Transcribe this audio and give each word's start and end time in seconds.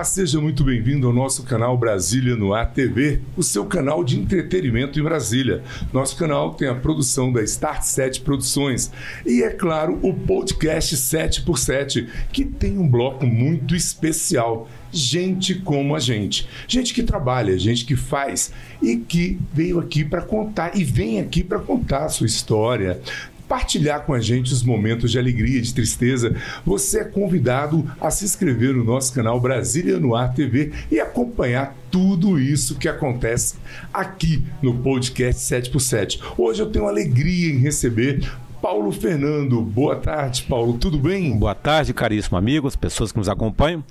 Olá, 0.00 0.04
seja 0.06 0.40
muito 0.40 0.64
bem-vindo 0.64 1.06
ao 1.06 1.12
nosso 1.12 1.42
canal 1.42 1.76
Brasília 1.76 2.34
no 2.34 2.54
Ar 2.54 2.72
TV, 2.72 3.20
o 3.36 3.42
seu 3.42 3.66
canal 3.66 4.02
de 4.02 4.18
entretenimento 4.18 4.98
em 4.98 5.02
Brasília. 5.02 5.62
Nosso 5.92 6.16
canal 6.16 6.54
tem 6.54 6.68
a 6.68 6.74
produção 6.74 7.30
da 7.30 7.42
Start 7.42 7.82
7 7.82 8.22
Produções 8.22 8.90
e, 9.26 9.42
é 9.42 9.50
claro, 9.50 9.98
o 10.00 10.14
podcast 10.14 10.96
7x7, 10.96 12.08
que 12.32 12.46
tem 12.46 12.78
um 12.78 12.88
bloco 12.88 13.26
muito 13.26 13.76
especial. 13.76 14.70
Gente 14.90 15.54
como 15.54 15.94
a 15.94 16.00
gente. 16.00 16.48
Gente 16.66 16.94
que 16.94 17.02
trabalha, 17.02 17.58
gente 17.58 17.84
que 17.84 17.94
faz 17.94 18.52
e 18.82 18.96
que 18.96 19.38
veio 19.52 19.78
aqui 19.78 20.02
para 20.02 20.22
contar 20.22 20.74
e 20.74 20.82
vem 20.82 21.20
aqui 21.20 21.44
para 21.44 21.58
contar 21.58 22.06
a 22.06 22.08
sua 22.08 22.26
história, 22.26 23.00
partilhar 23.50 24.02
com 24.02 24.14
a 24.14 24.20
gente 24.20 24.52
os 24.52 24.62
momentos 24.62 25.10
de 25.10 25.18
alegria, 25.18 25.60
de 25.60 25.74
tristeza, 25.74 26.36
você 26.64 27.00
é 27.00 27.04
convidado 27.04 27.84
a 28.00 28.08
se 28.08 28.24
inscrever 28.24 28.72
no 28.72 28.84
nosso 28.84 29.12
canal 29.12 29.40
Brasília 29.40 29.98
no 29.98 30.14
Ar 30.14 30.32
TV 30.32 30.70
e 30.88 31.00
acompanhar 31.00 31.76
tudo 31.90 32.38
isso 32.38 32.76
que 32.76 32.88
acontece 32.88 33.56
aqui 33.92 34.44
no 34.62 34.72
podcast 34.78 35.42
7x7. 35.42 36.20
Hoje 36.38 36.62
eu 36.62 36.70
tenho 36.70 36.86
alegria 36.86 37.52
em 37.52 37.58
receber 37.58 38.24
Paulo 38.62 38.92
Fernando. 38.92 39.60
Boa 39.62 39.96
tarde, 39.96 40.44
Paulo. 40.48 40.78
Tudo 40.78 40.96
bem? 40.96 41.36
Boa 41.36 41.54
tarde, 41.56 41.92
caríssimo 41.92 42.38
amigos, 42.38 42.76
pessoas 42.76 43.10
que 43.10 43.18
nos 43.18 43.28
acompanham. 43.28 43.82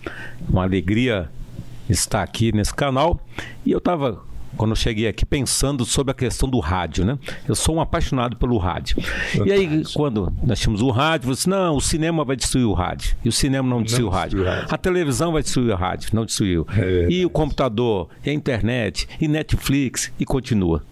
Uma 0.47 0.63
alegria 0.63 1.29
estar 1.89 2.23
aqui 2.23 2.53
nesse 2.53 2.73
canal. 2.73 3.19
E 3.65 3.73
eu 3.73 3.79
estava 3.79 4.23
quando 4.57 4.71
eu 4.71 4.75
cheguei 4.75 5.07
aqui 5.07 5.25
pensando 5.25 5.85
sobre 5.85 6.11
a 6.11 6.13
questão 6.13 6.49
do 6.49 6.59
rádio, 6.59 7.05
né? 7.05 7.17
Eu 7.47 7.55
sou 7.55 7.75
um 7.75 7.81
apaixonado 7.81 8.35
pelo 8.37 8.57
rádio. 8.57 9.01
Fantástico. 9.01 9.47
E 9.47 9.51
aí, 9.51 9.83
quando 9.93 10.31
nós 10.43 10.59
tínhamos 10.59 10.81
o 10.81 10.89
rádio, 10.89 11.27
você 11.27 11.35
disse, 11.35 11.49
não, 11.49 11.75
o 11.75 11.81
cinema 11.81 12.23
vai 12.23 12.35
destruir 12.35 12.65
o 12.65 12.73
rádio. 12.73 13.15
E 13.23 13.29
o 13.29 13.31
cinema 13.31 13.67
não 13.67 13.81
destruiu 13.81 14.07
o 14.07 14.09
rádio. 14.09 14.43
rádio. 14.43 14.67
A 14.69 14.77
televisão 14.77 15.31
vai 15.31 15.41
destruir 15.41 15.71
o 15.71 15.75
rádio, 15.75 16.09
não 16.13 16.25
destruiu. 16.25 16.67
É 16.75 17.07
e 17.09 17.25
o 17.25 17.29
computador, 17.29 18.09
e 18.25 18.29
a 18.29 18.33
internet, 18.33 19.07
e 19.19 19.27
Netflix, 19.27 20.11
e 20.19 20.25
continua. 20.25 20.83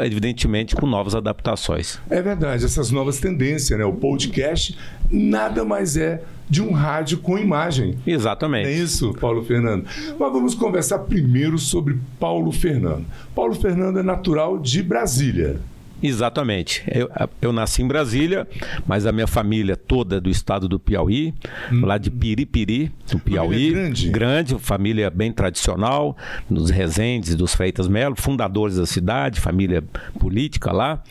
Evidentemente, 0.00 0.74
com 0.76 0.86
novas 0.86 1.14
adaptações. 1.14 1.98
É 2.08 2.22
verdade, 2.22 2.64
essas 2.64 2.90
novas 2.90 3.18
tendências, 3.18 3.78
né? 3.78 3.84
O 3.84 3.92
podcast 3.92 4.76
nada 5.10 5.64
mais 5.64 5.96
é 5.96 6.22
de 6.48 6.62
um 6.62 6.72
rádio 6.72 7.18
com 7.18 7.38
imagem. 7.38 7.98
Exatamente. 8.06 8.68
É 8.68 8.72
isso, 8.72 9.14
Paulo 9.14 9.44
Fernando. 9.44 9.84
Mas 10.18 10.32
vamos 10.32 10.54
conversar 10.54 11.00
primeiro 11.00 11.58
sobre 11.58 11.98
Paulo 12.18 12.52
Fernando. 12.52 13.04
Paulo 13.34 13.54
Fernando 13.54 13.98
é 13.98 14.02
natural 14.02 14.58
de 14.58 14.82
Brasília. 14.82 15.60
Exatamente. 16.06 16.82
Eu, 16.92 17.10
eu, 17.40 17.52
nasci 17.52 17.82
em 17.82 17.88
Brasília, 17.88 18.46
mas 18.86 19.06
a 19.06 19.12
minha 19.12 19.26
família 19.26 19.76
toda 19.76 20.16
é 20.16 20.20
do 20.20 20.30
estado 20.30 20.68
do 20.68 20.78
Piauí, 20.78 21.34
hum. 21.72 21.84
lá 21.84 21.98
de 21.98 22.10
Piripiri, 22.10 22.92
do 23.10 23.18
Piauí. 23.18 23.70
grande. 23.70 24.10
Grande, 24.10 24.58
família 24.58 25.10
bem 25.10 25.32
tradicional, 25.32 26.16
nos 26.48 26.70
Resendes, 26.70 27.34
dos 27.34 27.54
Freitas 27.54 27.88
Melo, 27.88 28.14
fundadores 28.16 28.76
da 28.76 28.86
cidade, 28.86 29.40
família 29.40 29.82
política 30.18 30.72
lá. 30.72 31.02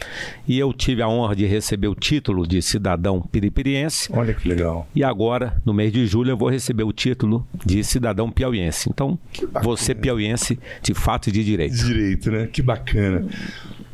E 0.47 0.57
eu 0.57 0.71
tive 0.73 1.01
a 1.01 1.07
honra 1.07 1.35
de 1.35 1.45
receber 1.45 1.87
o 1.87 1.95
título 1.95 2.47
de 2.47 2.61
cidadão 2.61 3.21
piripiriense. 3.21 4.09
Olha 4.11 4.33
que 4.33 4.47
legal. 4.47 4.87
E 4.95 5.03
agora, 5.03 5.61
no 5.65 5.73
mês 5.73 5.91
de 5.91 6.05
julho, 6.05 6.31
eu 6.31 6.37
vou 6.37 6.49
receber 6.49 6.83
o 6.83 6.91
título 6.91 7.45
de 7.65 7.83
cidadão 7.83 8.29
piauiense. 8.31 8.89
Então, 8.89 9.17
você 9.61 9.93
piauiense 9.93 10.59
de 10.81 10.93
fato 10.93 11.29
e 11.29 11.31
de 11.31 11.43
direito. 11.43 11.75
Direito, 11.75 12.31
né? 12.31 12.47
Que 12.47 12.61
bacana. 12.61 13.25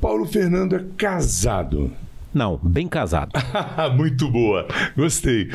Paulo 0.02 0.26
Fernando 0.26 0.76
é 0.76 0.84
casado. 0.98 1.92
Não, 2.34 2.60
bem 2.64 2.88
casado. 2.88 3.32
Muito 3.96 4.28
boa, 4.30 4.68
gostei. 4.98 5.50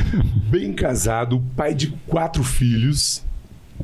Bem 0.49 0.73
casado, 0.73 1.43
pai 1.57 1.75
de 1.75 1.89
quatro 2.07 2.45
filhos. 2.45 3.25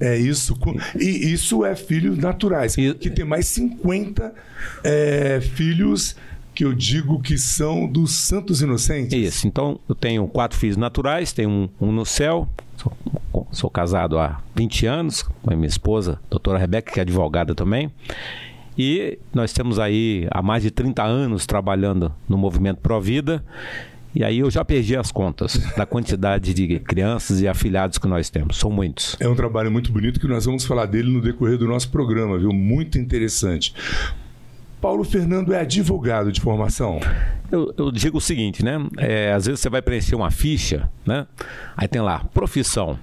É 0.00 0.16
isso. 0.16 0.56
E 0.98 1.32
isso 1.32 1.64
é 1.64 1.74
filhos 1.74 2.16
naturais. 2.16 2.76
Que 2.76 3.10
tem 3.10 3.24
mais 3.24 3.46
50 3.46 4.32
é, 4.84 5.40
filhos 5.40 6.16
que 6.54 6.64
eu 6.64 6.72
digo 6.72 7.20
que 7.20 7.36
são 7.36 7.86
dos 7.86 8.12
santos 8.12 8.62
inocentes. 8.62 9.12
Isso. 9.12 9.46
Então, 9.46 9.80
eu 9.88 9.94
tenho 9.94 10.26
quatro 10.28 10.58
filhos 10.58 10.76
naturais, 10.76 11.32
tenho 11.32 11.50
um, 11.50 11.68
um 11.80 11.92
no 11.92 12.06
céu. 12.06 12.48
Sou, 12.76 13.46
sou, 13.50 13.70
casado 13.70 14.18
há 14.18 14.40
20 14.54 14.86
anos 14.86 15.22
com 15.22 15.52
a 15.52 15.56
minha 15.56 15.68
esposa, 15.68 16.18
doutora 16.30 16.58
Rebeca, 16.58 16.92
que 16.92 17.00
é 17.00 17.02
advogada 17.02 17.54
também. 17.54 17.90
E 18.76 19.18
nós 19.34 19.52
temos 19.52 19.78
aí 19.78 20.26
há 20.30 20.42
mais 20.42 20.62
de 20.62 20.70
30 20.70 21.02
anos 21.02 21.46
trabalhando 21.46 22.12
no 22.28 22.38
movimento 22.38 22.78
Pro 22.80 23.00
Vida. 23.00 23.44
E 24.14 24.22
aí 24.22 24.40
eu 24.40 24.50
já 24.50 24.62
perdi 24.64 24.94
as 24.94 25.10
contas 25.10 25.56
da 25.76 25.86
quantidade 25.86 26.52
de 26.52 26.78
crianças 26.80 27.40
e 27.40 27.48
afiliados 27.48 27.96
que 27.96 28.06
nós 28.06 28.28
temos. 28.28 28.58
São 28.58 28.70
muitos. 28.70 29.16
É 29.18 29.26
um 29.26 29.34
trabalho 29.34 29.70
muito 29.70 29.90
bonito 29.90 30.20
que 30.20 30.28
nós 30.28 30.44
vamos 30.44 30.64
falar 30.64 30.86
dele 30.86 31.10
no 31.10 31.20
decorrer 31.20 31.56
do 31.56 31.66
nosso 31.66 31.90
programa, 31.90 32.38
viu? 32.38 32.52
Muito 32.52 32.98
interessante. 32.98 33.74
Paulo 34.82 35.04
Fernando 35.04 35.54
é 35.54 35.60
advogado 35.60 36.32
de 36.32 36.40
formação? 36.40 37.00
Eu, 37.50 37.72
eu 37.78 37.92
digo 37.92 38.18
o 38.18 38.20
seguinte, 38.20 38.64
né? 38.64 38.84
É, 38.98 39.32
às 39.32 39.46
vezes 39.46 39.60
você 39.60 39.70
vai 39.70 39.80
preencher 39.80 40.14
uma 40.14 40.30
ficha, 40.30 40.90
né? 41.06 41.26
Aí 41.76 41.86
tem 41.86 42.02
lá, 42.02 42.24
profissão. 42.34 42.98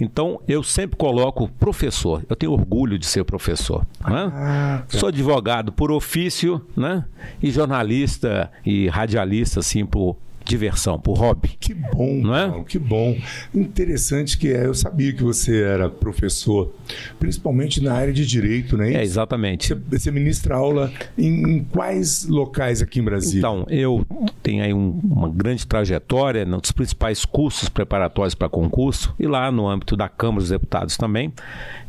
Então, 0.00 0.40
eu 0.48 0.62
sempre 0.62 0.96
coloco 0.96 1.48
professor. 1.58 2.22
Eu 2.28 2.36
tenho 2.36 2.52
orgulho 2.52 2.98
de 2.98 3.06
ser 3.06 3.24
professor. 3.24 3.86
Né? 4.06 4.32
Ah, 4.32 4.82
tá. 4.88 4.98
Sou 4.98 5.08
advogado 5.08 5.72
por 5.72 5.90
ofício 5.90 6.64
né? 6.76 7.04
e 7.42 7.50
jornalista 7.50 8.50
e 8.64 8.88
radialista, 8.88 9.60
assim, 9.60 9.86
por 9.86 10.16
diversão, 10.44 10.98
por 10.98 11.18
hobby. 11.18 11.48
Que 11.58 11.72
bom, 11.72 12.20
não 12.22 12.36
é? 12.36 12.48
Paulo, 12.48 12.64
que 12.64 12.78
bom. 12.78 13.16
Interessante 13.54 14.36
que 14.36 14.52
é. 14.52 14.66
Eu 14.66 14.74
sabia 14.74 15.12
que 15.12 15.22
você 15.22 15.62
era 15.62 15.88
professor, 15.88 16.72
principalmente 17.18 17.82
na 17.82 17.94
área 17.94 18.12
de 18.12 18.26
direito, 18.26 18.76
né? 18.76 18.94
É, 18.94 19.02
exatamente. 19.02 19.68
Você, 19.68 19.74
você 19.74 20.10
ministra 20.10 20.56
aula 20.56 20.92
em, 21.16 21.56
em, 21.56 21.64
quais 21.64 22.26
locais 22.26 22.82
aqui 22.82 23.00
em 23.00 23.02
Brasília? 23.02 23.38
Então, 23.38 23.66
eu 23.68 24.06
tenho 24.42 24.62
aí 24.62 24.74
um, 24.74 25.00
uma 25.02 25.28
grande 25.28 25.66
trajetória 25.66 26.44
nos 26.44 26.72
principais 26.72 27.24
cursos 27.24 27.68
preparatórios 27.68 28.34
para 28.34 28.48
concurso 28.48 29.14
e 29.18 29.26
lá 29.26 29.50
no 29.50 29.68
âmbito 29.68 29.96
da 29.96 30.08
Câmara 30.08 30.40
dos 30.40 30.50
Deputados 30.50 30.96
também. 30.96 31.32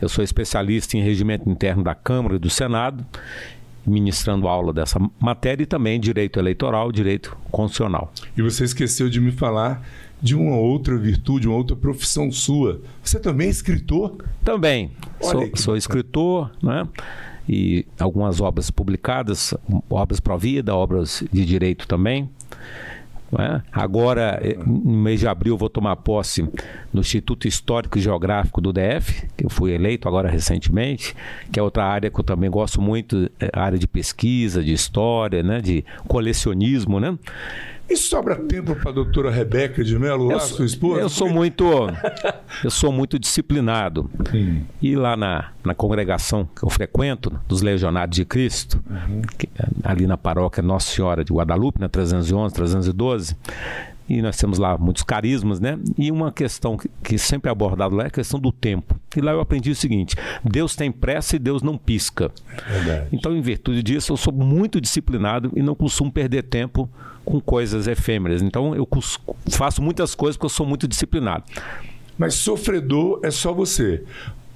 Eu 0.02 0.10
sou 0.10 0.24
especialista 0.24 0.98
em 0.98 1.02
regimento 1.02 1.50
interno 1.50 1.84
da 1.84 1.96
Câmara 1.96 2.36
e 2.36 2.40
do 2.40 2.50
Senado 2.50 3.06
ministrando 3.86 4.48
aula 4.48 4.74
dessa 4.74 5.00
matéria 5.20 5.64
e 5.64 5.66
também 5.66 6.00
direito 6.00 6.40
eleitoral, 6.40 6.92
direito 6.92 7.38
constitucional. 7.52 8.12
E 8.36 8.42
você 8.42 8.64
esqueceu 8.64 9.10
de 9.10 9.20
me 9.20 9.32
falar 9.32 9.86
de 10.22 10.36
uma 10.36 10.56
outra 10.56 10.98
virtude, 10.98 11.48
uma 11.48 11.58
outra 11.58 11.76
profissão 11.76 12.32
sua. 12.32 12.82
Você 13.04 13.20
também 13.20 13.48
é 13.48 13.50
escritor? 13.52 14.16
Também. 14.44 14.92
Olha 15.22 15.48
sou, 15.48 15.58
sou 15.58 15.78
escritor, 15.78 16.52
né? 16.64 16.88
E 17.48 17.86
algumas 18.00 18.42
obras 18.42 18.72
publicadas, 18.72 19.54
obras 19.90 20.20
para 20.20 20.36
vida, 20.36 20.76
obras 20.76 21.24
de 21.32 21.46
direito 21.46 21.88
também. 21.88 22.30
É? 23.38 23.62
Agora, 23.72 24.40
eh, 24.42 24.58
no 24.66 24.98
mês 24.98 25.20
de 25.20 25.28
abril, 25.28 25.58
vou 25.58 25.70
tomar 25.70 25.96
posse 25.98 26.48
no 26.94 27.02
Instituto 27.02 27.48
Histórico 27.48 27.98
e 27.98 28.02
Geográfico 28.02 28.62
do 28.62 28.72
DF, 28.72 29.28
que 29.36 29.46
eu 29.46 29.50
fui 29.50 29.74
eleito 29.74 30.08
agora 30.08 30.30
recentemente, 30.30 31.16
que 31.52 31.60
é 31.60 31.64
outra 31.64 31.86
área 31.86 32.10
que 32.10 32.20
eu 32.20 32.24
também 32.24 32.50
gosto 32.50 32.82
muito, 32.82 33.30
é 33.40 33.50
área 33.54 33.78
de 33.78 33.88
pesquisa, 33.88 34.64
de 34.64 34.72
história, 34.72 35.44
né? 35.44 35.60
de 35.60 35.84
colecionismo. 36.08 37.00
Né? 37.00 37.18
E 37.88 37.96
sobra 37.96 38.36
tempo 38.36 38.76
para 38.76 38.90
a 38.90 38.94
doutora 38.94 39.30
Rebeca 39.30 39.84
de 39.84 39.98
Mello, 39.98 40.26
lá, 40.26 40.40
sua 40.40 40.66
esposa? 40.66 41.02
Eu 41.02 41.10
sou 41.10 41.30
muito, 41.30 41.64
eu 42.64 42.72
sou 42.72 42.92
muito 42.92 43.20
disciplinado. 43.20 44.10
Sim. 44.32 44.66
E 44.82 44.96
lá 44.96 45.16
na, 45.16 45.52
na 45.64 45.76
congregação 45.76 46.50
que 46.56 46.64
eu 46.64 46.70
frequento, 46.70 47.32
dos 47.48 47.62
Legionários 47.62 48.16
de 48.16 48.26
Cristo, 48.26 48.84
uhum. 48.90 49.22
que, 49.38 49.48
ali 49.84 50.08
na 50.08 50.18
paróquia 50.18 50.64
Nossa 50.64 50.92
Senhora 50.92 51.24
de 51.24 51.32
Guadalupe, 51.32 51.80
na 51.80 51.88
311, 51.88 52.56
312, 52.56 53.36
e 54.08 54.22
nós 54.22 54.38
temos 54.38 54.60
lá 54.60 54.78
muitos 54.78 55.04
carismas, 55.04 55.60
né? 55.60 55.80
E 55.98 56.12
uma 56.12 56.32
questão 56.32 56.78
que, 56.78 56.90
que 57.04 57.18
sempre 57.18 57.50
é 57.50 57.52
abordada 57.52 57.96
lá 57.96 58.04
é 58.04 58.08
a 58.08 58.12
questão 58.12 58.40
do 58.40 58.52
tempo. 58.52 59.00
E 59.16 59.22
lá 59.22 59.32
eu 59.32 59.40
aprendi 59.40 59.72
o 59.72 59.76
seguinte: 59.76 60.16
Deus 60.44 60.76
tem 60.76 60.92
pressa 60.92 61.36
e 61.36 61.40
Deus 61.40 61.64
não 61.64 61.78
pisca. 61.78 62.32
É 62.68 63.08
então, 63.12 63.36
em 63.36 63.42
virtude 63.42 63.82
disso, 63.82 64.14
eu 64.14 64.18
sou 64.18 64.32
muito 64.32 64.80
disciplinado 64.80 65.52
e 65.56 65.62
não 65.62 65.74
costumo 65.74 66.12
perder 66.12 66.44
tempo 66.44 66.90
com 67.26 67.42
coisas 67.42 67.88
efêmeras. 67.88 68.42
Então, 68.42 68.76
eu 68.76 68.88
faço 69.50 69.82
muitas 69.82 70.16
coisas 70.16 70.38
porque 70.38 70.46
eu 70.46 70.50
sou 70.50 70.66
muito 70.66 70.88
disciplinado. 70.88 71.44
Mas 72.18 72.36
sofredor 72.36 73.20
é 73.24 73.32
só 73.32 73.52
você. 73.54 74.04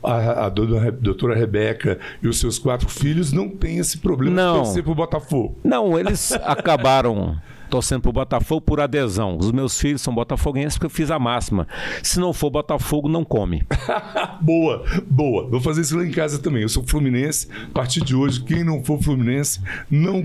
A, 0.01 0.45
a, 0.45 0.49
doutora 0.49 1.35
Rebeca 1.35 1.99
e 2.23 2.27
os 2.29 2.39
seus 2.39 2.57
quatro 2.57 2.87
filhos 2.87 3.33
não 3.33 3.49
têm 3.49 3.79
esse 3.79 3.97
problema 3.97 4.33
não. 4.33 4.53
de 4.53 4.59
torcer 4.59 4.83
pro 4.83 4.95
Botafogo. 4.95 5.57
Não, 5.61 5.99
eles 5.99 6.31
acabaram 6.43 7.37
torcendo 7.69 8.01
pro 8.01 8.13
Botafogo 8.13 8.61
por 8.61 8.79
adesão. 8.79 9.37
Os 9.37 9.51
meus 9.51 9.77
filhos 9.77 10.01
são 10.01 10.13
botafoguenses 10.13 10.77
porque 10.77 10.87
eu 10.87 10.89
fiz 10.89 11.11
a 11.11 11.19
máxima. 11.19 11.67
Se 12.01 12.19
não 12.19 12.31
for 12.31 12.49
Botafogo, 12.49 13.07
não 13.07 13.23
come. 13.25 13.63
boa, 14.41 14.83
boa. 15.05 15.47
Vou 15.49 15.61
fazer 15.61 15.81
isso 15.81 15.97
lá 15.97 16.05
em 16.05 16.11
casa 16.11 16.39
também. 16.39 16.63
Eu 16.63 16.69
sou 16.69 16.83
fluminense. 16.83 17.47
A 17.69 17.73
partir 17.73 18.01
de 18.01 18.15
hoje, 18.15 18.41
quem 18.41 18.63
não 18.63 18.83
for 18.83 19.01
fluminense, 19.01 19.61
não 19.89 20.23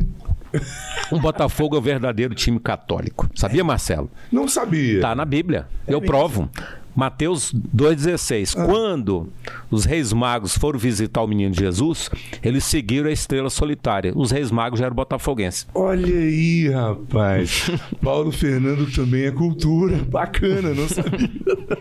o 1.11 1.19
Botafogo 1.21 1.77
é 1.77 1.79
o 1.79 1.83
verdadeiro 1.83 2.35
time 2.35 2.59
católico. 2.59 3.29
Sabia, 3.35 3.65
Marcelo? 3.65 4.11
Não 4.31 4.49
sabia. 4.49 5.01
Tá 5.01 5.15
na 5.15 5.25
Bíblia. 5.25 5.67
É 5.87 5.93
Eu 5.93 6.01
mesmo? 6.01 6.13
provo. 6.13 6.51
Mateus 6.95 7.53
2,16. 7.53 8.55
Ah. 8.57 8.67
Quando 8.67 9.29
os 9.69 9.85
reis 9.85 10.13
magos 10.13 10.57
foram 10.57 10.79
visitar 10.79 11.23
o 11.23 11.27
menino 11.27 11.53
Jesus, 11.53 12.09
eles 12.43 12.63
seguiram 12.65 13.09
a 13.09 13.13
estrela 13.13 13.51
solitária. 13.51 14.13
Os 14.15 14.31
reis 14.31 14.51
magos 14.53 14.79
já 14.79 14.87
eram 14.87 14.95
botafoguenses. 14.95 15.67
Olha 15.75 16.07
aí, 16.07 16.69
rapaz. 16.71 17.69
Paulo 18.01 18.31
Fernando 18.31 18.87
também 18.95 19.25
é 19.25 19.33
cultura. 19.33 19.97
Bacana, 20.05 20.73
não 20.73 20.89
sabia. 20.89 21.29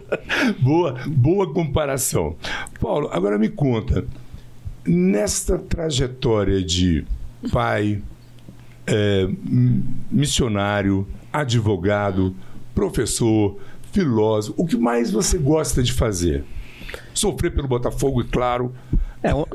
boa, 0.60 0.96
boa 1.06 1.54
comparação. 1.54 2.36
Paulo, 2.82 3.10
agora 3.12 3.38
me 3.38 3.50
conta. 3.50 4.04
Nesta 4.86 5.60
trajetória 5.60 6.62
de 6.64 7.06
pai, 7.52 8.02
é, 8.88 9.28
missionário, 10.12 11.08
advogado, 11.32 12.36
professor, 12.76 13.58
filósofo, 13.92 14.62
o 14.62 14.66
que 14.66 14.76
mais 14.76 15.12
você 15.12 15.38
gosta 15.38 15.84
de 15.84 15.94
fazer? 15.94 16.44
Sofrer 17.14 17.52
pelo 17.52 17.68
Botafogo, 17.68 18.22
e 18.22 18.26
claro. 18.26 18.74
É 19.22 19.34
um, 19.34 19.46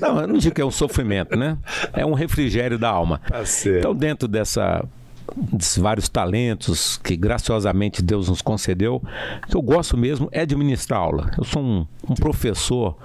não, 0.00 0.20
eu 0.20 0.26
não 0.26 0.38
digo 0.38 0.54
que 0.54 0.60
é 0.60 0.64
um 0.64 0.70
sofrimento, 0.70 1.36
né? 1.36 1.58
É 1.92 2.06
um 2.06 2.14
refrigério 2.14 2.78
da 2.78 2.88
alma. 2.88 3.20
Tá 3.28 3.44
certo. 3.44 3.78
Então, 3.78 3.94
dentro 3.94 4.26
dessa 4.26 4.84
desses 5.36 5.76
vários 5.76 6.08
talentos 6.08 6.96
que 6.96 7.14
graciosamente 7.14 8.02
Deus 8.02 8.30
nos 8.30 8.40
concedeu, 8.40 8.96
o 8.96 9.46
que 9.46 9.56
eu 9.56 9.62
gosto 9.62 9.96
mesmo 9.96 10.28
é 10.32 10.46
de 10.46 10.56
ministrar 10.56 11.00
aula. 11.00 11.30
Eu 11.36 11.44
sou 11.44 11.62
um, 11.62 11.86
um 12.08 12.14
professor 12.14 12.96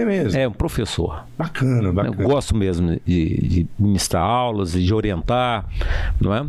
é 0.00 0.04
mesmo? 0.04 0.38
É, 0.38 0.46
um 0.46 0.52
professor. 0.52 1.24
Bacana, 1.36 1.92
bacana. 1.92 2.16
Eu 2.22 2.28
gosto 2.28 2.56
mesmo 2.56 3.00
de, 3.04 3.48
de 3.48 3.66
ministrar 3.78 4.22
aulas, 4.22 4.72
de 4.72 4.94
orientar, 4.94 5.66
não 6.20 6.34
é? 6.34 6.46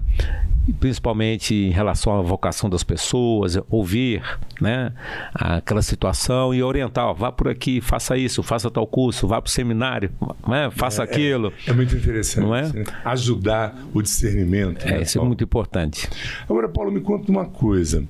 principalmente 0.74 1.56
em 1.56 1.72
relação 1.72 2.18
à 2.18 2.22
vocação 2.22 2.70
das 2.70 2.84
pessoas, 2.84 3.58
ouvir 3.70 4.22
né, 4.62 4.94
aquela 5.34 5.82
situação 5.82 6.54
e 6.54 6.62
orientar, 6.62 7.08
ó, 7.08 7.14
vá 7.14 7.32
por 7.32 7.48
aqui, 7.48 7.82
faça 7.82 8.18
isso, 8.18 8.44
faça 8.44 8.70
tal 8.70 8.86
curso, 8.86 9.28
vá 9.28 9.42
para 9.42 9.50
o 9.50 9.52
seminário, 9.52 10.12
né, 10.48 10.70
faça 10.72 11.02
é, 11.02 11.06
aquilo. 11.06 11.54
É, 11.66 11.72
é, 11.72 11.74
muito 11.74 11.96
interessante. 11.96 12.46
Não 12.46 12.56
é? 12.56 12.72
Ajudar 13.06 13.76
o 13.94 14.02
discernimento. 14.02 14.86
É, 14.86 14.92
né, 14.92 15.02
isso 15.02 15.20
é 15.20 15.24
muito 15.24 15.44
importante. 15.44 16.08
Agora, 16.48 16.70
Paulo, 16.70 16.92
me 16.92 17.02
conta 17.02 17.32
uma 17.32 17.46
coisa. 17.46 18.04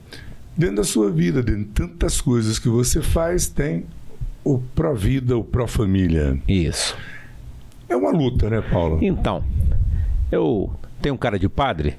Dentro 0.57 0.77
da 0.77 0.83
sua 0.83 1.09
vida, 1.09 1.41
dentro 1.41 1.63
de 1.63 1.69
tantas 1.69 2.19
coisas 2.19 2.59
que 2.59 2.67
você 2.67 3.01
faz, 3.01 3.47
tem 3.47 3.85
o 4.49 4.57
pró-vida, 4.73 5.37
o 5.37 5.43
pró-família. 5.43 6.39
Isso. 6.47 6.97
É 7.87 7.95
uma 7.95 8.11
luta, 8.11 8.49
né, 8.49 8.61
Paulo? 8.61 8.97
Então, 8.99 9.43
eu 10.31 10.71
tem 11.01 11.11
um 11.11 11.17
cara 11.17 11.39
de 11.39 11.47
padre? 11.47 11.95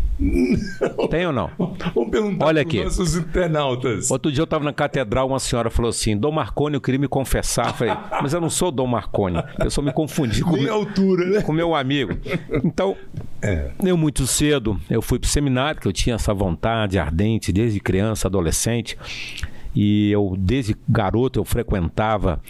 Tem 1.11 1.27
ou 1.27 1.33
não? 1.33 1.51
Vamos 1.95 2.11
perguntar 2.11 2.47
Olha 2.47 2.61
aqui. 2.61 2.85
nossos 2.85 3.17
internautas. 3.17 4.11
Outro 4.11 4.31
dia 4.31 4.43
eu 4.43 4.45
estava 4.45 4.63
na 4.63 4.73
catedral, 4.73 5.29
uma 5.29 5.39
senhora 5.39 5.71
falou 5.71 5.89
assim: 5.89 6.17
Dom 6.17 6.33
Marconi, 6.33 6.75
eu 6.75 6.81
queria 6.81 7.01
me 7.01 7.09
confessar. 7.09 7.69
Eu 7.69 7.75
falei, 7.75 7.97
mas 8.21 8.35
eu 8.35 8.41
não 8.41 8.51
sou 8.51 8.71
Dom 8.71 8.87
Marconi. 8.87 9.43
Eu 9.59 9.71
só 9.71 9.81
me 9.81 9.93
confundi 9.93 10.43
com, 10.45 10.53
meu, 10.53 10.75
altura, 10.75 11.25
né? 11.27 11.43
com 11.43 11.53
meu 11.53 11.75
amigo. 11.75 12.19
Então, 12.63 12.97
é. 13.41 13.71
eu 13.83 13.97
muito 13.97 14.27
cedo, 14.27 14.79
eu 14.91 15.01
fui 15.01 15.19
para 15.19 15.27
o 15.29 15.31
seminário, 15.31 15.81
que 15.81 15.89
eu 15.89 15.93
tinha 15.93 16.17
essa 16.17 16.35
vontade 16.35 16.99
ardente 16.99 17.53
desde 17.53 17.81
criança, 17.81 18.29
adolescente. 18.29 18.99
E 19.75 20.11
eu, 20.11 20.35
desde 20.39 20.77
garoto, 20.89 21.39
eu 21.39 21.45
frequentava 21.45 22.41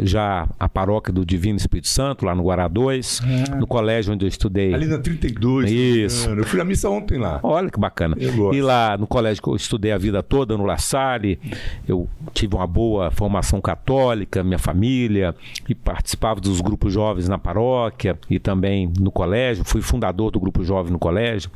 já 0.00 0.48
a 0.58 0.68
paróquia 0.68 1.12
do 1.12 1.24
Divino 1.24 1.56
Espírito 1.56 1.88
Santo, 1.88 2.24
lá 2.24 2.34
no 2.34 2.42
Guará 2.44 2.68
2, 2.68 3.22
é. 3.24 3.54
no 3.56 3.66
colégio 3.66 4.14
onde 4.14 4.24
eu 4.24 4.28
estudei. 4.28 4.74
Ali 4.74 4.86
na 4.86 4.98
32. 4.98 5.70
Isso. 5.70 6.28
Eu 6.28 6.44
fui 6.44 6.60
à 6.60 6.64
missa 6.64 6.88
ontem 6.88 7.18
lá. 7.18 7.40
Olha 7.42 7.70
que 7.70 7.78
bacana. 7.78 8.16
E 8.18 8.60
lá 8.60 8.96
no 8.96 9.06
colégio 9.06 9.42
que 9.42 9.48
eu 9.48 9.56
estudei 9.56 9.92
a 9.92 9.98
vida 9.98 10.22
toda, 10.22 10.56
no 10.56 10.64
La 10.64 10.78
Salle, 10.78 11.38
eu 11.86 12.08
tive 12.32 12.54
uma 12.54 12.66
boa 12.66 13.10
formação 13.10 13.60
católica, 13.60 14.42
minha 14.42 14.58
família, 14.58 15.34
e 15.68 15.74
participava 15.74 16.40
dos 16.40 16.60
grupos 16.60 16.92
jovens 16.92 17.28
na 17.28 17.38
paróquia 17.38 18.18
e 18.28 18.38
também 18.38 18.92
no 18.98 19.10
colégio. 19.10 19.64
Fui 19.64 19.82
fundador 19.82 20.30
do 20.30 20.40
grupo 20.40 20.62
jovem 20.64 20.92
no 20.92 20.98
colégio. 20.98 21.50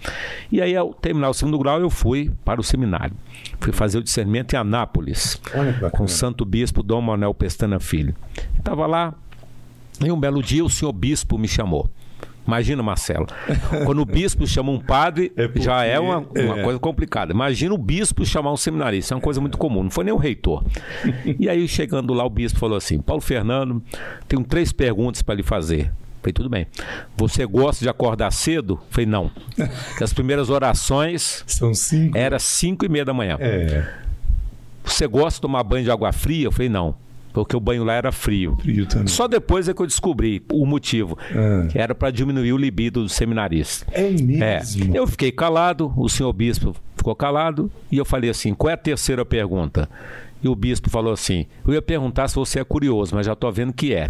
E 0.51 0.61
aí, 0.61 0.77
ao 0.77 0.93
terminar 0.93 1.31
o 1.31 1.35
segundo 1.35 1.59
grau, 1.59 1.81
eu 1.81 1.91
fui 1.91 2.31
para 2.45 2.61
o 2.61 2.65
seminário. 2.65 3.15
Fui 3.61 3.73
fazer 3.73 3.99
o 3.99 4.03
discernimento 4.03 4.55
em 4.55 4.57
Anápolis, 4.57 5.41
com 5.93 6.05
o 6.05 6.09
Santo 6.09 6.45
Bispo 6.45 6.83
Dom 6.83 7.01
Manuel 7.01 7.35
Pestana 7.35 7.79
Filho. 7.79 8.15
Estava 8.59 8.87
lá, 8.87 9.15
e 10.01 10.11
um 10.11 10.19
belo 10.19 10.43
dia 10.43 10.65
o 10.65 10.71
senhor 10.71 10.93
bispo 10.93 11.39
me 11.39 11.49
chamou. 11.49 11.89
Imagina, 12.47 12.83
Marcelo. 12.83 13.27
Quando 13.87 14.01
o 14.03 14.05
bispo 14.05 14.47
chama 14.47 14.73
um 14.73 14.81
padre, 14.81 15.33
é 15.37 15.47
porque, 15.47 15.63
já 15.63 15.85
é 15.85 15.99
uma, 15.99 16.19
uma 16.19 16.59
é. 16.59 16.63
coisa 16.63 16.79
complicada. 16.79 17.33
Imagina 17.33 17.73
o 17.73 17.79
bispo 17.79 18.27
chamar 18.27 18.53
um 18.53 18.57
seminarista. 18.57 19.15
É 19.15 19.17
uma 19.17 19.21
coisa 19.21 19.41
muito 19.41 19.57
comum. 19.57 19.85
Não 19.85 19.91
foi 19.91 20.05
nem 20.05 20.13
o 20.13 20.17
reitor. 20.17 20.65
e 21.39 21.49
aí, 21.49 21.69
chegando 21.69 22.13
lá, 22.13 22.25
o 22.25 22.31
bispo 22.31 22.59
falou 22.59 22.77
assim: 22.77 23.01
Paulo 23.01 23.23
Fernando, 23.23 23.83
tenho 24.27 24.43
três 24.43 24.73
perguntas 24.73 25.23
para 25.23 25.37
lhe 25.37 25.43
fazer. 25.43 25.93
Falei, 26.21 26.33
tudo 26.33 26.49
bem. 26.49 26.67
Você 27.17 27.45
gosta 27.47 27.85
de 27.85 27.89
acordar 27.89 28.31
cedo? 28.33 28.81
Falei, 28.91 29.07
não. 29.07 29.31
As 30.01 30.13
primeiras 30.13 30.51
orações. 30.51 31.45
São 31.47 31.75
cinco. 31.75 32.17
Era 32.17 32.39
cinco 32.39 32.85
e 32.85 32.89
meia 32.89 33.05
da 33.05 33.13
manhã. 33.13 33.37
É. 33.41 33.89
Você 34.85 35.07
gosta 35.07 35.39
de 35.39 35.43
tomar 35.43 35.63
banho 35.65 35.85
de 35.85 35.91
água 35.91 36.13
fria? 36.13 36.47
Eu 36.47 36.53
falei, 36.53 36.69
não. 36.69 36.97
Porque 37.33 37.57
o 37.57 37.61
banho 37.61 37.85
lá 37.85 37.95
era 37.95 38.13
frio. 38.13 38.57
Frio. 38.61 38.87
Só 39.07 39.27
depois 39.27 39.69
é 39.69 39.75
que 39.75 39.81
eu 39.81 39.87
descobri 39.87 40.43
o 40.53 40.67
motivo. 40.67 41.19
Ah. 41.31 41.67
Que 41.69 41.79
era 41.79 41.95
para 41.95 42.11
diminuir 42.11 42.53
o 42.53 42.57
libido 42.57 43.03
do 43.03 43.09
seminarista. 43.09 43.87
É 43.93 44.11
mesmo? 44.11 44.95
É. 44.95 44.99
Eu 44.99 45.07
fiquei 45.07 45.33
calado, 45.33 45.93
o 45.97 46.09
senhor 46.09 46.33
bispo 46.33 46.75
ficou 46.97 47.15
calado, 47.17 47.71
e 47.91 47.99
eu 47.99 48.05
falei 48.05 48.31
assim: 48.31 48.55
qual 48.55 48.71
é 48.71 48.75
a 48.75 48.77
terceira 48.77 49.25
pergunta? 49.25 49.89
E 50.43 50.49
o 50.49 50.57
bispo 50.57 50.91
falou 50.91 51.13
assim: 51.13 51.47
Eu 51.67 51.73
ia 51.73 51.81
perguntar 51.81 52.27
se 52.27 52.35
você 52.35 52.59
é 52.59 52.65
curioso, 52.65 53.15
mas 53.15 53.27
já 53.27 53.35
tô 53.35 53.51
vendo 53.53 53.73
que 53.73 53.95
é. 53.95 54.09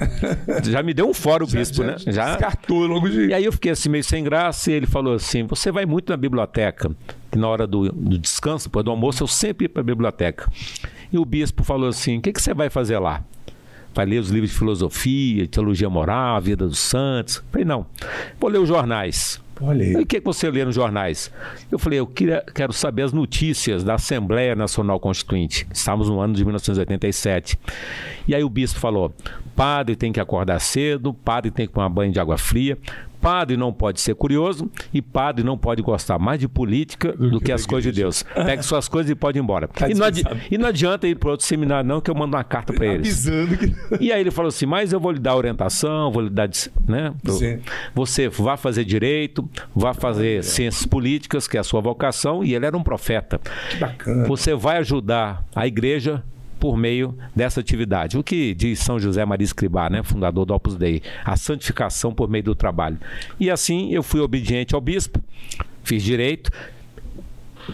já 0.64 0.82
me 0.82 0.94
deu 0.94 1.08
um 1.08 1.12
fora 1.12 1.44
o 1.44 1.46
bispo, 1.48 1.78
já, 1.78 1.84
né? 1.84 1.96
Já 2.06 2.30
descartou 2.30 2.86
logo 2.86 3.08
de. 3.08 3.26
E 3.26 3.34
aí 3.34 3.44
eu 3.44 3.52
fiquei 3.52 3.72
assim, 3.72 3.90
meio 3.90 4.02
sem 4.02 4.24
graça, 4.24 4.70
e 4.70 4.74
ele 4.74 4.86
falou 4.86 5.14
assim: 5.14 5.44
Você 5.46 5.70
vai 5.70 5.84
muito 5.84 6.08
na 6.08 6.16
biblioteca, 6.16 6.90
que 7.30 7.38
na 7.38 7.48
hora 7.48 7.66
do, 7.66 7.92
do 7.92 8.19
descanso, 8.19 8.69
depois 8.69 8.82
do 8.82 8.90
almoço, 8.90 9.22
eu 9.22 9.28
sempre 9.28 9.66
ia 9.66 9.69
para 9.69 9.82
a 9.82 9.84
biblioteca. 9.84 10.50
E 11.12 11.18
o 11.18 11.24
bispo 11.24 11.62
falou 11.62 11.88
assim: 11.88 12.18
O 12.18 12.22
que, 12.22 12.32
que 12.32 12.40
você 12.40 12.54
vai 12.54 12.70
fazer 12.70 12.98
lá? 12.98 13.22
Vai 13.94 14.06
ler 14.06 14.18
os 14.18 14.30
livros 14.30 14.50
de 14.50 14.58
filosofia, 14.58 15.46
teologia 15.46 15.90
moral, 15.90 16.36
a 16.36 16.40
vida 16.40 16.66
dos 16.66 16.78
santos? 16.78 17.42
falei, 17.50 17.64
não. 17.64 17.84
Vou 18.40 18.48
ler 18.48 18.58
os 18.58 18.68
jornais. 18.68 19.38
Olha 19.60 19.84
aí. 19.84 19.92
E 19.92 19.96
o 19.98 20.06
que, 20.06 20.18
você 20.18 20.50
lê 20.50 20.64
nos 20.64 20.74
jornais? 20.74 21.31
Eu 21.70 21.78
falei, 21.78 22.00
eu 22.00 22.06
queria, 22.06 22.42
quero 22.54 22.72
saber 22.72 23.02
as 23.02 23.12
notícias 23.12 23.84
da 23.84 23.94
Assembleia 23.94 24.56
Nacional 24.56 24.98
Constituinte. 24.98 25.66
Estávamos 25.72 26.08
no 26.08 26.20
ano 26.20 26.32
de 26.34 26.42
1987. 26.42 27.58
E 28.26 28.34
aí 28.34 28.42
o 28.42 28.48
bispo 28.48 28.81
falou: 28.81 29.14
padre 29.54 29.96
tem 29.96 30.12
que 30.12 30.20
acordar 30.20 30.60
cedo, 30.60 31.12
padre 31.12 31.50
tem 31.50 31.66
que 31.66 31.72
tomar 31.72 31.88
banho 31.88 32.12
de 32.12 32.20
água 32.20 32.38
fria, 32.38 32.78
Padre 33.22 33.56
não 33.56 33.72
pode 33.72 34.00
ser 34.00 34.16
curioso 34.16 34.68
e 34.92 35.00
padre 35.00 35.44
não 35.44 35.56
pode 35.56 35.80
gostar 35.80 36.18
mais 36.18 36.40
de 36.40 36.48
política 36.48 37.12
do, 37.12 37.30
do 37.30 37.38
que, 37.38 37.46
que 37.46 37.52
as 37.52 37.64
coisas 37.64 37.94
de 37.94 38.00
Deus. 38.00 38.24
Pegue 38.34 38.64
suas 38.64 38.88
coisas 38.88 39.08
e 39.10 39.14
pode 39.14 39.38
ir 39.38 39.40
embora. 39.40 39.68
Tá 39.68 39.88
e, 39.88 39.94
não 39.94 40.06
e, 40.50 40.58
não 40.58 40.66
adianta 40.66 41.06
ir 41.06 41.14
para 41.14 41.30
outro 41.30 41.46
seminário, 41.46 41.88
não, 41.88 42.00
que 42.00 42.10
eu 42.10 42.16
mando 42.16 42.36
uma 42.36 42.42
carta 42.42 42.72
para 42.72 42.84
eles. 42.84 43.24
Que... 43.24 44.00
E 44.00 44.12
aí 44.12 44.20
ele 44.20 44.32
falou 44.32 44.48
assim: 44.48 44.66
mas 44.66 44.92
eu 44.92 44.98
vou 44.98 45.12
lhe 45.12 45.20
dar 45.20 45.36
orientação, 45.36 46.10
vou 46.10 46.22
lhe 46.22 46.30
dar. 46.30 46.50
Né, 46.88 47.14
você 47.94 48.28
vá 48.28 48.56
fazer 48.56 48.84
direito, 48.84 49.48
vá 49.72 49.94
fazer 49.94 50.40
é. 50.40 50.42
ciências 50.42 50.84
políticas, 50.84 51.46
que 51.46 51.56
é 51.56 51.60
a 51.60 51.64
sua 51.64 51.80
vocação, 51.80 52.42
e 52.42 52.56
ele 52.56 52.66
era 52.66 52.76
um 52.76 52.82
profeta. 52.82 53.40
Que 53.70 53.76
bacana. 53.76 54.26
Você 54.26 54.52
vai 54.52 54.78
ajudar 54.78 55.44
a 55.54 55.64
igreja 55.64 56.24
por 56.62 56.76
meio 56.76 57.19
dessa 57.34 57.58
atividade. 57.58 58.16
O 58.16 58.22
que 58.22 58.54
diz 58.54 58.78
São 58.78 58.96
José 58.96 59.24
Maria 59.24 59.44
Escribá, 59.44 59.90
né, 59.90 60.00
fundador 60.04 60.46
do 60.46 60.54
Opus 60.54 60.76
Dei, 60.76 61.02
a 61.24 61.36
santificação 61.36 62.14
por 62.14 62.31
meio 62.31 62.44
do 62.44 62.54
trabalho. 62.54 62.98
E 63.40 63.50
assim 63.50 63.92
eu 63.92 64.00
fui 64.00 64.20
obediente 64.20 64.72
ao 64.72 64.81
bispo, 64.81 65.20
fiz 65.82 66.04
direito, 66.04 66.52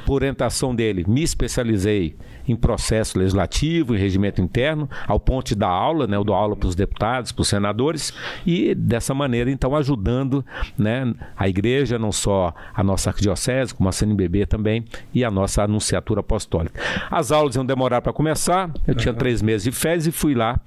por 0.06 0.14
orientação 0.14 0.74
dele, 0.74 1.04
me 1.06 1.22
especializei 1.22 2.16
em 2.48 2.56
processo 2.56 3.18
legislativo, 3.18 3.94
em 3.94 3.98
regimento 3.98 4.40
interno, 4.40 4.88
ao 5.06 5.20
ponto 5.20 5.48
de 5.48 5.54
dar 5.54 5.68
aula, 5.68 6.06
né? 6.06 6.16
Eu 6.16 6.24
dou 6.24 6.34
aula 6.34 6.56
para 6.56 6.68
os 6.68 6.74
deputados, 6.74 7.30
para 7.30 7.42
os 7.42 7.48
senadores, 7.48 8.12
e 8.46 8.74
dessa 8.74 9.14
maneira, 9.14 9.50
então, 9.50 9.76
ajudando 9.76 10.44
né, 10.76 11.14
a 11.36 11.48
igreja, 11.48 11.98
não 11.98 12.10
só 12.10 12.54
a 12.74 12.82
nossa 12.82 13.10
arquidiocese, 13.10 13.74
como 13.74 13.88
a 13.88 13.92
CNBB 13.92 14.46
também, 14.46 14.84
e 15.12 15.24
a 15.24 15.30
nossa 15.30 15.62
anunciatura 15.62 16.20
apostólica. 16.20 16.80
As 17.10 17.30
aulas 17.30 17.54
iam 17.54 17.64
demorar 17.64 18.00
para 18.00 18.12
começar, 18.12 18.70
eu 18.86 18.94
tinha 18.94 19.12
três 19.12 19.42
meses 19.42 19.64
de 19.64 19.72
férias 19.72 20.06
e 20.06 20.12
fui 20.12 20.34
lá 20.34 20.58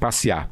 passear. 0.00 0.48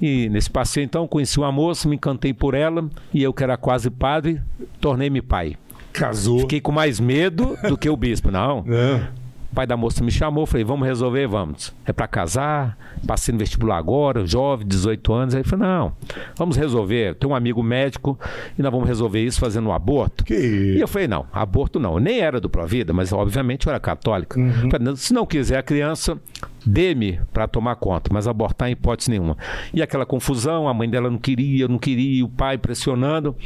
E 0.00 0.28
nesse 0.28 0.50
passeio, 0.50 0.84
então, 0.84 1.08
conheci 1.08 1.38
uma 1.38 1.50
moça, 1.50 1.88
me 1.88 1.96
encantei 1.96 2.34
por 2.34 2.54
ela, 2.54 2.88
e 3.14 3.22
eu, 3.22 3.32
que 3.32 3.42
era 3.42 3.56
quase 3.56 3.90
padre, 3.90 4.40
tornei-me 4.80 5.22
pai. 5.22 5.56
Casou. 5.92 6.40
Fiquei 6.40 6.60
com 6.60 6.72
mais 6.72 7.00
medo 7.00 7.56
do 7.66 7.78
que 7.78 7.88
o 7.88 7.96
bispo, 7.96 8.30
não. 8.30 8.62
Não 8.62 9.25
pai 9.56 9.66
da 9.66 9.74
moça 9.74 10.04
me 10.04 10.10
chamou, 10.10 10.44
falei, 10.44 10.64
vamos 10.64 10.86
resolver, 10.86 11.26
vamos. 11.26 11.72
É 11.86 11.92
para 11.92 12.06
casar, 12.06 12.76
passei 13.06 13.32
no 13.32 13.38
vestibular 13.38 13.78
agora, 13.78 14.26
jovem, 14.26 14.66
18 14.66 15.12
anos. 15.14 15.34
Aí 15.34 15.40
ele 15.40 15.48
falou, 15.48 15.66
não, 15.66 15.92
vamos 16.36 16.58
resolver. 16.58 17.14
Tem 17.14 17.28
um 17.28 17.34
amigo 17.34 17.62
médico 17.62 18.20
e 18.58 18.60
nós 18.60 18.70
vamos 18.70 18.86
resolver 18.86 19.24
isso 19.24 19.40
fazendo 19.40 19.70
um 19.70 19.72
aborto. 19.72 20.24
Que 20.24 20.34
E 20.76 20.78
eu 20.78 20.86
falei, 20.86 21.08
não, 21.08 21.24
aborto 21.32 21.80
não. 21.80 21.94
Eu 21.94 22.00
nem 22.00 22.20
era 22.20 22.38
do 22.38 22.50
Provida, 22.50 22.92
mas 22.92 23.14
obviamente 23.14 23.66
eu 23.66 23.70
era 23.70 23.80
católica. 23.80 24.38
Uhum. 24.38 24.70
Falei, 24.70 24.94
se 24.96 25.14
não 25.14 25.24
quiser 25.24 25.56
a 25.56 25.62
criança, 25.62 26.20
dê-me 26.66 27.20
para 27.32 27.46
tomar 27.46 27.76
conta, 27.76 28.10
mas 28.12 28.26
abortar 28.26 28.68
em 28.68 28.72
hipótese 28.72 29.10
nenhuma. 29.10 29.36
E 29.72 29.80
aquela 29.80 30.04
confusão, 30.04 30.68
a 30.68 30.74
mãe 30.74 30.90
dela 30.90 31.08
não 31.08 31.18
queria, 31.18 31.68
não 31.68 31.78
queria, 31.78 32.24
o 32.24 32.28
pai 32.28 32.58
pressionando. 32.58 33.36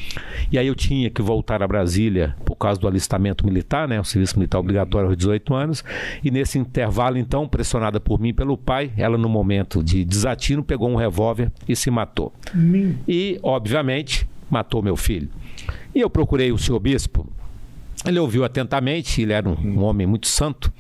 E 0.51 0.59
aí 0.59 0.67
eu 0.67 0.75
tinha 0.75 1.11
que 1.11 1.21
voltar 1.21 1.63
a 1.63 1.69
Brasília 1.69 2.35
por 2.45 2.57
causa 2.57 2.81
do 2.81 2.89
alistamento 2.89 3.45
militar, 3.45 3.87
né, 3.87 4.01
o 4.01 4.05
serviço 4.05 4.39
militar 4.39 4.59
obrigatório 4.59 5.09
aos 5.09 5.17
18 5.17 5.55
anos. 5.55 5.85
E 6.25 6.31
nesse 6.31 6.59
intervalo, 6.59 7.19
então, 7.19 7.47
pressionada 7.47 8.01
por 8.01 8.19
mim 8.19 8.29
e 8.29 8.33
pelo 8.33 8.57
pai, 8.57 8.91
ela 8.97 9.19
no 9.19 9.29
momento 9.29 9.85
de 9.85 10.05
desatino 10.05 10.65
pegou 10.65 10.89
um 10.89 10.97
revólver 10.97 11.53
e 11.69 11.77
se 11.77 11.91
matou. 11.91 12.33
E, 13.07 13.39
obviamente, 13.43 14.29
matou 14.49 14.83
meu 14.83 14.97
filho. 14.97 15.29
E 15.95 16.01
eu 16.01 16.09
procurei 16.09 16.53
o 16.53 16.59
senhor 16.59 16.79
bispo. 16.79 17.27
Ele 18.07 18.19
ouviu 18.19 18.45
atentamente, 18.45 19.21
ele 19.21 19.33
era 19.33 19.49
um, 19.49 19.55
um 19.55 19.83
homem 19.83 20.07
muito 20.07 20.27
santo. 20.27 20.73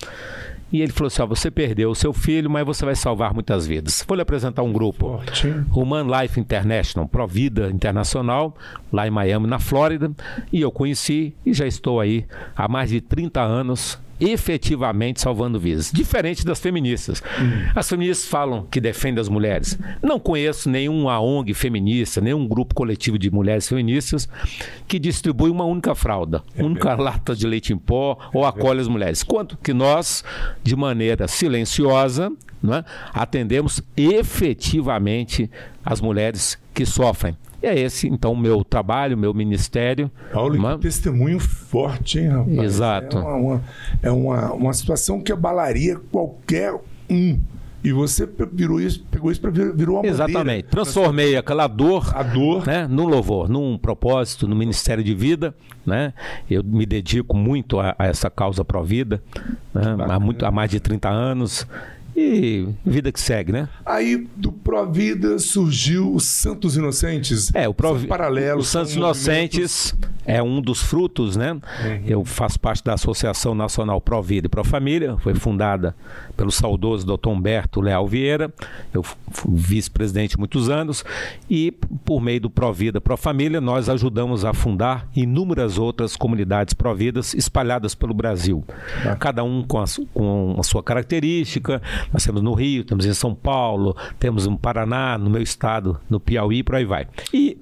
E 0.72 0.80
ele 0.80 0.92
falou 0.92 1.08
assim: 1.08 1.22
ó, 1.22 1.26
você 1.26 1.50
perdeu 1.50 1.90
o 1.90 1.94
seu 1.94 2.12
filho, 2.12 2.50
mas 2.50 2.64
você 2.64 2.84
vai 2.84 2.94
salvar 2.94 3.34
muitas 3.34 3.66
vidas. 3.66 4.04
Vou 4.06 4.14
lhe 4.14 4.22
apresentar 4.22 4.62
um 4.62 4.72
grupo. 4.72 5.08
Forte? 5.08 5.48
Human 5.72 6.06
Life 6.06 6.38
International, 6.38 7.08
Provida 7.08 7.70
Internacional, 7.70 8.54
lá 8.92 9.06
em 9.06 9.10
Miami, 9.10 9.46
na 9.46 9.58
Flórida. 9.58 10.10
E 10.52 10.60
eu 10.60 10.70
conheci 10.70 11.34
e 11.44 11.52
já 11.52 11.66
estou 11.66 12.00
aí 12.00 12.26
há 12.56 12.68
mais 12.68 12.90
de 12.90 13.00
30 13.00 13.40
anos 13.40 13.98
efetivamente 14.20 15.20
salvando 15.20 15.58
vidas. 15.58 15.90
Diferente 15.90 16.44
das 16.44 16.60
feministas. 16.60 17.22
As 17.74 17.88
feministas 17.88 18.28
falam 18.28 18.66
que 18.70 18.80
defendem 18.80 19.20
as 19.20 19.28
mulheres. 19.28 19.78
Não 20.02 20.20
conheço 20.20 20.68
nenhuma 20.68 21.18
ONG 21.20 21.54
feminista, 21.54 22.20
nenhum 22.20 22.46
grupo 22.46 22.74
coletivo 22.74 23.18
de 23.18 23.30
mulheres 23.30 23.68
feministas 23.68 24.28
que 24.86 24.98
distribui 24.98 25.50
uma 25.50 25.64
única 25.64 25.94
fralda, 25.94 26.42
única 26.56 26.94
lata 26.94 27.34
de 27.34 27.46
leite 27.46 27.72
em 27.72 27.78
pó 27.78 28.18
ou 28.34 28.44
acolhe 28.44 28.80
as 28.80 28.88
mulheres. 28.88 29.22
Quanto 29.22 29.56
que 29.56 29.72
nós, 29.72 30.22
de 30.62 30.76
maneira 30.76 31.26
silenciosa, 31.26 32.30
não 32.62 32.74
é, 32.74 32.84
atendemos 33.12 33.82
efetivamente 33.96 35.50
as 35.84 36.00
mulheres 36.00 36.58
que 36.74 36.84
sofrem. 36.84 37.36
E 37.62 37.66
é 37.66 37.78
esse, 37.78 38.08
então, 38.08 38.32
o 38.32 38.36
meu 38.38 38.64
trabalho, 38.64 39.16
meu 39.18 39.34
ministério. 39.34 40.10
Paulo, 40.32 40.68
é? 40.68 40.74
que 40.76 40.82
testemunho 40.82 41.38
forte, 41.38 42.18
hein, 42.18 42.28
rapaz? 42.28 42.58
Exato. 42.58 43.18
É, 43.18 43.20
uma, 43.20 43.34
uma- 43.34 43.62
é 44.02 44.10
uma, 44.10 44.52
uma 44.52 44.72
situação 44.72 45.20
que 45.20 45.30
abalaria 45.32 45.96
qualquer 46.10 46.74
um. 47.08 47.38
E 47.82 47.92
você 47.92 48.28
virou 48.52 48.78
isso, 48.78 49.02
pegou 49.10 49.30
isso 49.32 49.40
para 49.40 49.50
virou 49.50 49.96
uma 49.96 50.06
Exatamente. 50.06 50.38
bandeira. 50.38 50.68
Transformei 50.68 51.34
aquela 51.36 51.66
dor 51.66 52.12
A 52.14 52.22
dor. 52.22 52.66
né, 52.66 52.86
num 52.86 53.06
louvor, 53.06 53.48
num 53.48 53.78
propósito, 53.78 54.46
no 54.46 54.54
Ministério 54.54 55.02
de 55.02 55.14
Vida. 55.14 55.54
Né? 55.86 56.12
Eu 56.50 56.62
me 56.62 56.84
dedico 56.84 57.34
muito 57.34 57.80
a, 57.80 57.94
a 57.98 58.06
essa 58.06 58.28
causa 58.28 58.62
pró-vida, 58.62 59.22
né, 59.72 59.96
há, 60.10 60.20
muito, 60.20 60.44
há 60.44 60.50
mais 60.50 60.70
de 60.70 60.78
30 60.78 61.08
anos. 61.08 61.66
E 62.22 62.68
vida 62.84 63.10
que 63.10 63.18
segue, 63.18 63.50
né? 63.50 63.66
Aí 63.86 64.28
do 64.36 64.52
Provida 64.52 65.38
surgiu 65.38 66.14
os 66.14 66.24
Santos 66.24 66.76
Inocentes. 66.76 67.50
É, 67.54 67.66
o 67.66 67.72
Pro... 67.72 67.98
São 67.98 68.06
paralelos. 68.06 68.66
Os 68.66 68.70
Santos 68.70 68.94
Inocentes 68.94 69.94
é 70.26 70.42
um 70.42 70.60
dos 70.60 70.82
frutos, 70.82 71.34
né? 71.34 71.58
Eu 72.06 72.24
faço 72.24 72.60
parte 72.60 72.84
da 72.84 72.94
Associação 72.94 73.54
Nacional 73.54 74.00
Pro 74.00 74.22
Vida 74.22 74.46
e 74.46 74.50
Pro 74.50 74.62
Família, 74.62 75.16
foi 75.18 75.34
fundada 75.34 75.96
pelo 76.36 76.50
saudoso 76.52 77.06
Dr. 77.06 77.28
Humberto 77.28 77.80
Leal 77.80 78.06
Vieira. 78.06 78.52
Eu 78.92 79.02
fui 79.02 79.54
vice-presidente 79.54 80.38
muitos 80.38 80.68
anos 80.68 81.04
e 81.48 81.72
por 82.04 82.20
meio 82.20 82.42
do 82.42 82.50
Pro 82.50 82.72
Vida 82.72 83.00
Pro 83.00 83.16
Família 83.16 83.60
nós 83.60 83.88
ajudamos 83.88 84.44
a 84.44 84.52
fundar 84.52 85.08
inúmeras 85.16 85.78
outras 85.78 86.16
comunidades 86.16 86.74
Pro 86.74 86.94
Vidas 86.94 87.34
espalhadas 87.34 87.94
pelo 87.94 88.12
Brasil. 88.12 88.62
Cada 89.18 89.42
um 89.42 89.62
com 89.62 89.78
a, 89.78 89.84
com 90.12 90.56
a 90.58 90.62
sua 90.62 90.82
característica. 90.82 91.80
Nós 92.12 92.24
temos 92.24 92.42
no 92.42 92.52
Rio, 92.54 92.84
temos 92.84 93.04
em 93.06 93.14
São 93.14 93.34
Paulo, 93.34 93.96
temos 94.18 94.46
no 94.46 94.58
Paraná, 94.58 95.16
no 95.16 95.30
meu 95.30 95.42
estado, 95.42 95.98
no 96.08 96.18
Piauí, 96.18 96.62
por 96.62 96.74
aí 96.74 96.84
vai. 96.84 97.06
E, 97.32 97.56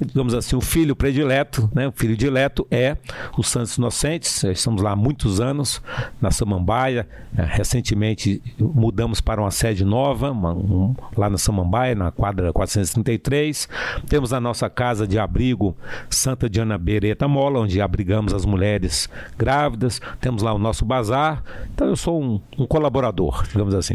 digamos 0.00 0.34
assim, 0.34 0.56
o 0.56 0.60
filho 0.60 0.94
predileto, 0.94 1.70
né, 1.74 1.88
o 1.88 1.92
filho 1.92 2.16
dileto 2.16 2.66
é 2.70 2.96
o 3.38 3.42
Santos 3.42 3.76
Inocentes. 3.78 4.44
Estamos 4.44 4.82
lá 4.82 4.92
há 4.92 4.96
muitos 4.96 5.40
anos, 5.40 5.80
na 6.20 6.30
Samambaia. 6.30 7.08
Eh, 7.36 7.44
Recentemente 7.44 8.42
mudamos 8.58 9.20
para 9.20 9.40
uma 9.40 9.50
sede 9.50 9.84
nova, 9.84 10.30
uma- 10.30 10.52
um- 10.52 10.94
lá 11.16 11.28
na 11.30 11.38
Samambaia, 11.38 11.94
na 11.94 12.10
quadra 12.10 12.52
433. 12.52 13.68
Temos 14.08 14.32
a 14.32 14.40
nossa 14.40 14.68
casa 14.70 15.06
de 15.06 15.18
abrigo 15.18 15.76
Santa 16.10 16.48
Diana 16.48 16.76
Bereta 16.78 17.26
Mola, 17.26 17.60
onde 17.60 17.80
abrigamos 17.80 18.32
as 18.34 18.44
mulheres 18.44 19.08
grávidas. 19.38 20.00
Temos 20.20 20.42
lá 20.42 20.52
o 20.52 20.58
nosso 20.58 20.84
bazar. 20.84 21.42
Então 21.74 21.88
eu 21.88 21.96
sou 21.96 22.22
um, 22.22 22.40
um 22.58 22.66
colaborador, 22.66 23.44
digamos 23.48 23.74
assim. 23.74 23.93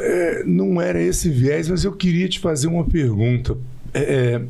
É, 0.00 0.44
não 0.44 0.80
era 0.80 1.00
esse 1.00 1.28
viés, 1.28 1.68
mas 1.68 1.84
eu 1.84 1.92
queria 1.92 2.28
te 2.28 2.38
fazer 2.40 2.66
uma 2.68 2.84
pergunta. 2.84 3.56
É, 3.94 4.00
é, 4.36 4.42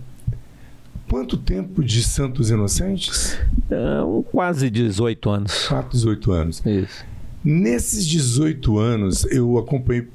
quanto 1.09 1.37
tempo 1.37 1.83
de 1.85 2.03
Santos 2.03 2.51
Inocentes? 2.51 3.39
É, 3.71 4.03
um 4.03 4.23
quase 4.23 4.71
18 4.71 5.31
anos. 5.31 5.67
4, 5.69 5.91
18 5.91 6.33
anos. 6.33 6.63
Isso. 6.67 7.05
Nesses 7.45 8.07
18 8.07 8.79
anos, 8.79 9.25
eu 9.27 9.59
acompanhei 9.59 10.07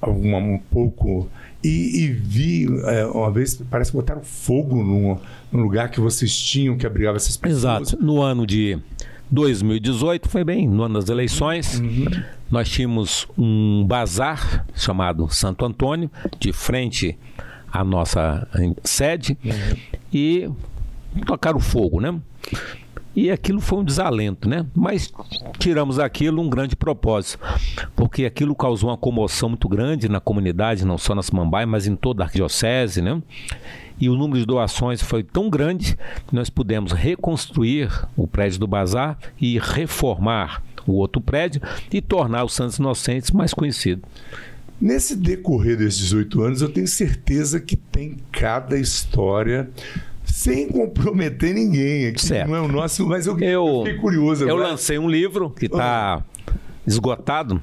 alguma- 0.00 0.38
um 0.38 0.58
pouco 0.58 1.28
e, 1.62 2.02
e 2.04 2.08
vi 2.08 2.66
é, 2.86 3.04
uma 3.06 3.30
vez, 3.30 3.54
parece 3.70 3.90
que 3.90 3.96
botaram 3.96 4.22
fogo 4.22 4.82
num, 4.82 5.16
num 5.52 5.62
lugar 5.62 5.90
que 5.90 6.00
vocês 6.00 6.34
tinham 6.36 6.76
que 6.76 6.86
abrigava 6.86 7.16
essas 7.18 7.36
pessoas. 7.36 7.88
Exato. 7.90 8.04
No 8.04 8.20
ano 8.22 8.46
de 8.46 8.78
2018, 9.32 10.28
foi 10.28 10.44
bem, 10.44 10.68
no 10.68 10.82
ano 10.82 11.00
das 11.00 11.08
eleições, 11.08 11.82
nós 12.50 12.68
tínhamos 12.68 13.26
um 13.36 13.82
bazar 13.86 14.66
chamado 14.74 15.26
Santo 15.30 15.64
Antônio, 15.64 16.10
de 16.38 16.52
frente 16.52 17.18
à 17.72 17.82
nossa 17.82 18.46
eh, 18.54 18.74
sede, 18.84 19.38
e 20.12 20.50
tocaram 21.24 21.58
fogo, 21.58 21.98
né? 21.98 22.14
E 23.16 23.30
aquilo 23.30 23.60
foi 23.60 23.78
um 23.78 23.84
desalento, 23.84 24.48
né? 24.48 24.66
Mas 24.74 25.12
tiramos 25.58 25.98
aquilo 25.98 26.40
um 26.42 26.48
grande 26.48 26.76
propósito, 26.76 27.38
porque 27.96 28.26
aquilo 28.26 28.54
causou 28.54 28.90
uma 28.90 28.96
comoção 28.98 29.48
muito 29.48 29.68
grande 29.68 30.08
na 30.08 30.20
comunidade, 30.20 30.84
não 30.84 30.98
só 30.98 31.14
na 31.14 31.22
Samambaia, 31.22 31.66
mas 31.66 31.86
em 31.86 31.96
toda 31.96 32.22
a 32.22 32.26
arquidiocese, 32.26 33.00
né? 33.00 33.22
E 34.02 34.08
o 34.08 34.16
número 34.16 34.40
de 34.40 34.44
doações 34.44 35.00
foi 35.00 35.22
tão 35.22 35.48
grande 35.48 35.96
que 36.26 36.34
nós 36.34 36.50
pudemos 36.50 36.90
reconstruir 36.90 37.88
o 38.16 38.26
prédio 38.26 38.58
do 38.58 38.66
bazar 38.66 39.16
e 39.40 39.60
reformar 39.60 40.60
o 40.84 40.94
outro 40.94 41.20
prédio 41.20 41.62
e 41.88 42.00
tornar 42.00 42.42
os 42.42 42.52
Santos 42.52 42.78
Inocentes 42.78 43.30
mais 43.30 43.54
conhecido. 43.54 44.02
Nesse 44.80 45.14
decorrer 45.14 45.76
desses 45.76 46.00
18 46.00 46.42
anos, 46.42 46.62
eu 46.62 46.68
tenho 46.68 46.88
certeza 46.88 47.60
que 47.60 47.76
tem 47.76 48.16
cada 48.32 48.76
história 48.76 49.70
sem 50.24 50.66
comprometer 50.66 51.54
ninguém. 51.54 52.08
Aqui 52.08 52.26
Certo. 52.26 52.48
não 52.48 52.56
é 52.56 52.60
o 52.60 52.66
nosso, 52.66 53.06
mas 53.06 53.28
eu, 53.28 53.38
Eu, 53.38 53.84
fiquei 53.84 54.00
curioso. 54.00 54.44
eu 54.48 54.56
lancei 54.56 54.98
um 54.98 55.08
livro 55.08 55.48
que 55.48 55.66
está 55.66 56.24
esgotado, 56.84 57.62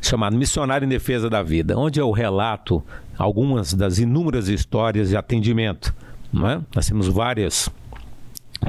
chamado 0.00 0.36
Missionário 0.36 0.86
em 0.86 0.88
Defesa 0.88 1.28
da 1.28 1.42
Vida, 1.42 1.76
onde 1.76 2.00
eu 2.00 2.12
relato 2.12 2.80
algumas 3.20 3.74
das 3.74 3.98
inúmeras 3.98 4.48
histórias 4.48 5.10
de 5.10 5.16
atendimento. 5.16 5.94
Não 6.32 6.48
é? 6.48 6.60
Nós 6.74 6.86
temos 6.86 7.06
várias 7.06 7.68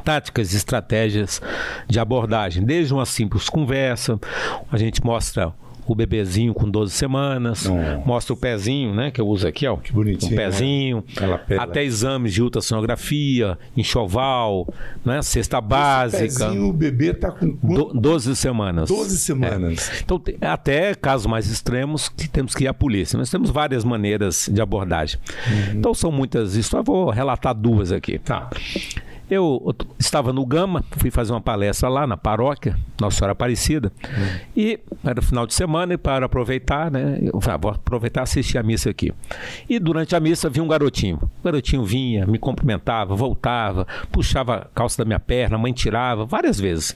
táticas 0.04 0.54
e 0.54 0.58
estratégias 0.58 1.42
de 1.88 2.00
abordagem, 2.00 2.64
desde 2.64 2.94
uma 2.94 3.06
simples 3.06 3.50
conversa, 3.50 4.20
a 4.72 4.78
gente 4.78 5.04
mostra 5.04 5.54
o 5.92 5.96
bebezinho 5.96 6.54
com 6.54 6.70
12 6.70 6.94
semanas, 6.94 7.68
Oh. 7.68 8.08
mostra 8.08 8.34
o 8.34 8.38
pezinho, 8.38 8.94
né, 8.94 9.12
que 9.12 9.20
eu 9.22 9.28
uso 9.28 9.48
aqui, 9.48 9.68
ó, 9.68 9.78
Que 9.78 9.92
bonitinho, 9.92 10.32
um 10.32 10.36
pezinho, 10.36 11.04
Ela- 11.20 11.42
ela- 11.50 11.64
até 11.64 11.84
exames 11.84 12.34
de 12.34 12.42
ultrassonografia, 12.42 13.58
enxoval, 13.76 14.68
né, 15.06 15.22
cesta 15.22 15.60
básica. 15.62 16.24
Pezinho, 16.24 16.68
o 16.70 16.74
bebê 16.74 17.14
tá 17.14 17.32
com 17.32 17.56
quanto? 17.58 17.94
Do, 17.94 18.00
12 18.00 18.36
semanas. 18.36 18.90
12 18.90 19.18
semanas. 19.18 19.90
É. 19.90 20.00
Então, 20.04 20.20
tem- 20.20 20.38
até 20.42 20.96
casos 20.96 21.28
mais 21.28 21.50
extremos 21.50 22.10
que 22.10 22.28
temos 22.30 22.56
que 22.56 22.64
ir 22.64 22.68
à 22.68 22.74
polícia. 22.74 23.18
Nós 23.18 23.30
temos 23.30 23.50
várias 23.50 23.84
maneiras 23.84 24.50
de 24.52 24.62
abordagem. 24.62 25.20
Então, 25.74 25.94
são 25.94 26.12
muitas 26.12 26.56
histórias. 26.56 26.86
Vou 26.86 27.10
relatar 27.10 27.54
duas 27.54 27.92
aqui. 27.92 28.18
Tá. 28.20 28.50
Eu 29.32 29.74
estava 29.98 30.34
no 30.34 30.46
Gama, 30.46 30.84
fui 30.98 31.10
fazer 31.10 31.32
uma 31.32 31.40
palestra 31.40 31.88
lá 31.88 32.06
na 32.06 32.18
paróquia, 32.18 32.78
Nossa 33.00 33.16
Senhora 33.16 33.32
Aparecida, 33.32 33.90
e 34.54 34.78
era 35.06 35.22
final 35.22 35.48
de 35.48 35.54
semana, 35.54 35.94
e 35.94 35.98
para 35.98 36.26
aproveitar, 36.26 36.92
né? 36.92 37.18
Eu 37.22 37.40
falei, 37.40 37.56
ah, 37.56 37.58
vou 37.58 37.72
aproveitar 37.72 38.20
e 38.20 38.24
assistir 38.24 38.58
a 38.58 38.64
missa 38.64 38.90
aqui. 38.90 39.14
E 39.70 39.80
durante 39.80 40.18
a 40.18 40.20
missa 40.20 40.50
vi 40.50 40.60
um 40.60 40.68
garotinho. 40.68 41.18
O 41.40 41.46
garotinho 41.46 41.86
vinha, 41.86 42.26
me 42.28 42.38
cumprimentava, 42.38 43.16
voltava, 43.16 43.88
puxava 44.12 44.56
a 44.56 44.66
calça 44.76 44.98
da 44.98 45.06
minha 45.06 45.20
perna, 45.20 45.56
a 45.56 45.60
mãe 45.60 45.72
tirava, 45.72 46.26
várias 46.26 46.60
vezes. 46.60 46.94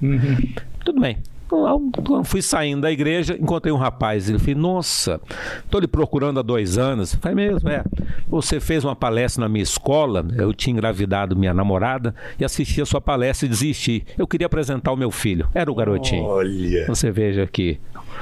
Tudo 0.83 0.99
bem. 0.99 1.17
Quando 1.47 2.23
fui 2.23 2.41
saindo 2.41 2.81
da 2.81 2.91
igreja, 2.91 3.37
encontrei 3.39 3.71
um 3.71 3.77
rapaz. 3.77 4.29
Ele 4.29 4.39
falou: 4.39 4.55
Nossa, 4.59 5.21
estou 5.63 5.79
lhe 5.79 5.87
procurando 5.87 6.39
há 6.39 6.43
dois 6.43 6.77
anos. 6.77 7.13
Eu 7.13 7.19
falei: 7.19 7.35
Mesmo, 7.35 7.69
é. 7.69 7.83
Você 8.27 8.59
fez 8.59 8.83
uma 8.83 8.95
palestra 8.95 9.41
na 9.41 9.49
minha 9.49 9.63
escola. 9.63 10.25
Eu 10.35 10.53
tinha 10.53 10.73
engravidado 10.73 11.35
minha 11.35 11.53
namorada 11.53 12.15
e 12.39 12.45
assisti 12.45 12.81
a 12.81 12.85
sua 12.85 12.99
palestra 12.99 13.45
e 13.45 13.49
desisti. 13.49 14.05
Eu 14.17 14.27
queria 14.27 14.47
apresentar 14.47 14.91
o 14.91 14.97
meu 14.97 15.11
filho. 15.11 15.47
Era 15.53 15.71
o 15.71 15.75
garotinho. 15.75 16.23
Olha. 16.23 16.85
Você 16.87 17.11
veja 17.11 17.43
aqui. 17.43 17.79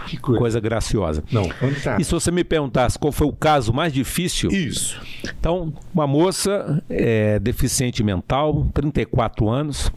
Que 0.08 0.18
coisa. 0.18 0.40
coisa. 0.40 0.60
graciosa. 0.60 1.24
Não, 1.32 1.50
fantástico. 1.50 2.02
E 2.02 2.04
se 2.04 2.12
você 2.12 2.32
me 2.32 2.44
perguntasse 2.44 2.98
qual 2.98 3.12
foi 3.12 3.28
o 3.28 3.34
caso 3.34 3.74
mais 3.74 3.94
difícil? 3.94 4.52
Isso. 4.52 5.02
Então, 5.24 5.74
uma 5.94 6.08
moça 6.08 6.84
é, 6.90 7.40
deficiente 7.40 8.04
mental, 8.04 8.68
34 8.74 9.50
anos, 9.50 9.92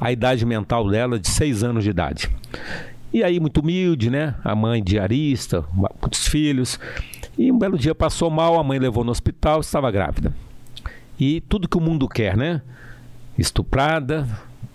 a 0.00 0.12
idade 0.12 0.44
mental 0.44 0.88
dela 0.88 1.18
de 1.18 1.28
6 1.28 1.62
anos 1.62 1.84
de 1.84 1.90
idade. 1.90 2.30
E 3.12 3.22
aí, 3.22 3.38
muito 3.38 3.60
humilde, 3.60 4.08
né? 4.08 4.34
A 4.42 4.54
mãe 4.54 4.82
diarista, 4.82 5.64
muitos 5.72 6.26
filhos. 6.26 6.80
E 7.36 7.52
um 7.52 7.58
belo 7.58 7.78
dia 7.78 7.94
passou 7.94 8.30
mal, 8.30 8.58
a 8.58 8.64
mãe 8.64 8.78
levou 8.78 9.04
no 9.04 9.10
hospital, 9.10 9.60
estava 9.60 9.90
grávida. 9.90 10.32
E 11.18 11.40
tudo 11.42 11.68
que 11.68 11.76
o 11.76 11.80
mundo 11.80 12.08
quer, 12.08 12.36
né? 12.36 12.62
Estuprada, 13.38 14.26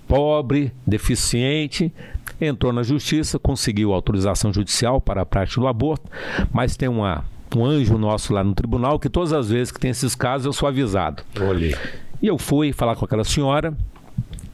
pobre, 0.08 0.72
deficiente, 0.86 1.92
entrou 2.40 2.72
na 2.72 2.84
justiça, 2.84 3.40
conseguiu 3.40 3.94
autorização 3.94 4.54
judicial 4.54 5.02
para 5.02 5.22
a 5.22 5.26
prática 5.26 5.62
do 5.62 5.68
aborto, 5.68 6.10
mas 6.52 6.78
tem 6.78 6.88
uma, 6.90 7.26
um 7.56 7.66
anjo 7.66 7.98
nosso 7.98 8.34
lá 8.34 8.44
no 8.44 8.54
tribunal 8.54 9.00
que 9.00 9.10
todas 9.10 9.34
as 9.34 9.50
vezes 9.50 9.72
que 9.72 9.80
tem 9.80 9.92
esses 9.92 10.16
casos 10.16 10.46
eu 10.46 10.54
sou 10.54 10.68
avisado. 10.68 11.24
Olhei. 11.40 11.76
E 12.22 12.28
eu 12.28 12.38
fui 12.38 12.74
falar 12.74 12.96
com 12.96 13.06
aquela 13.06 13.24
senhora, 13.24 13.76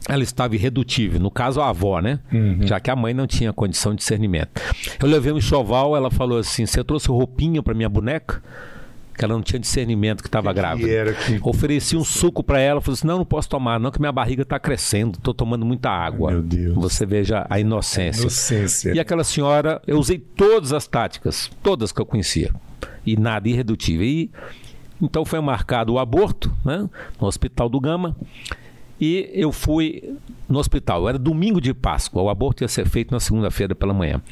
ela 0.08 0.22
estava 0.22 0.54
irredutível, 0.54 1.18
no 1.18 1.30
caso 1.30 1.60
a 1.60 1.70
avó, 1.70 2.00
né? 2.00 2.20
Uhum. 2.32 2.66
Já 2.66 2.78
que 2.78 2.90
a 2.90 2.96
mãe 2.96 3.14
não 3.14 3.26
tinha 3.26 3.52
condição 3.52 3.92
de 3.92 3.98
discernimento. 3.98 4.60
Eu 5.00 5.08
levei 5.08 5.32
um 5.32 5.38
enxoval, 5.38 5.96
ela 5.96 6.10
falou 6.10 6.38
assim: 6.38 6.66
Você 6.66 6.84
trouxe 6.84 7.08
roupinha 7.08 7.62
para 7.62 7.72
minha 7.72 7.88
boneca? 7.88 8.42
Que 9.16 9.24
ela 9.24 9.34
não 9.34 9.42
tinha 9.42 9.58
discernimento 9.60 10.22
que 10.22 10.28
estava 10.28 10.52
grávida. 10.52 10.90
Era 10.90 11.12
que... 11.14 11.38
Ofereci 11.42 11.96
um 11.96 12.04
suco 12.04 12.42
para 12.42 12.58
ela, 12.58 12.80
falou 12.80 12.94
assim: 12.94 13.06
Não, 13.06 13.18
não 13.18 13.24
posso 13.24 13.48
tomar, 13.48 13.78
não, 13.78 13.90
que 13.90 14.00
minha 14.00 14.12
barriga 14.12 14.42
está 14.42 14.58
crescendo, 14.58 15.18
estou 15.18 15.32
tomando 15.32 15.64
muita 15.64 15.90
água. 15.90 16.32
Meu 16.32 16.42
Deus. 16.42 16.74
Você 16.74 17.06
veja 17.06 17.46
a 17.48 17.60
inocência. 17.60 18.20
A 18.20 18.22
inocência. 18.22 18.92
E 18.92 19.00
aquela 19.00 19.24
senhora, 19.24 19.80
eu 19.86 19.98
usei 19.98 20.18
todas 20.18 20.72
as 20.72 20.86
táticas, 20.86 21.50
todas 21.62 21.92
que 21.92 22.00
eu 22.00 22.06
conhecia, 22.06 22.52
e 23.06 23.16
nada 23.16 23.48
irredutível. 23.48 24.06
E 24.06 24.30
então 25.00 25.24
foi 25.24 25.40
marcado 25.40 25.92
o 25.92 25.98
aborto, 25.98 26.52
né, 26.64 26.88
no 27.20 27.26
Hospital 27.26 27.68
do 27.68 27.80
Gama. 27.80 28.16
E 29.04 29.28
eu 29.34 29.52
fui 29.52 30.16
no 30.48 30.58
hospital. 30.58 31.06
Era 31.06 31.18
domingo 31.18 31.60
de 31.60 31.74
Páscoa. 31.74 32.22
O 32.22 32.30
aborto 32.30 32.64
ia 32.64 32.68
ser 32.68 32.88
feito 32.88 33.12
na 33.12 33.20
segunda-feira 33.20 33.74
pela 33.74 33.92
manhã. 33.92 34.22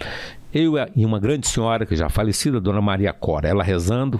Eu 0.50 0.74
e 0.96 1.04
uma 1.04 1.20
grande 1.20 1.46
senhora, 1.46 1.84
que 1.84 1.94
já 1.94 2.08
falecida, 2.08 2.58
Dona 2.58 2.80
Maria 2.80 3.12
Cora, 3.12 3.46
ela 3.46 3.62
rezando. 3.62 4.18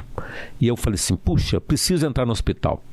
E 0.60 0.68
eu 0.68 0.76
falei 0.76 0.96
assim: 0.96 1.16
puxa, 1.16 1.58
preciso 1.58 2.06
entrar 2.06 2.26
no 2.26 2.32
hospital. 2.32 2.84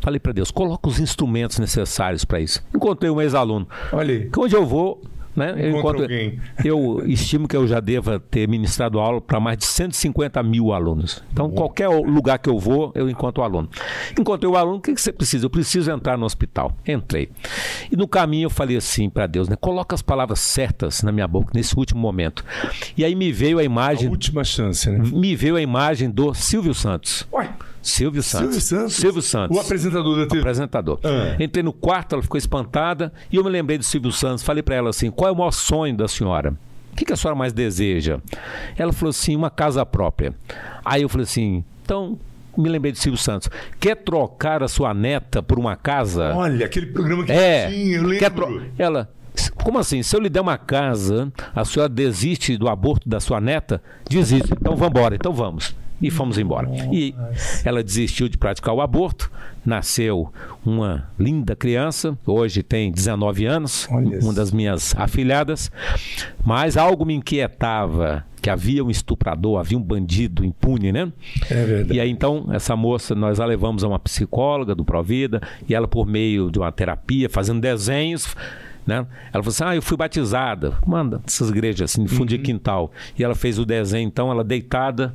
Falei 0.00 0.18
para 0.18 0.32
Deus, 0.32 0.50
coloca 0.50 0.88
os 0.88 0.98
instrumentos 0.98 1.58
necessários 1.58 2.24
para 2.24 2.40
isso. 2.40 2.64
Encontrei 2.74 3.10
um 3.10 3.20
ex-aluno. 3.20 3.68
Olha 3.92 4.14
aí. 4.14 4.30
Onde 4.38 4.54
eu 4.54 4.64
vou, 4.64 5.02
né? 5.34 5.54
Eu, 5.56 5.78
encontro, 5.78 6.06
eu 6.64 7.02
estimo 7.06 7.48
que 7.48 7.56
eu 7.56 7.66
já 7.66 7.80
deva 7.80 8.18
ter 8.18 8.48
ministrado 8.48 8.98
aula 8.98 9.20
para 9.20 9.40
mais 9.40 9.58
de 9.58 9.64
150 9.64 10.42
mil 10.42 10.72
alunos. 10.72 11.22
Então, 11.32 11.50
qualquer 11.50 11.88
lugar 11.88 12.38
que 12.38 12.48
eu 12.48 12.58
vou, 12.58 12.92
eu 12.94 13.08
encontro 13.08 13.42
o 13.42 13.44
aluno. 13.44 13.68
Encontrei 14.18 14.50
o 14.50 14.56
aluno, 14.56 14.78
o 14.78 14.80
que, 14.80 14.94
que 14.94 15.00
você 15.00 15.12
precisa? 15.12 15.46
Eu 15.46 15.50
preciso 15.50 15.90
entrar 15.90 16.16
no 16.16 16.24
hospital. 16.24 16.76
Entrei. 16.86 17.30
E 17.90 17.96
no 17.96 18.06
caminho 18.06 18.46
eu 18.46 18.50
falei 18.50 18.76
assim 18.76 19.08
para 19.10 19.26
Deus, 19.26 19.48
né? 19.48 19.56
Coloca 19.56 19.94
as 19.94 20.02
palavras 20.02 20.40
certas 20.40 21.02
na 21.02 21.12
minha 21.12 21.26
boca 21.26 21.52
nesse 21.54 21.76
último 21.76 22.00
momento. 22.00 22.44
E 22.96 23.04
aí 23.04 23.14
me 23.14 23.32
veio 23.32 23.58
a 23.58 23.64
imagem. 23.64 24.08
A 24.08 24.10
última 24.10 24.44
chance, 24.44 24.88
né? 24.90 24.98
Me 24.98 25.34
veio 25.34 25.56
a 25.56 25.60
imagem 25.60 26.10
do 26.10 26.34
Silvio 26.34 26.74
Santos. 26.74 27.26
Ué? 27.32 27.48
Silvio 27.84 28.22
Santos. 28.22 28.54
Silvio 28.54 28.60
Santos. 28.60 28.94
Silvio 28.94 29.22
Santos. 29.22 29.56
O 29.56 29.60
apresentador 29.60 30.16
da 30.16 30.26
TV. 30.26 30.38
O 30.38 30.40
apresentador. 30.40 30.98
Ah. 31.04 31.36
Entrei 31.38 31.62
no 31.62 31.72
quarto, 31.72 32.14
ela 32.14 32.22
ficou 32.22 32.38
espantada 32.38 33.12
e 33.30 33.36
eu 33.36 33.44
me 33.44 33.50
lembrei 33.50 33.76
do 33.76 33.84
Silvio 33.84 34.10
Santos. 34.10 34.42
Falei 34.42 34.62
para 34.62 34.74
ela 34.74 34.90
assim: 34.90 35.10
qual 35.10 35.28
é 35.28 35.32
o 35.32 35.36
maior 35.36 35.50
sonho 35.50 35.94
da 35.94 36.08
senhora? 36.08 36.54
O 36.92 36.96
que, 36.96 37.04
que 37.04 37.12
a 37.12 37.16
senhora 37.16 37.36
mais 37.36 37.52
deseja? 37.52 38.20
Ela 38.76 38.90
falou 38.90 39.10
assim: 39.10 39.36
uma 39.36 39.50
casa 39.50 39.84
própria. 39.84 40.34
Aí 40.82 41.02
eu 41.02 41.08
falei 41.10 41.24
assim: 41.24 41.62
então 41.84 42.18
me 42.56 42.70
lembrei 42.70 42.90
do 42.90 42.98
Silvio 42.98 43.20
Santos. 43.20 43.50
Quer 43.78 43.96
trocar 43.96 44.62
a 44.62 44.68
sua 44.68 44.94
neta 44.94 45.42
por 45.42 45.58
uma 45.58 45.76
casa? 45.76 46.34
Olha, 46.34 46.64
aquele 46.64 46.86
programa 46.86 47.22
que 47.24 47.32
é, 47.32 47.68
tinha, 47.68 47.96
eu 47.96 48.02
lembro. 48.02 48.18
Quer 48.18 48.30
tro... 48.30 48.62
Ela, 48.78 49.10
como 49.62 49.78
assim? 49.78 50.02
Se 50.02 50.16
eu 50.16 50.20
lhe 50.20 50.30
der 50.30 50.40
uma 50.40 50.56
casa, 50.56 51.30
a 51.54 51.64
senhora 51.66 51.90
desiste 51.90 52.56
do 52.56 52.66
aborto 52.66 53.06
da 53.06 53.20
sua 53.20 53.42
neta? 53.42 53.82
Desiste. 54.08 54.54
Então 54.58 54.74
vamos 54.74 54.88
embora. 54.96 55.14
Então 55.14 55.34
vamos 55.34 55.74
e 56.00 56.10
fomos 56.10 56.38
embora. 56.38 56.68
E 56.92 57.14
ela 57.64 57.82
desistiu 57.82 58.28
de 58.28 58.36
praticar 58.36 58.74
o 58.74 58.80
aborto, 58.80 59.30
nasceu 59.64 60.32
uma 60.64 61.08
linda 61.18 61.56
criança, 61.56 62.16
hoje 62.26 62.62
tem 62.62 62.90
19 62.90 63.46
anos, 63.46 63.88
Olha 63.90 64.18
uma 64.20 64.32
das 64.32 64.50
minhas 64.50 64.94
afilhadas, 64.96 65.70
mas 66.44 66.76
algo 66.76 67.04
me 67.04 67.14
inquietava 67.14 68.24
que 68.42 68.50
havia 68.50 68.84
um 68.84 68.90
estuprador, 68.90 69.58
havia 69.58 69.78
um 69.78 69.82
bandido 69.82 70.44
impune, 70.44 70.92
né? 70.92 71.10
É 71.48 71.64
verdade. 71.64 71.94
E 71.94 72.00
aí 72.00 72.10
então 72.10 72.46
essa 72.52 72.76
moça 72.76 73.14
nós 73.14 73.40
a 73.40 73.46
levamos 73.46 73.82
a 73.82 73.88
uma 73.88 73.98
psicóloga 73.98 74.74
do 74.74 74.84
Provida 74.84 75.40
e 75.66 75.74
ela 75.74 75.88
por 75.88 76.06
meio 76.06 76.50
de 76.50 76.58
uma 76.58 76.70
terapia, 76.70 77.30
fazendo 77.30 77.62
desenhos, 77.62 78.36
né? 78.86 79.06
Ela 79.32 79.42
falou 79.42 79.48
assim: 79.48 79.64
Ah, 79.64 79.76
eu 79.76 79.82
fui 79.82 79.96
batizada. 79.96 80.74
Manda 80.86 81.20
essas 81.26 81.50
igrejas 81.50 81.90
assim, 81.90 82.06
fundo 82.06 82.20
uhum. 82.20 82.26
de 82.26 82.38
quintal. 82.38 82.92
E 83.18 83.24
ela 83.24 83.34
fez 83.34 83.58
o 83.58 83.64
desenho, 83.64 84.06
então, 84.06 84.30
ela 84.30 84.44
deitada 84.44 85.14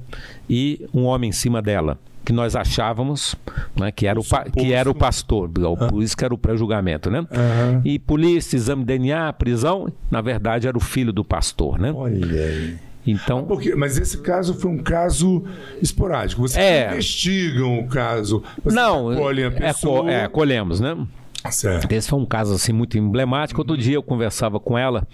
e 0.50 0.88
um 0.94 1.04
homem 1.06 1.30
em 1.30 1.34
cima 1.34 1.62
dela. 1.62 1.98
Que 2.26 2.34
nós 2.34 2.56
achávamos 2.56 3.36
né, 3.76 3.92
que, 3.92 4.06
era 4.06 4.20
o, 4.20 4.24
que 4.52 4.72
era 4.72 4.92
o 4.92 4.94
pastor, 4.94 5.50
por 5.50 6.04
isso 6.04 6.16
que 6.16 6.24
era 6.24 6.34
o 6.34 6.38
pré-julgamento, 6.38 7.10
né? 7.10 7.22
Uhum. 7.22 7.82
E 7.84 7.98
polícia, 7.98 8.56
exame 8.56 8.84
de 8.84 8.98
DNA, 8.98 9.34
prisão, 9.34 9.92
na 10.12 10.22
verdade 10.22 10.68
era 10.68 10.78
o 10.78 10.82
filho 10.82 11.12
do 11.12 11.24
pastor, 11.24 11.80
né? 11.80 11.92
Olha 11.92 12.44
aí. 12.44 12.78
Então, 13.08 13.46
Porque, 13.46 13.74
mas 13.74 13.98
esse 13.98 14.20
caso 14.20 14.54
foi 14.54 14.70
um 14.70 14.78
caso 14.78 15.44
esporádico. 15.82 16.42
Vocês 16.42 16.64
é, 16.64 16.92
investigam 16.92 17.80
o 17.80 17.88
caso. 17.88 18.44
não, 18.64 19.10
a 19.10 19.52
pessoa. 19.52 20.12
É, 20.12 20.26
é, 20.26 20.28
colhemos, 20.28 20.80
né? 20.80 20.96
Certo. 21.52 21.92
Esse 21.92 22.10
foi 22.10 22.20
um 22.20 22.26
caso 22.26 22.54
assim 22.54 22.74
muito 22.74 22.98
emblemático. 22.98 23.62
Outro 23.62 23.78
dia 23.78 23.96
eu 23.96 24.04
conversava 24.04 24.60
com 24.60 24.78
ela 24.78 25.08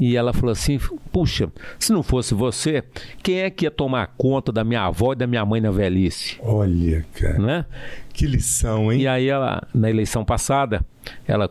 e 0.00 0.16
ela 0.16 0.32
falou 0.32 0.50
assim: 0.50 0.78
Puxa, 1.12 1.50
se 1.78 1.92
não 1.92 2.02
fosse 2.02 2.34
você, 2.34 2.82
quem 3.22 3.40
é 3.40 3.50
que 3.50 3.64
ia 3.64 3.70
tomar 3.70 4.14
conta 4.18 4.50
da 4.50 4.64
minha 4.64 4.82
avó 4.82 5.12
e 5.12 5.16
da 5.16 5.26
minha 5.26 5.44
mãe 5.44 5.60
na 5.60 5.70
velhice? 5.70 6.36
Olha, 6.42 7.04
cara. 7.14 7.38
Né? 7.38 7.64
Que 8.12 8.26
lição, 8.26 8.92
hein? 8.92 9.02
E 9.02 9.06
aí 9.06 9.28
ela, 9.28 9.66
na 9.74 9.88
eleição 9.88 10.24
passada, 10.24 10.84
ela 11.26 11.50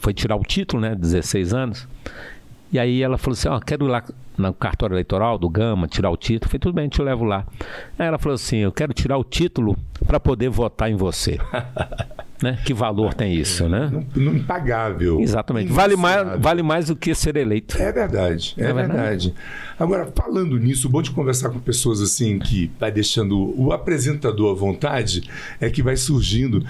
foi 0.00 0.14
tirar 0.14 0.36
o 0.36 0.42
título, 0.42 0.80
né? 0.80 0.94
16 0.94 1.52
anos. 1.52 1.86
E 2.72 2.78
aí 2.78 3.02
ela 3.02 3.18
falou 3.18 3.34
assim: 3.34 3.48
Ó, 3.48 3.56
oh, 3.56 3.60
quero 3.60 3.86
ir 3.86 3.90
lá 3.90 4.02
no 4.36 4.52
cartório 4.52 4.94
eleitoral 4.94 5.38
do 5.38 5.48
Gama, 5.48 5.86
tirar 5.86 6.10
o 6.10 6.16
título. 6.16 6.46
Eu 6.46 6.50
falei, 6.50 6.60
tudo 6.60 6.74
bem, 6.74 6.88
te 6.88 7.00
levo 7.00 7.24
lá. 7.24 7.46
Aí 7.98 8.06
ela 8.06 8.18
falou 8.18 8.34
assim: 8.34 8.58
eu 8.58 8.72
quero 8.72 8.92
tirar 8.92 9.16
o 9.16 9.24
título 9.24 9.76
para 10.06 10.20
poder 10.20 10.48
votar 10.48 10.90
em 10.90 10.96
você. 10.96 11.38
né? 12.42 12.58
Que 12.64 12.74
valor 12.74 13.14
tem 13.14 13.34
isso, 13.34 13.68
né? 13.68 13.90
Não, 14.14 14.34
impagável. 14.34 15.20
Exatamente. 15.20 15.72
Vale 15.72 15.96
mais, 15.96 16.40
vale 16.40 16.62
mais 16.62 16.86
do 16.88 16.96
que 16.96 17.14
ser 17.14 17.36
eleito. 17.36 17.80
É 17.80 17.90
verdade, 17.90 18.54
é, 18.58 18.64
é 18.64 18.72
verdade. 18.72 18.92
verdade. 18.92 19.34
Agora, 19.78 20.12
falando 20.14 20.58
nisso, 20.58 20.88
o 20.88 20.90
bom 20.90 21.00
de 21.00 21.10
conversar 21.10 21.48
com 21.50 21.58
pessoas 21.58 22.00
assim 22.00 22.38
que 22.38 22.70
vai 22.78 22.92
deixando 22.92 23.58
o 23.58 23.72
apresentador 23.72 24.52
à 24.52 24.54
vontade 24.54 25.28
é 25.60 25.70
que 25.70 25.82
vai 25.82 25.96
surgindo. 25.96 26.64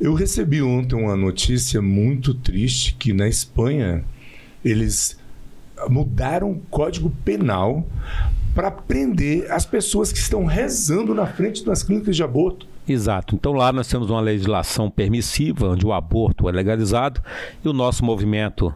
Eu 0.00 0.14
recebi 0.14 0.62
ontem 0.62 0.96
uma 0.96 1.16
notícia 1.16 1.80
muito 1.82 2.34
triste 2.34 2.94
que 2.98 3.12
na 3.12 3.28
Espanha 3.28 4.04
eles 4.64 5.18
mudaram 5.88 6.52
o 6.52 6.60
Código 6.70 7.10
Penal 7.24 7.86
para 8.54 8.70
prender 8.70 9.50
as 9.50 9.64
pessoas 9.64 10.12
que 10.12 10.18
estão 10.18 10.44
rezando 10.44 11.14
na 11.14 11.26
frente 11.26 11.64
das 11.64 11.82
clínicas 11.82 12.16
de 12.16 12.22
aborto. 12.22 12.66
Exato. 12.88 13.34
Então 13.34 13.52
lá 13.52 13.72
nós 13.72 13.86
temos 13.86 14.10
uma 14.10 14.20
legislação 14.20 14.90
permissiva, 14.90 15.68
onde 15.68 15.86
o 15.86 15.92
aborto 15.92 16.48
é 16.48 16.52
legalizado, 16.52 17.20
e 17.64 17.68
o 17.68 17.72
nosso 17.72 18.04
movimento 18.04 18.74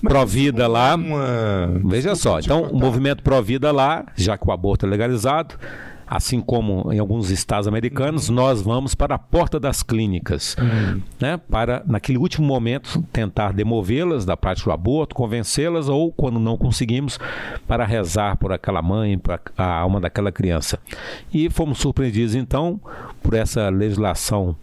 Provida 0.00 0.66
lá. 0.66 0.94
Uma... 0.94 1.80
Veja 1.84 2.14
só, 2.14 2.40
então 2.40 2.62
o 2.62 2.78
movimento 2.78 3.22
Provida 3.22 3.70
lá, 3.70 4.06
já 4.16 4.36
que 4.38 4.48
o 4.48 4.52
aborto 4.52 4.86
é 4.86 4.88
legalizado, 4.88 5.56
assim 6.06 6.40
como 6.40 6.92
em 6.92 6.98
alguns 6.98 7.30
estados 7.30 7.66
americanos, 7.66 8.28
uhum. 8.28 8.34
nós 8.34 8.62
vamos 8.62 8.94
para 8.94 9.16
a 9.16 9.18
porta 9.18 9.58
das 9.58 9.82
clínicas, 9.82 10.56
uhum. 10.58 11.02
né, 11.20 11.36
para, 11.36 11.82
naquele 11.86 12.18
último 12.18 12.46
momento, 12.46 13.02
tentar 13.12 13.52
demovê-las 13.52 14.24
da 14.24 14.36
prática 14.36 14.70
do 14.70 14.74
aborto, 14.74 15.14
convencê-las, 15.14 15.88
ou, 15.88 16.12
quando 16.12 16.38
não 16.38 16.56
conseguimos, 16.56 17.18
para 17.66 17.84
rezar 17.84 18.36
por 18.36 18.52
aquela 18.52 18.80
mãe, 18.82 19.18
por 19.18 19.40
a 19.56 19.78
alma 19.78 20.00
daquela 20.00 20.30
criança. 20.30 20.78
E 21.32 21.50
fomos 21.50 21.78
surpreendidos, 21.78 22.34
então, 22.34 22.80
por 23.22 23.34
essa 23.34 23.68
legislação 23.68 24.56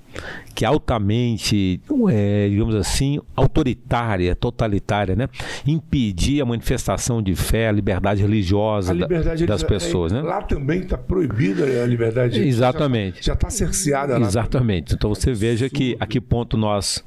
que 0.56 0.66
é 0.66 0.68
altamente, 0.68 1.82
é, 2.10 2.48
digamos 2.50 2.76
assim, 2.76 3.20
autoritária, 3.36 4.36
totalitária, 4.36 5.16
né? 5.16 5.28
Impedir 5.66 6.42
a 6.42 6.46
manifestação 6.46 7.22
de 7.22 7.36
fé, 7.36 7.68
a 7.68 7.72
liberdade 7.72 8.22
religiosa 8.22 8.92
a 8.92 8.96
liberdade 8.96 9.46
da, 9.46 9.54
das 9.54 9.64
pessoas, 9.64 10.12
é, 10.12 10.16
né? 10.16 10.22
Lá 10.22 10.42
também 10.42 10.82
está 10.82 10.98
proibida 10.98 11.64
a 11.64 11.86
liberdade. 11.86 12.40
Exatamente. 12.40 13.26
Já 13.26 13.34
está 13.34 13.50
cerceada. 13.50 14.18
Lá 14.18 14.28
Exatamente. 14.28 14.94
Então 14.94 15.10
você 15.10 15.34
veja 15.34 15.70
que 15.70 15.98
a 16.00 16.06
que 16.06 16.22
ponto 16.22 16.58
nós 16.58 17.04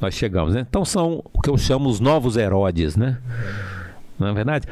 nós 0.00 0.14
chegamos, 0.14 0.54
né? 0.54 0.66
Então 0.68 0.84
são 0.84 1.22
o 1.32 1.40
que 1.40 1.50
eu 1.50 1.58
chamo 1.58 1.88
os 1.88 2.00
novos 2.00 2.36
Herodes, 2.36 2.96
né? 2.96 3.18
Não 4.18 4.28
é 4.28 4.32
verdade? 4.32 4.68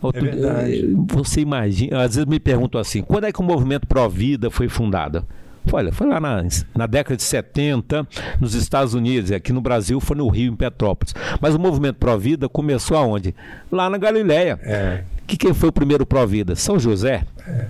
Outro, 0.00 0.26
é 0.26 0.30
verdade. 0.30 0.96
Você 1.08 1.40
imagina, 1.40 2.02
às 2.02 2.14
vezes 2.14 2.24
me 2.24 2.38
perguntam 2.38 2.80
assim, 2.80 3.02
quando 3.02 3.24
é 3.24 3.32
que 3.32 3.40
o 3.40 3.44
movimento 3.44 3.86
Pró-Vida 3.86 4.50
foi 4.50 4.68
fundado? 4.68 5.26
Olha, 5.72 5.92
foi 5.92 6.06
lá 6.06 6.20
na, 6.20 6.44
na, 6.74 6.86
década 6.86 7.16
de 7.16 7.22
70, 7.22 8.06
nos 8.40 8.54
Estados 8.54 8.94
Unidos, 8.94 9.30
e 9.30 9.34
aqui 9.34 9.52
no 9.52 9.60
Brasil 9.60 10.00
foi 10.00 10.16
no 10.16 10.28
Rio, 10.28 10.52
em 10.52 10.56
Petrópolis. 10.56 11.14
Mas 11.40 11.54
o 11.54 11.58
movimento 11.58 11.96
Pró-Vida 11.96 12.48
começou 12.48 12.96
aonde? 12.96 13.34
Lá 13.70 13.88
na 13.88 13.98
Galileia. 13.98 14.58
É. 14.62 15.04
Que 15.26 15.36
quem 15.36 15.52
foi 15.52 15.68
o 15.68 15.72
primeiro 15.72 16.06
Pró-Vida? 16.06 16.56
São 16.56 16.78
José. 16.78 17.24
É. 17.46 17.66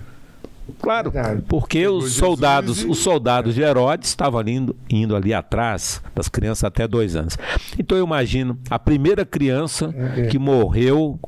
Claro, 0.80 1.11
Verdade. 1.11 1.42
porque 1.48 1.87
os 1.88 2.12
soldados, 2.12 2.84
os 2.84 2.98
soldados 2.98 3.54
de 3.54 3.62
Herodes 3.62 4.11
estavam 4.11 4.46
indo, 4.46 4.76
indo 4.88 5.16
ali 5.16 5.32
atrás 5.32 6.02
das 6.14 6.28
crianças 6.28 6.64
até 6.64 6.87
dois 6.87 7.16
anos. 7.16 7.37
Então 7.78 7.96
eu 7.96 8.04
imagino 8.04 8.58
a 8.70 8.78
primeira 8.78 9.24
criança 9.24 9.92
é. 10.16 10.26
que 10.26 10.38
morreu 10.38 11.18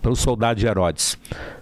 pelo 0.00 0.16
soldado 0.16 0.60
de 0.60 0.66
Herodes. 0.66 1.18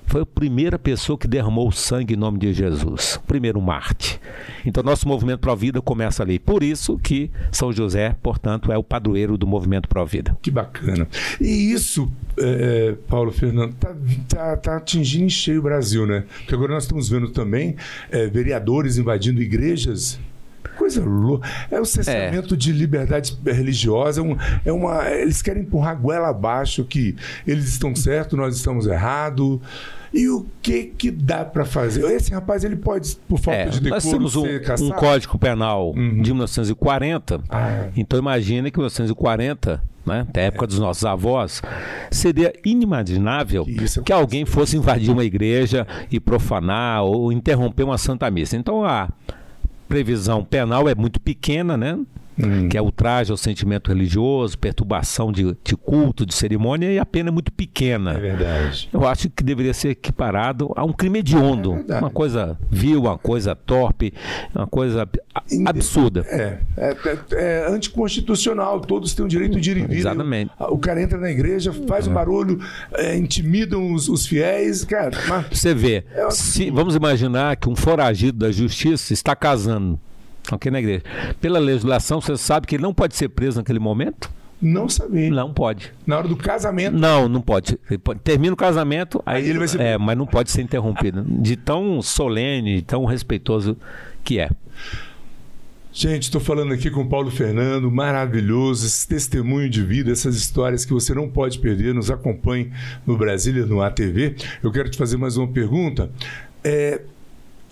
Foi 0.07 0.23
a 0.23 0.27
primeira 0.27 0.79
pessoa 0.79 1.19
que 1.19 1.27
derramou 1.27 1.71
sangue 1.73 2.15
em 2.15 2.17
nome 2.17 2.39
de 2.39 2.53
Jesus, 2.53 3.17
o 3.17 3.27
primeiro 3.27 3.61
Marte. 3.61 4.21
Então 4.65 4.83
nosso 4.83 5.07
movimento 5.07 5.41
Pro 5.41 5.57
Vida 5.57 5.83
começa 5.83 6.23
ali. 6.23 6.39
Por 6.39 6.63
isso 6.63 6.99
que 6.99 7.31
São 7.51 7.73
José, 7.73 8.17
portanto, 8.23 8.71
é 8.73 8.79
o 8.79 8.85
padroeiro 8.85 9.37
do 9.37 9.47
movimento 9.47 9.89
Pro 9.89 10.07
Vida. 10.07 10.37
Que 10.41 10.51
bacana. 10.51 11.09
E 11.41 11.73
isso, 11.73 12.11
é, 12.39 12.91
é 12.91 12.93
Paulo 13.09 13.33
Fernando, 13.33 13.73
está 13.73 13.95
tá, 14.29 14.57
tá 14.57 14.77
atingindo 14.77 15.27
em 15.27 15.29
cheio 15.29 15.61
o 15.61 15.63
Brasil, 15.63 16.07
né? 16.07 16.25
Porque 16.39 16.55
agora 16.55 16.73
nós 16.75 16.85
estamos 16.85 17.09
vendo 17.09 17.29
também 17.31 17.77
é, 18.11 18.27
vereadores 18.27 18.99
invadindo 18.99 19.43
igrejas 19.43 20.19
coisa 20.69 21.05
louca. 21.05 21.49
É 21.71 21.81
o 21.81 21.85
cessamento 21.85 22.55
é. 22.55 22.57
de 22.57 22.73
liberdade 22.73 23.37
religiosa. 23.45 24.21
É, 24.21 24.25
um, 24.25 24.37
é 24.65 24.73
uma, 24.73 25.09
eles 25.11 25.43
querem 25.43 25.63
empurrar 25.63 25.93
a 25.93 25.95
goela 25.95 26.29
abaixo 26.29 26.85
que 26.85 27.17
eles 27.47 27.69
estão 27.69 27.95
certos, 27.95 28.39
nós 28.39 28.57
estamos 28.57 28.87
errados. 28.87 29.61
E 30.13 30.29
o 30.29 30.47
que 30.63 30.85
que 30.85 31.11
dá 31.11 31.45
para 31.45 31.65
fazer? 31.65 32.05
Esse 32.11 32.33
rapaz, 32.33 32.65
ele 32.65 32.77
pode, 32.77 33.17
por 33.29 33.39
falta 33.39 33.61
é, 33.61 33.67
de 33.67 33.81
decoro, 33.81 33.95
nós 33.95 34.05
temos 34.05 34.37
um, 34.37 34.47
um 34.87 34.91
Código 34.93 35.39
Penal 35.39 35.91
uhum. 35.91 36.23
de 36.23 36.33
1940. 36.33 37.41
Ah. 37.51 37.89
Então 37.95 38.19
imagine 38.19 38.71
que 38.71 38.79
1940 38.79 39.83
né, 40.07 40.27
da 40.33 40.41
época 40.41 40.65
é. 40.65 40.69
dos 40.69 40.79
nossos 40.79 41.05
avós, 41.05 41.61
seria 42.11 42.53
inimaginável 42.65 43.65
que, 43.65 44.03
que 44.03 44.13
alguém 44.13 44.47
fosse 44.47 44.77
invadir 44.77 45.11
uma 45.11 45.25
igreja 45.25 45.87
e 46.11 46.21
profanar 46.21 47.03
ou 47.03 47.33
interromper 47.33 47.83
uma 47.83 47.99
santa 47.99 48.31
missa. 48.31 48.57
Então 48.57 48.85
a 48.85 49.09
previsão 49.89 50.45
penal 50.45 50.89
é 50.89 50.95
muito 50.95 51.21
pequena, 51.21 51.77
né? 51.77 51.99
Hum. 52.39 52.69
que 52.69 52.77
é 52.77 52.83
ultraje 52.83 53.31
ao 53.31 53.37
sentimento 53.37 53.89
religioso, 53.89 54.59
perturbação 54.59 55.33
de, 55.33 55.57
de, 55.65 55.77
culto, 55.77 56.27
de 56.27 56.35
cerimônia, 56.35 56.93
e 56.93 56.99
a 56.99 57.07
pena 57.07 57.31
é 57.31 57.33
muito 57.33 57.51
pequena. 57.51 58.13
É 58.13 58.19
verdade. 58.19 58.89
Eu 58.93 59.07
acho 59.07 59.31
que 59.31 59.43
deveria 59.43 59.73
ser 59.73 59.91
equiparado 59.91 60.71
a 60.77 60.85
um 60.85 60.93
crime 60.93 61.21
hediondo. 61.21 61.85
É 61.89 61.99
uma 61.99 62.11
coisa 62.11 62.59
vil, 62.71 63.01
uma 63.01 63.17
coisa 63.17 63.57
torpe, 63.57 64.13
uma 64.55 64.67
coisa 64.67 65.09
absurda. 65.65 66.27
É, 66.29 66.59
é, 66.77 66.91
é, 66.91 67.19
é 67.33 67.67
anticonstitucional, 67.71 68.81
todos 68.81 69.15
têm 69.15 69.25
o 69.25 69.29
direito 69.29 69.59
de 69.59 69.71
ir 69.71 69.77
e 69.79 69.87
vir. 69.87 69.99
Exatamente. 69.99 70.51
O 70.59 70.79
cara 70.79 71.01
entra 71.01 71.19
na 71.19 71.31
igreja, 71.31 71.73
faz 71.89 72.07
um 72.07 72.11
é. 72.11 72.15
barulho, 72.15 72.61
é, 72.95 73.17
intimidam 73.17 73.93
os, 73.93 74.09
os, 74.09 74.27
fiéis, 74.27 74.85
cara. 74.85 75.17
Mas... 75.29 75.59
Você 75.59 75.75
vê, 75.75 76.05
se, 76.31 76.71
vamos 76.71 76.95
imaginar 76.95 77.57
que 77.57 77.69
um 77.69 77.77
foragido 77.77 78.39
da 78.39 78.53
justiça 78.53 79.13
está 79.13 79.35
casando 79.35 79.99
aqui 80.55 80.71
na 80.71 80.79
igreja. 80.79 81.03
Pela 81.41 81.59
legislação, 81.59 82.21
você 82.21 82.37
sabe 82.37 82.67
que 82.67 82.77
ele 82.77 82.83
não 82.83 82.95
pode 82.95 83.17
ser 83.17 83.29
preso 83.31 83.59
naquele 83.59 83.81
momento? 83.81 84.31
Não 84.61 84.89
sabia. 84.89 85.31
Não 85.31 85.53
pode. 85.53 85.93
Na 86.07 86.19
hora 86.19 86.29
do 86.29 86.37
casamento? 86.37 86.97
Não, 86.97 87.29
não 87.29 87.43
pode. 87.43 87.79
pode 88.03 88.21
termina 88.21 88.55
o 88.55 88.57
casamento, 88.57 89.23
aí, 89.27 89.43
aí 89.43 89.51
ele 89.51 89.59
vai 89.59 89.69
ser. 89.69 89.81
É, 89.81 89.99
mas 89.99 90.17
não 90.17 90.27
pode 90.27 90.51
ser 90.51 90.63
interrompido. 90.63 91.23
De 91.29 91.57
tão 91.57 92.01
solene, 92.01 92.81
tão 92.81 93.05
respeitoso 93.05 93.77
que 94.25 94.39
é. 94.39 94.49
Gente, 95.93 96.25
estou 96.25 96.41
falando 96.41 96.75
aqui 96.75 96.91
com 96.91 97.03
o 97.03 97.09
Paulo 97.09 97.31
Fernando, 97.31 97.91
maravilhoso, 97.91 98.85
esse 98.85 99.09
testemunho 99.09 99.69
de 99.69 99.83
vida, 99.83 100.13
essas 100.13 100.37
histórias 100.37 100.85
que 100.85 100.93
você 100.93 101.15
não 101.15 101.29
pode 101.29 101.59
perder. 101.59 101.95
Nos 101.95 102.11
acompanhe 102.11 102.71
no 103.07 103.17
Brasília, 103.17 103.65
no 103.65 103.81
ATV. 103.81 104.37
Eu 104.63 104.71
quero 104.71 104.91
te 104.91 104.99
fazer 104.99 105.17
mais 105.17 105.37
uma 105.37 105.49
pergunta. 105.49 106.11
É, 106.63 107.01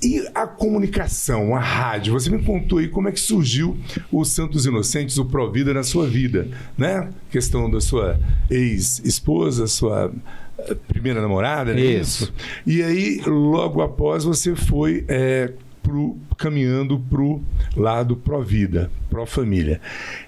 e 0.04 0.28
a 0.34 0.46
comunicação, 0.46 1.56
a 1.56 1.60
rádio, 1.60 2.12
você 2.12 2.28
me 2.28 2.42
contou 2.42 2.78
aí 2.78 2.88
como 2.88 3.08
é 3.08 3.12
que 3.12 3.20
surgiu 3.20 3.76
o 4.12 4.22
Santos 4.22 4.66
Inocentes, 4.66 5.16
o 5.16 5.24
Provida 5.24 5.72
na 5.72 5.82
sua 5.82 6.06
vida, 6.06 6.46
né? 6.76 7.08
Questão 7.30 7.70
da 7.70 7.80
sua 7.80 8.20
ex-esposa, 8.50 9.66
sua 9.66 10.12
eh, 10.58 10.76
primeira 10.86 11.22
namorada, 11.22 11.72
né? 11.72 11.80
Isso. 11.80 12.32
E 12.66 12.82
aí, 12.82 13.22
logo 13.26 13.80
após, 13.80 14.24
você 14.24 14.54
foi 14.54 15.06
é, 15.08 15.52
pro, 15.82 16.18
caminhando 16.36 16.98
para 16.98 17.22
o 17.22 17.42
lado 17.74 18.14
pró-vida, 18.14 18.90
pró-família. 19.08 19.80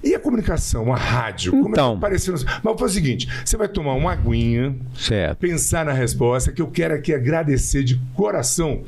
E 0.02 0.14
a 0.14 0.18
comunicação, 0.18 0.90
a 0.90 0.96
rádio, 0.96 1.52
como 1.52 1.68
então, 1.68 1.88
é 1.88 1.90
que 1.92 1.98
apareceu? 1.98 2.34
Mas 2.62 2.78
foi 2.78 2.88
o 2.88 2.90
seguinte: 2.90 3.28
você 3.44 3.58
vai 3.58 3.68
tomar 3.68 3.92
uma 3.92 4.12
aguinha, 4.12 4.74
certo. 4.94 5.38
pensar 5.38 5.84
na 5.84 5.92
resposta, 5.92 6.50
que 6.50 6.62
eu 6.62 6.68
quero 6.68 6.94
aqui 6.94 7.12
agradecer 7.12 7.84
de 7.84 8.00
coração 8.14 8.82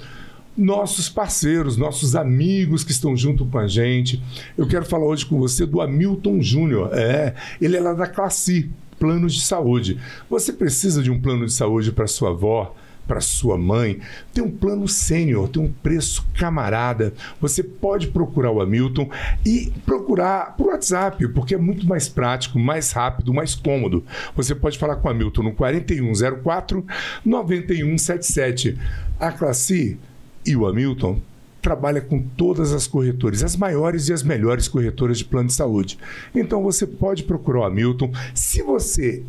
nossos 0.58 1.08
parceiros, 1.08 1.76
nossos 1.76 2.16
amigos 2.16 2.82
que 2.82 2.90
estão 2.90 3.16
junto 3.16 3.46
com 3.46 3.58
a 3.58 3.68
gente. 3.68 4.20
Eu 4.56 4.66
quero 4.66 4.84
falar 4.84 5.06
hoje 5.06 5.24
com 5.24 5.38
você 5.38 5.64
do 5.64 5.80
Hamilton 5.80 6.42
Júnior. 6.42 6.90
É, 6.92 7.34
ele 7.60 7.76
é 7.76 7.80
lá 7.80 7.94
da 7.94 8.08
Classe 8.08 8.68
Planos 8.98 9.34
de 9.34 9.42
Saúde. 9.42 10.00
Você 10.28 10.52
precisa 10.52 11.00
de 11.00 11.10
um 11.10 11.20
plano 11.20 11.46
de 11.46 11.52
saúde 11.52 11.92
para 11.92 12.08
sua 12.08 12.30
avó, 12.30 12.74
para 13.06 13.20
sua 13.22 13.56
mãe, 13.56 14.00
tem 14.34 14.44
um 14.44 14.50
plano 14.50 14.86
sênior, 14.86 15.48
tem 15.48 15.62
um 15.62 15.72
preço 15.72 16.26
camarada. 16.34 17.14
Você 17.40 17.62
pode 17.62 18.08
procurar 18.08 18.50
o 18.50 18.60
Hamilton 18.60 19.08
e 19.46 19.72
procurar 19.86 20.54
por 20.56 20.66
WhatsApp, 20.66 21.26
porque 21.28 21.54
é 21.54 21.58
muito 21.58 21.86
mais 21.86 22.06
prático, 22.06 22.58
mais 22.58 22.92
rápido, 22.92 23.32
mais 23.32 23.54
cômodo. 23.54 24.04
Você 24.36 24.54
pode 24.54 24.78
falar 24.78 24.96
com 24.96 25.08
o 25.08 25.10
Hamilton 25.10 25.42
no 25.44 25.54
4104 25.54 26.84
9177. 27.24 28.78
A 29.18 29.32
Classe 29.32 29.98
e 30.46 30.56
o 30.56 30.66
Hamilton 30.66 31.20
trabalha 31.60 32.00
com 32.00 32.22
todas 32.22 32.72
as 32.72 32.86
corretoras, 32.86 33.42
as 33.42 33.56
maiores 33.56 34.08
e 34.08 34.12
as 34.12 34.22
melhores 34.22 34.68
corretoras 34.68 35.18
de 35.18 35.24
plano 35.24 35.48
de 35.48 35.54
saúde. 35.54 35.98
Então 36.34 36.62
você 36.62 36.86
pode 36.86 37.24
procurar 37.24 37.60
o 37.60 37.64
Hamilton. 37.64 38.12
Se 38.34 38.62
você 38.62 39.22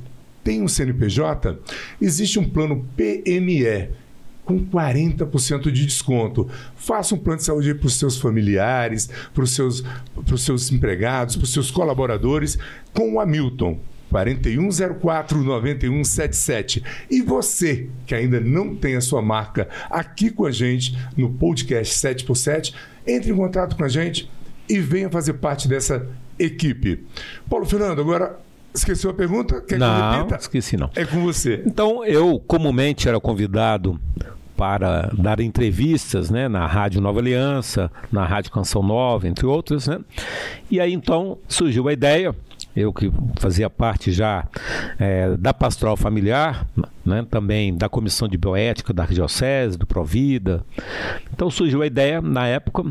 tem 0.44 0.62
um 0.62 0.68
CNPJ, 0.68 1.60
existe 2.02 2.40
um 2.40 2.48
plano 2.48 2.86
PME 2.96 3.90
com 4.46 4.66
40% 4.66 5.72
de 5.72 5.86
desconto. 5.86 6.50
Faça 6.76 7.14
um 7.14 7.20
plano 7.20 7.38
de 7.38 7.46
saúde 7.46 7.76
para 7.76 7.88
os 7.88 7.96
seus 7.96 8.18
familiares, 8.18 9.10
para 9.34 9.44
os 9.44 9.54
seus, 9.54 9.82
para 10.26 10.34
os 10.34 10.44
seus 10.44 10.72
empregados, 10.72 11.36
para 11.36 11.44
os 11.44 11.54
seus 11.54 11.70
colaboradores, 11.70 12.58
com 12.94 13.14
o 13.14 13.20
Hamilton. 13.20 13.78
4104 14.10 15.44
9177. 15.44 16.84
E 17.10 17.22
você 17.22 17.88
que 18.06 18.16
ainda 18.16 18.40
não 18.40 18.76
tem 18.76 18.96
a 18.96 19.02
sua 19.02 19.22
marca 19.22 19.68
aqui 19.90 20.30
com 20.30 20.46
a 20.46 20.52
gente 20.52 20.98
no 21.16 21.30
podcast 21.30 21.96
7x7, 21.96 22.74
entre 23.06 23.32
em 23.32 23.36
contato 23.36 23.76
com 23.76 23.84
a 23.84 23.90
gente 23.90 24.30
e 24.68 24.80
venha 24.80 25.10
fazer 25.10 25.34
parte 25.34 25.68
dessa 25.68 26.08
equipe. 26.38 27.06
Paulo 27.50 27.66
Fernando, 27.66 28.00
agora 28.00 28.40
esqueceu 28.74 29.10
a 29.10 29.14
pergunta? 29.14 29.62
Quer 29.62 29.80
não, 29.80 29.88
que 29.88 30.02
eu 30.02 30.18
repita? 30.20 30.36
esqueci 30.38 30.78
não. 30.78 30.90
É 30.96 31.06
com 31.06 31.22
você. 31.22 31.64
Então, 31.66 32.06
eu 32.06 32.40
comumente 32.40 33.08
era 33.08 33.20
convidado 33.20 34.00
para 34.56 35.10
dar 35.18 35.40
entrevistas 35.40 36.30
né, 36.30 36.50
na 36.50 36.68
Rádio 36.68 37.00
Nova 37.00 37.20
Aliança, 37.20 37.90
na 38.12 38.26
Rádio 38.26 38.52
Canção 38.52 38.84
Nova, 38.84 39.26
entre 39.26 39.46
outros. 39.46 39.88
Né? 39.88 40.00
E 40.70 40.82
aí 40.82 40.94
então 40.94 41.38
surgiu 41.48 41.88
a 41.88 41.94
ideia 41.94 42.36
eu 42.80 42.94
que 42.94 43.12
fazia 43.38 43.70
parte 43.70 44.12
já 44.12 44.48
é, 44.98 45.36
da 45.38 45.54
pastoral 45.54 45.98
familiar, 45.98 46.66
né, 47.06 47.26
também 47.30 47.76
da 47.76 47.90
comissão 47.90 48.28
de 48.28 48.38
bioética 48.38 48.94
da 48.94 49.04
Arquidiocese, 49.04 49.78
do 49.78 49.86
Provida. 49.86 50.64
Então 51.34 51.50
surgiu 51.52 51.82
a 51.82 51.88
ideia, 51.88 52.22
na 52.22 52.48
época, 52.48 52.84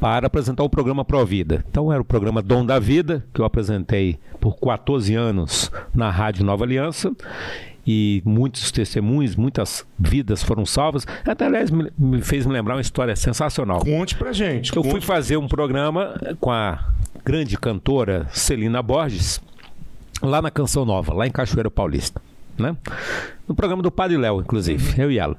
para 0.00 0.26
apresentar 0.26 0.62
o 0.62 0.70
programa 0.70 1.04
Provida. 1.04 1.64
Então 1.70 1.92
era 1.92 2.00
o 2.00 2.04
programa 2.04 2.40
Dom 2.40 2.64
da 2.64 2.78
Vida, 2.78 3.24
que 3.34 3.40
eu 3.40 3.44
apresentei 3.44 4.18
por 4.40 4.56
14 4.56 5.14
anos 5.14 5.70
na 5.94 6.10
Rádio 6.10 6.44
Nova 6.44 6.64
Aliança. 6.64 7.12
e 7.84 8.22
muitos 8.24 8.70
testemunhos, 8.70 9.34
muitas 9.34 9.84
vidas 9.98 10.40
foram 10.40 10.64
salvas. 10.64 11.04
Até, 11.26 11.46
aliás, 11.46 11.68
me, 11.68 11.90
me 11.98 12.22
fez 12.22 12.46
me 12.46 12.52
lembrar 12.52 12.76
uma 12.76 12.80
história 12.80 13.14
sensacional. 13.16 13.80
Conte 13.80 14.16
pra 14.16 14.32
gente. 14.32 14.74
Eu 14.74 14.84
fui 14.84 15.00
fazer 15.00 15.36
um 15.36 15.48
programa 15.48 16.14
com 16.40 16.50
a 16.50 16.92
grande 17.24 17.56
cantora 17.56 18.26
Celina 18.32 18.82
Borges, 18.82 19.40
lá 20.20 20.42
na 20.42 20.50
Canção 20.50 20.84
Nova, 20.84 21.14
lá 21.14 21.26
em 21.26 21.30
Cachoeira 21.30 21.70
Paulista. 21.70 22.20
Né? 22.58 22.76
No 23.46 23.54
programa 23.54 23.82
do 23.82 23.90
Padre 23.90 24.16
Léo, 24.16 24.40
inclusive, 24.40 25.00
eu 25.00 25.10
e 25.10 25.18
ela. 25.18 25.36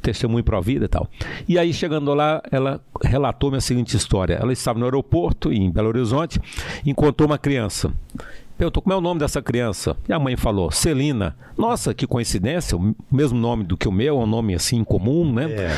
Testemunho 0.00 0.44
a 0.52 0.60
vida 0.60 0.84
e 0.84 0.88
tal. 0.88 1.08
E 1.48 1.58
aí, 1.58 1.72
chegando 1.72 2.14
lá, 2.14 2.40
ela 2.50 2.80
relatou-me 3.02 3.56
a 3.56 3.60
seguinte 3.60 3.96
história. 3.96 4.34
Ela 4.34 4.52
estava 4.52 4.78
no 4.78 4.84
aeroporto, 4.84 5.52
em 5.52 5.70
Belo 5.70 5.88
Horizonte, 5.88 6.40
encontrou 6.84 7.28
uma 7.28 7.38
criança 7.38 7.92
Perguntou 8.56 8.82
como 8.82 8.94
é 8.94 8.96
o 8.96 9.00
nome 9.00 9.20
dessa 9.20 9.42
criança. 9.42 9.96
E 10.08 10.12
a 10.12 10.18
mãe 10.18 10.36
falou, 10.36 10.70
Celina. 10.70 11.36
Nossa, 11.56 11.94
que 11.94 12.06
coincidência, 12.06 12.76
o 12.76 12.94
mesmo 13.10 13.38
nome 13.38 13.64
do 13.64 13.76
que 13.76 13.88
o 13.88 13.92
meu, 13.92 14.20
é 14.20 14.22
um 14.22 14.26
nome 14.26 14.54
assim 14.54 14.84
comum, 14.84 15.32
né? 15.32 15.50
É. 15.50 15.70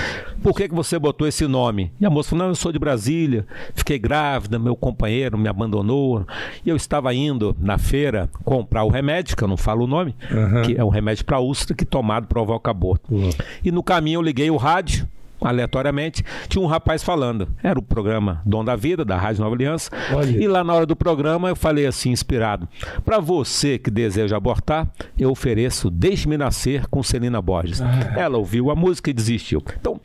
Por 0.43 0.55
que, 0.57 0.69
que 0.69 0.75
você 0.75 0.99
botou 0.99 1.27
esse 1.27 1.47
nome? 1.47 1.93
E 2.01 2.07
a 2.07 2.11
moça 2.11 2.31
falou, 2.31 2.45
não, 2.45 2.51
eu 2.51 2.55
sou 2.55 2.73
de 2.73 2.79
Brasília, 2.79 3.47
fiquei 3.75 3.99
grávida, 3.99 4.59
meu 4.59 4.75
companheiro 4.75 5.39
me 5.39 5.49
abandonou. 5.49 6.27
E 6.65 6.69
eu 6.69 6.77
estava 6.77 7.13
indo 7.15 7.57
na 7.61 7.79
feira 7.79 8.29
comprar 8.45 8.85
o 8.85 8.89
remédio, 8.89 9.37
que 9.37 9.43
eu 9.43 9.49
não 9.49 9.57
falo 9.57 9.85
o 9.85 9.89
nome, 9.89 10.15
uhum. 10.31 10.63
que 10.63 10.77
é 10.77 10.85
um 10.85 10.89
remédio 10.89 11.25
para 11.25 11.39
úlcera 11.39 11.75
que 11.75 11.85
tomado 11.85 12.27
provoca 12.27 12.71
aborto. 12.71 13.13
Uhum. 13.13 13.31
E 13.65 13.71
no 13.71 13.83
caminho 13.83 14.19
eu 14.19 14.23
liguei 14.23 14.51
o 14.51 14.57
rádio 14.57 15.09
aleatoriamente, 15.41 16.25
tinha 16.49 16.63
um 16.63 16.67
rapaz 16.67 17.03
falando. 17.03 17.49
Era 17.63 17.79
o 17.79 17.83
programa 17.83 18.43
Dom 18.45 18.65
da 18.65 18.77
Vida, 18.77 19.05
da 19.05 19.17
Rádio 19.17 19.43
Nova 19.43 19.55
Aliança. 19.55 19.91
Olha. 20.13 20.31
E 20.31 20.47
lá 20.47 20.63
na 20.65 20.75
hora 20.75 20.87
do 20.87 20.97
programa 20.97 21.49
eu 21.49 21.57
falei 21.57 21.87
assim, 21.87 22.11
inspirado: 22.11 22.69
Para 23.05 23.19
você 23.19 23.79
que 23.79 23.91
deseja 23.91 24.37
abortar, 24.37 24.89
eu 25.19 25.31
ofereço 25.31 25.91
Deixe-me 25.91 26.37
Nascer 26.37 26.87
com 26.89 27.03
Celina 27.03 27.41
Borges. 27.41 27.81
Ah. 27.81 28.15
Ela 28.17 28.39
ouviu 28.39 28.71
a 28.71 28.77
música 28.77 29.11
e 29.11 29.13
desistiu. 29.13 29.63
Então, 29.79 30.01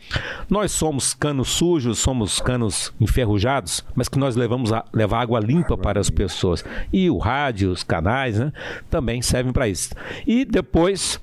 nós 0.50 0.72
somos 0.72 1.14
canos 1.14 1.50
sujos, 1.50 2.00
somos 2.00 2.40
canos 2.40 2.94
enferrujados, 3.00 3.84
mas 3.96 4.10
que 4.10 4.18
nós 4.20 4.36
levamos 4.36 4.72
a 4.72 4.84
levar 4.94 5.22
água 5.22 5.40
limpa 5.40 5.78
para 5.78 6.00
as 6.00 6.10
pessoas. 6.10 6.64
E 6.92 7.10
o 7.10 7.18
rádio, 7.18 7.72
os 7.72 7.84
canais, 7.84 8.40
né, 8.40 8.52
também 8.90 9.22
servem 9.22 9.54
para 9.54 9.68
isso. 9.68 9.92
E 10.26 10.46
depois 10.46 11.20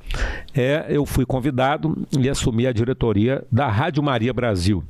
é, 0.54 0.86
eu 0.88 1.06
fui 1.06 1.24
convidado 1.24 2.06
e 2.18 2.28
assumi 2.28 2.66
a 2.66 2.72
diretoria 2.72 3.44
da 3.50 3.68
Rádio 3.68 3.99
Rádio 4.00 4.02
Maria 4.02 4.32
Brasil. 4.32 4.84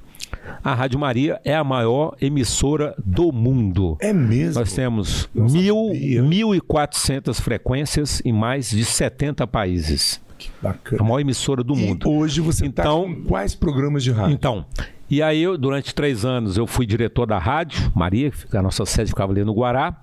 A 0.63 0.75
Rádio 0.75 0.99
Maria 0.99 1.41
é 1.45 1.55
a 1.55 1.65
maior 1.65 2.17
emissora 2.21 2.95
do 3.05 3.33
mundo. 3.33 3.97
É 4.01 4.13
mesmo? 4.13 4.61
Nós 4.61 4.73
temos 4.73 5.29
mil, 5.35 5.77
1.400 5.77 7.41
frequências 7.41 8.23
em 8.25 8.33
mais 8.33 8.71
de 8.71 8.85
70 8.85 9.47
países. 9.47 10.21
Que 10.39 10.51
bacana. 10.63 11.03
A 11.03 11.05
maior 11.05 11.21
emissora 11.21 11.65
do 11.65 11.75
e 11.75 11.77
mundo. 11.77 12.09
Hoje 12.09 12.41
você 12.41 12.67
está 12.67 12.83
então, 12.83 13.13
com 13.13 13.25
quais 13.25 13.55
programas 13.55 14.05
de 14.05 14.13
rádio? 14.13 14.35
Então, 14.35 14.65
e 15.11 15.23
aí, 15.23 15.43
eu, 15.43 15.59
durante 15.59 15.95
três 15.95 16.25
anos, 16.25 16.57
eu 16.57 16.67
fui 16.67 16.87
diretor 16.87 17.27
da 17.27 17.37
rádio, 17.37 17.91
Maria, 17.95 18.31
a 18.53 18.63
nossa 18.63 18.87
sede 18.87 19.11
ficava 19.11 19.33
ali 19.33 19.45
no 19.45 19.53
Guará. 19.53 19.97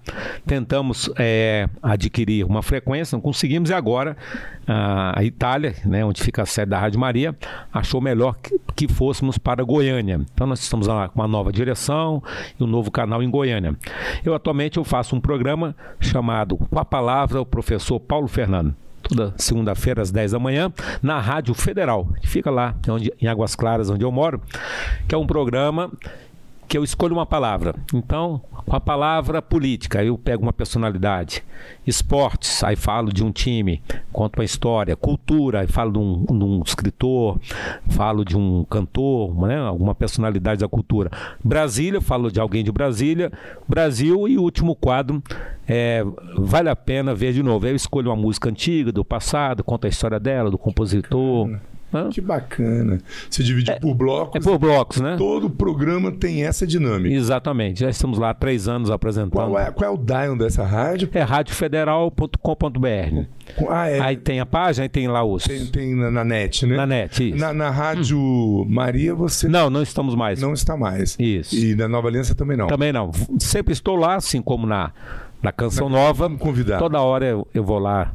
Tentamos 0.46 1.10
é, 1.18 1.70
adquirir 1.82 2.46
uma 2.46 2.62
frequência, 2.62 3.16
não 3.16 3.22
conseguimos, 3.22 3.70
e 3.70 3.74
agora 3.74 4.18
a 4.68 5.24
Itália, 5.24 5.74
né, 5.86 6.04
onde 6.04 6.22
fica 6.22 6.44
a 6.44 6.46
sede 6.46 6.72
da 6.72 6.78
Rádio 6.78 7.00
Maria, 7.00 7.34
achou 7.72 8.02
melhor 8.02 8.36
que, 8.36 8.60
que 8.76 8.88
fôssemos 8.88 9.38
para 9.38 9.64
Goiânia. 9.64 10.20
Então, 10.34 10.46
nós 10.46 10.60
estamos 10.60 10.88
lá 10.88 11.08
com 11.08 11.22
uma 11.22 11.28
nova 11.28 11.54
direção 11.54 12.22
e 12.60 12.64
um 12.64 12.68
novo 12.68 12.92
canal 12.92 13.24
em 13.24 13.30
Goiânia. 13.30 13.78
Eu, 14.26 14.36
atualmente, 14.36 14.78
eu 14.78 14.84
faço 14.84 15.16
um 15.16 15.22
programa 15.22 15.74
chamado 16.02 16.58
Com 16.58 16.80
a 16.80 16.84
Palavra, 16.84 17.40
o 17.40 17.46
professor 17.46 18.00
Paulo 18.00 18.28
Fernando 18.28 18.76
toda 19.08 19.34
segunda-feira 19.38 20.02
às 20.02 20.12
10 20.12 20.32
da 20.32 20.40
manhã, 20.40 20.72
na 21.02 21.20
Rádio 21.20 21.54
Federal, 21.54 22.08
que 22.22 22.28
fica 22.28 22.52
lá 22.52 22.76
onde, 22.90 23.12
em 23.22 23.28
Águas 23.28 23.56
Claras, 23.56 23.90
onde 23.90 24.04
eu 24.04 24.12
moro, 24.12 24.42
que 25.08 25.16
é 25.16 25.18
um 25.18 25.26
programa 25.26 25.92
que 26.68 26.78
eu 26.78 26.84
escolho 26.84 27.14
uma 27.14 27.26
palavra. 27.26 27.74
Então, 27.94 28.42
com 28.66 28.76
a 28.76 28.80
palavra 28.80 29.42
política, 29.42 30.04
eu 30.04 30.18
pego 30.18 30.44
uma 30.44 30.52
personalidade. 30.52 31.44
Esportes, 31.86 32.64
aí 32.64 32.76
falo 32.76 33.12
de 33.14 33.24
um 33.24 33.32
time, 33.32 33.82
conto 34.12 34.40
uma 34.40 34.46
história. 34.46 34.96
Cultura, 34.96 35.62
aí 35.62 35.68
falo 35.68 35.92
de 35.94 36.00
um, 36.00 36.26
de 36.26 36.44
um 36.44 36.62
escritor, 36.66 37.40
falo 37.90 38.26
de 38.26 38.38
um 38.38 38.66
cantor, 38.66 39.48
né? 39.48 39.58
alguma 39.58 39.96
personalidade 39.96 40.60
da 40.60 40.68
cultura. 40.68 41.10
Brasília, 41.44 42.02
falo 42.02 42.30
de 42.30 42.40
alguém 42.40 42.64
de 42.64 42.72
Brasília. 42.72 43.32
Brasil 43.68 44.28
e 44.28 44.38
o 44.38 44.42
último 44.42 44.76
quadro 44.76 45.24
é, 45.68 46.04
vale 46.38 46.70
a 46.70 46.76
pena 46.76 47.16
ver 47.16 47.32
de 47.32 47.42
novo. 47.42 47.66
Eu 47.66 47.76
escolho 47.76 48.10
uma 48.10 48.16
música 48.16 48.50
antiga, 48.50 48.92
do 48.92 49.06
passado, 49.06 49.64
conto 49.64 49.86
a 49.86 49.90
história 49.90 50.20
dela, 50.20 50.52
do 50.52 50.58
compositor. 50.58 51.50
Hã? 51.94 52.10
Que 52.10 52.20
bacana. 52.20 53.00
Você 53.30 53.44
divide 53.44 53.72
é, 53.72 53.80
por 53.80 53.94
blocos. 53.94 54.36
É 54.36 54.40
por 54.44 54.60
blocos, 54.60 55.00
né? 55.00 55.16
Todo 55.18 55.50
programa 55.50 56.12
tem 56.12 56.44
essa 56.44 56.68
dinâmica. 56.68 57.16
Exatamente. 57.16 57.80
Já 57.80 57.90
estamos 57.90 58.20
lá 58.20 58.32
há 58.32 58.34
três 58.34 58.68
anos 58.68 58.92
apresentando. 58.92 59.32
Qual 59.32 59.58
é, 59.58 59.72
qual 59.72 59.90
é 59.90 59.94
o 59.94 59.98
dial 59.98 60.36
dessa 60.36 60.66
rádio? 60.66 61.10
É 61.14 61.22
radiofederal.com.br. 61.22 63.26
Ah, 63.70 63.90
é. 63.90 64.02
Aí 64.02 64.18
tem 64.18 64.42
a 64.42 64.46
página, 64.46 64.84
aí 64.84 64.90
tem 64.90 65.08
lá 65.08 65.24
os. 65.24 65.46
Tem, 65.46 65.66
tem 65.68 65.96
na, 65.96 66.12
na, 66.12 66.26
net, 66.26 66.66
né? 66.66 66.76
Na 66.76 66.86
net, 66.86 67.30
isso. 67.30 67.38
Na, 67.38 67.54
na 67.54 67.70
Rádio 67.70 68.20
hum. 68.20 68.66
Maria 68.68 69.16
você. 69.16 69.48
Não, 69.48 69.70
não 69.70 69.82
estamos 69.82 70.14
mais. 70.14 70.42
Não 70.42 70.52
está 70.54 70.76
mais. 70.76 71.16
Isso. 71.18 71.56
E 71.56 71.74
na 71.74 71.88
Nova 71.88 72.10
Aliança 72.10 72.36
também 72.36 72.58
não. 72.58 72.68
Também 72.68 72.92
não. 72.92 73.12
Sempre 73.40 73.72
estou 73.72 73.96
lá, 73.96 74.16
assim 74.16 74.42
como 74.42 74.68
na, 74.68 74.92
na 75.42 75.54
Canção 75.54 75.88
na, 75.88 75.98
Nova. 75.98 76.30
Convidar. 76.32 76.80
Toda 76.80 77.00
hora 77.00 77.26
eu, 77.26 77.48
eu 77.54 77.64
vou 77.64 77.80
lá 77.80 78.14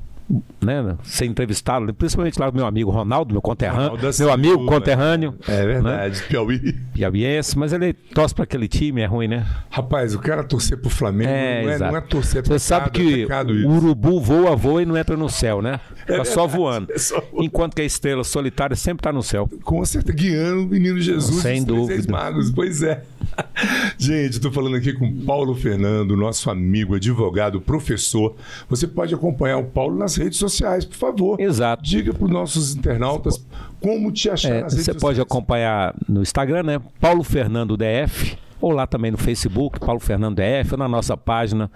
né, 0.61 0.97
ser 1.03 1.27
entrevistado, 1.27 1.93
principalmente 1.93 2.39
lá 2.39 2.49
o 2.49 2.55
meu 2.55 2.67
amigo 2.67 2.91
Ronaldo, 2.91 3.33
meu 3.33 3.43
conterrâneo, 3.43 3.99
meu 4.19 4.33
amigo 4.33 4.67
conterrâneo. 4.67 5.35
É 5.47 5.67
verdade, 5.67 6.21
né? 6.21 6.27
Piauí. 6.29 6.73
Piauiense, 6.95 7.59
mas 7.59 7.73
ele 7.73 7.93
torce 7.93 8.35
para 8.35 8.45
aquele 8.45 8.69
time, 8.69 9.03
é 9.03 9.07
ruim, 9.07 9.29
né? 9.29 9.47
Rapaz, 9.71 10.15
o 10.15 10.19
cara 10.19 10.45
torcer 10.45 10.79
pro 10.79 10.91
Flamengo 10.91 11.31
é, 11.31 11.63
não, 11.65 11.71
é, 11.71 11.79
não 11.79 11.97
é 11.97 12.01
torcer 12.01 12.43
Você 12.47 12.59
sabe 12.59 12.91
que 12.91 13.27
é 13.31 13.43
o 13.43 13.71
urubu 13.71 14.21
voa, 14.21 14.57
voa 14.57 14.83
e 14.83 14.87
não 14.87 14.97
entra 14.97 15.17
no 15.17 15.29
céu, 15.29 15.61
né? 15.61 15.81
Fica 15.97 16.15
é 16.15 16.25
só 16.25 16.47
voando. 16.47 16.93
É 16.93 16.99
só 16.99 17.21
voando. 17.21 17.45
Enquanto 17.45 17.75
que 17.75 17.83
a 17.83 17.85
estrela 17.85 18.25
solitária 18.25 18.77
sempre 18.77 19.01
está 19.01 19.13
no 19.13 19.23
céu. 19.23 19.49
Com 19.63 19.85
certeza, 19.85 20.17
guiando 20.17 20.63
o 20.63 20.67
menino 20.67 21.01
Jesus. 21.01 21.43
Sem 21.43 21.65
dúvida. 21.65 22.11
magos, 22.11 22.51
pois 22.51 22.83
é. 22.83 23.03
Gente, 23.99 24.33
estou 24.33 24.53
falando 24.53 24.77
aqui 24.77 24.93
com 24.93 25.25
Paulo 25.25 25.55
Fernando, 25.55 26.17
nosso 26.17 26.51
amigo, 26.51 26.95
advogado, 26.95 27.61
professor. 27.61 28.35
Você 28.69 28.87
pode 28.87 29.15
acompanhar 29.15 29.59
o 29.59 29.65
Paulo 29.65 29.97
nas 29.99 30.12
redes 30.17 30.39
sociais, 30.39 30.85
por 30.85 30.97
favor. 30.97 31.41
Exato. 31.41 31.83
Diga 31.83 32.13
para 32.13 32.25
os 32.25 32.31
nossos 32.31 32.75
internautas 32.75 33.45
como 33.81 34.13
te 34.13 34.31
achar 34.31 34.51
é, 34.51 34.61
nas 34.63 34.73
redes 34.73 34.87
Você 34.87 34.95
pode 34.95 35.21
acompanhar 35.21 35.95
no 36.09 36.23
Instagram, 36.23 36.63
né? 36.63 36.81
Paulo 37.01 37.23
Fernando 37.23 37.77
DF 37.77 38.37
ou 38.61 38.71
lá 38.71 38.87
também 38.87 39.11
no 39.11 39.19
Facebook, 39.19 39.81
Paulo 39.81 39.99
Fernando 39.99 40.37
DF, 40.37 40.75
ou 40.75 40.79
na 40.79 40.87
nossa 40.87 41.17
página 41.17 41.69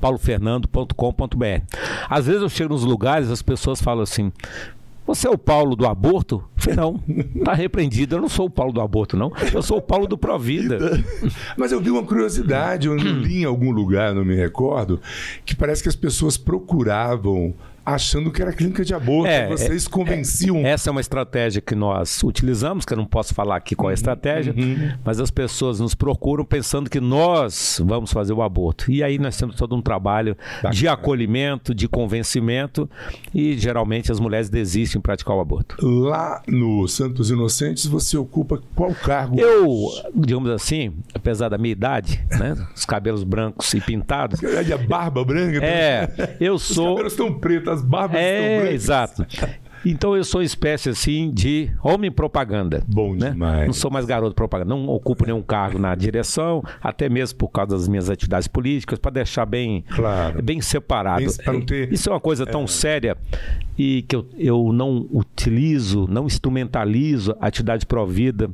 paulofernando.com.br. 0.00 1.76
Às 2.08 2.26
vezes 2.26 2.40
eu 2.40 2.48
chego 2.48 2.72
nos 2.72 2.82
lugares, 2.82 3.30
as 3.30 3.42
pessoas 3.42 3.82
falam 3.82 4.02
assim: 4.02 4.32
você 5.06 5.26
é 5.26 5.30
o 5.30 5.36
Paulo 5.36 5.74
do 5.74 5.86
aborto? 5.86 6.36
Eu 6.56 6.62
falei, 6.62 6.76
não, 6.76 7.00
tá 7.44 7.52
repreendido. 7.52 8.14
Eu 8.14 8.20
não 8.20 8.28
sou 8.28 8.46
o 8.46 8.50
Paulo 8.50 8.72
do 8.72 8.80
aborto, 8.80 9.16
não. 9.16 9.32
Eu 9.52 9.60
sou 9.60 9.78
o 9.78 9.82
Paulo 9.82 10.06
do 10.06 10.16
Provida. 10.16 10.78
Mas 11.58 11.72
eu 11.72 11.80
vi 11.80 11.90
uma 11.90 12.04
curiosidade, 12.04 12.86
eu 12.86 12.96
li 12.96 13.42
em 13.42 13.44
algum 13.44 13.70
lugar, 13.70 14.14
não 14.14 14.24
me 14.24 14.36
recordo, 14.36 15.00
que 15.44 15.56
parece 15.56 15.82
que 15.82 15.88
as 15.88 15.96
pessoas 15.96 16.36
procuravam 16.36 17.52
achando 17.94 18.30
que 18.30 18.40
era 18.40 18.52
clínica 18.52 18.84
de 18.84 18.94
aborto. 18.94 19.28
É, 19.30 19.48
Vocês 19.48 19.86
é, 19.86 19.90
convenciam. 19.90 20.58
É, 20.58 20.70
essa 20.70 20.88
é 20.88 20.92
uma 20.92 21.00
estratégia 21.00 21.60
que 21.60 21.74
nós 21.74 22.22
utilizamos, 22.22 22.84
que 22.84 22.92
eu 22.92 22.96
não 22.96 23.06
posso 23.06 23.34
falar 23.34 23.56
aqui 23.56 23.74
qual 23.74 23.90
é 23.90 23.92
a 23.92 23.94
estratégia, 23.94 24.54
uhum. 24.56 24.92
mas 25.04 25.20
as 25.20 25.30
pessoas 25.30 25.80
nos 25.80 25.94
procuram 25.94 26.44
pensando 26.44 26.88
que 26.88 27.00
nós 27.00 27.80
vamos 27.84 28.12
fazer 28.12 28.32
o 28.32 28.42
aborto. 28.42 28.90
E 28.90 29.02
aí 29.02 29.18
nós 29.18 29.36
temos 29.36 29.56
todo 29.56 29.74
um 29.74 29.82
trabalho 29.82 30.36
Bacana. 30.56 30.74
de 30.74 30.88
acolhimento, 30.88 31.74
de 31.74 31.88
convencimento, 31.88 32.88
e 33.34 33.56
geralmente 33.58 34.10
as 34.10 34.20
mulheres 34.20 34.48
desistem 34.48 35.00
de 35.00 35.02
praticar 35.02 35.36
o 35.36 35.40
aborto. 35.40 35.76
Lá 35.80 36.42
no 36.46 36.86
Santos 36.88 37.30
Inocentes, 37.30 37.86
você 37.86 38.16
ocupa 38.16 38.60
qual 38.74 38.94
cargo? 38.94 39.40
Eu, 39.40 39.88
digamos 40.14 40.50
assim, 40.50 40.92
apesar 41.14 41.48
da 41.48 41.58
minha 41.58 41.72
idade, 41.72 42.24
né, 42.30 42.56
os 42.74 42.84
cabelos 42.84 43.24
brancos 43.24 43.72
e 43.74 43.80
pintados. 43.80 44.40
A 44.44 44.78
barba 44.78 45.24
branca? 45.24 45.64
É, 45.64 46.36
eu 46.40 46.58
sou. 46.58 46.88
Os 46.88 46.90
cabelos 46.90 47.12
estão 47.12 47.38
pretos, 47.38 47.79
as 47.80 47.88
barbas 47.88 48.20
é, 48.20 48.72
exato. 48.72 49.26
Então 49.84 50.14
eu 50.14 50.22
sou 50.24 50.40
uma 50.40 50.44
espécie 50.44 50.90
assim 50.90 51.30
de 51.30 51.70
homem 51.82 52.10
propaganda. 52.10 52.82
Bom 52.86 53.14
né? 53.14 53.30
demais. 53.30 53.66
Não 53.66 53.72
sou 53.72 53.90
mais 53.90 54.04
garoto 54.04 54.34
propaganda. 54.34 54.74
Não 54.74 54.88
ocupo 54.88 55.24
nenhum 55.24 55.40
cargo 55.40 55.78
na 55.78 55.94
direção, 55.94 56.62
até 56.82 57.08
mesmo 57.08 57.38
por 57.38 57.48
causa 57.48 57.76
das 57.76 57.88
minhas 57.88 58.10
atividades 58.10 58.46
políticas, 58.46 58.98
para 58.98 59.12
deixar 59.12 59.46
bem, 59.46 59.84
claro. 59.88 60.42
bem 60.42 60.60
separado. 60.60 61.24
Bem, 61.46 61.60
ter... 61.62 61.92
Isso 61.92 62.10
é 62.10 62.12
uma 62.12 62.20
coisa 62.20 62.44
tão 62.44 62.64
é. 62.64 62.66
séria 62.66 63.16
e 63.78 64.02
que 64.02 64.14
eu, 64.14 64.26
eu 64.36 64.72
não 64.72 65.06
utilizo, 65.10 66.06
não 66.10 66.26
instrumentalizo 66.26 67.34
a 67.40 67.46
atividade 67.46 67.86
provida 67.86 68.50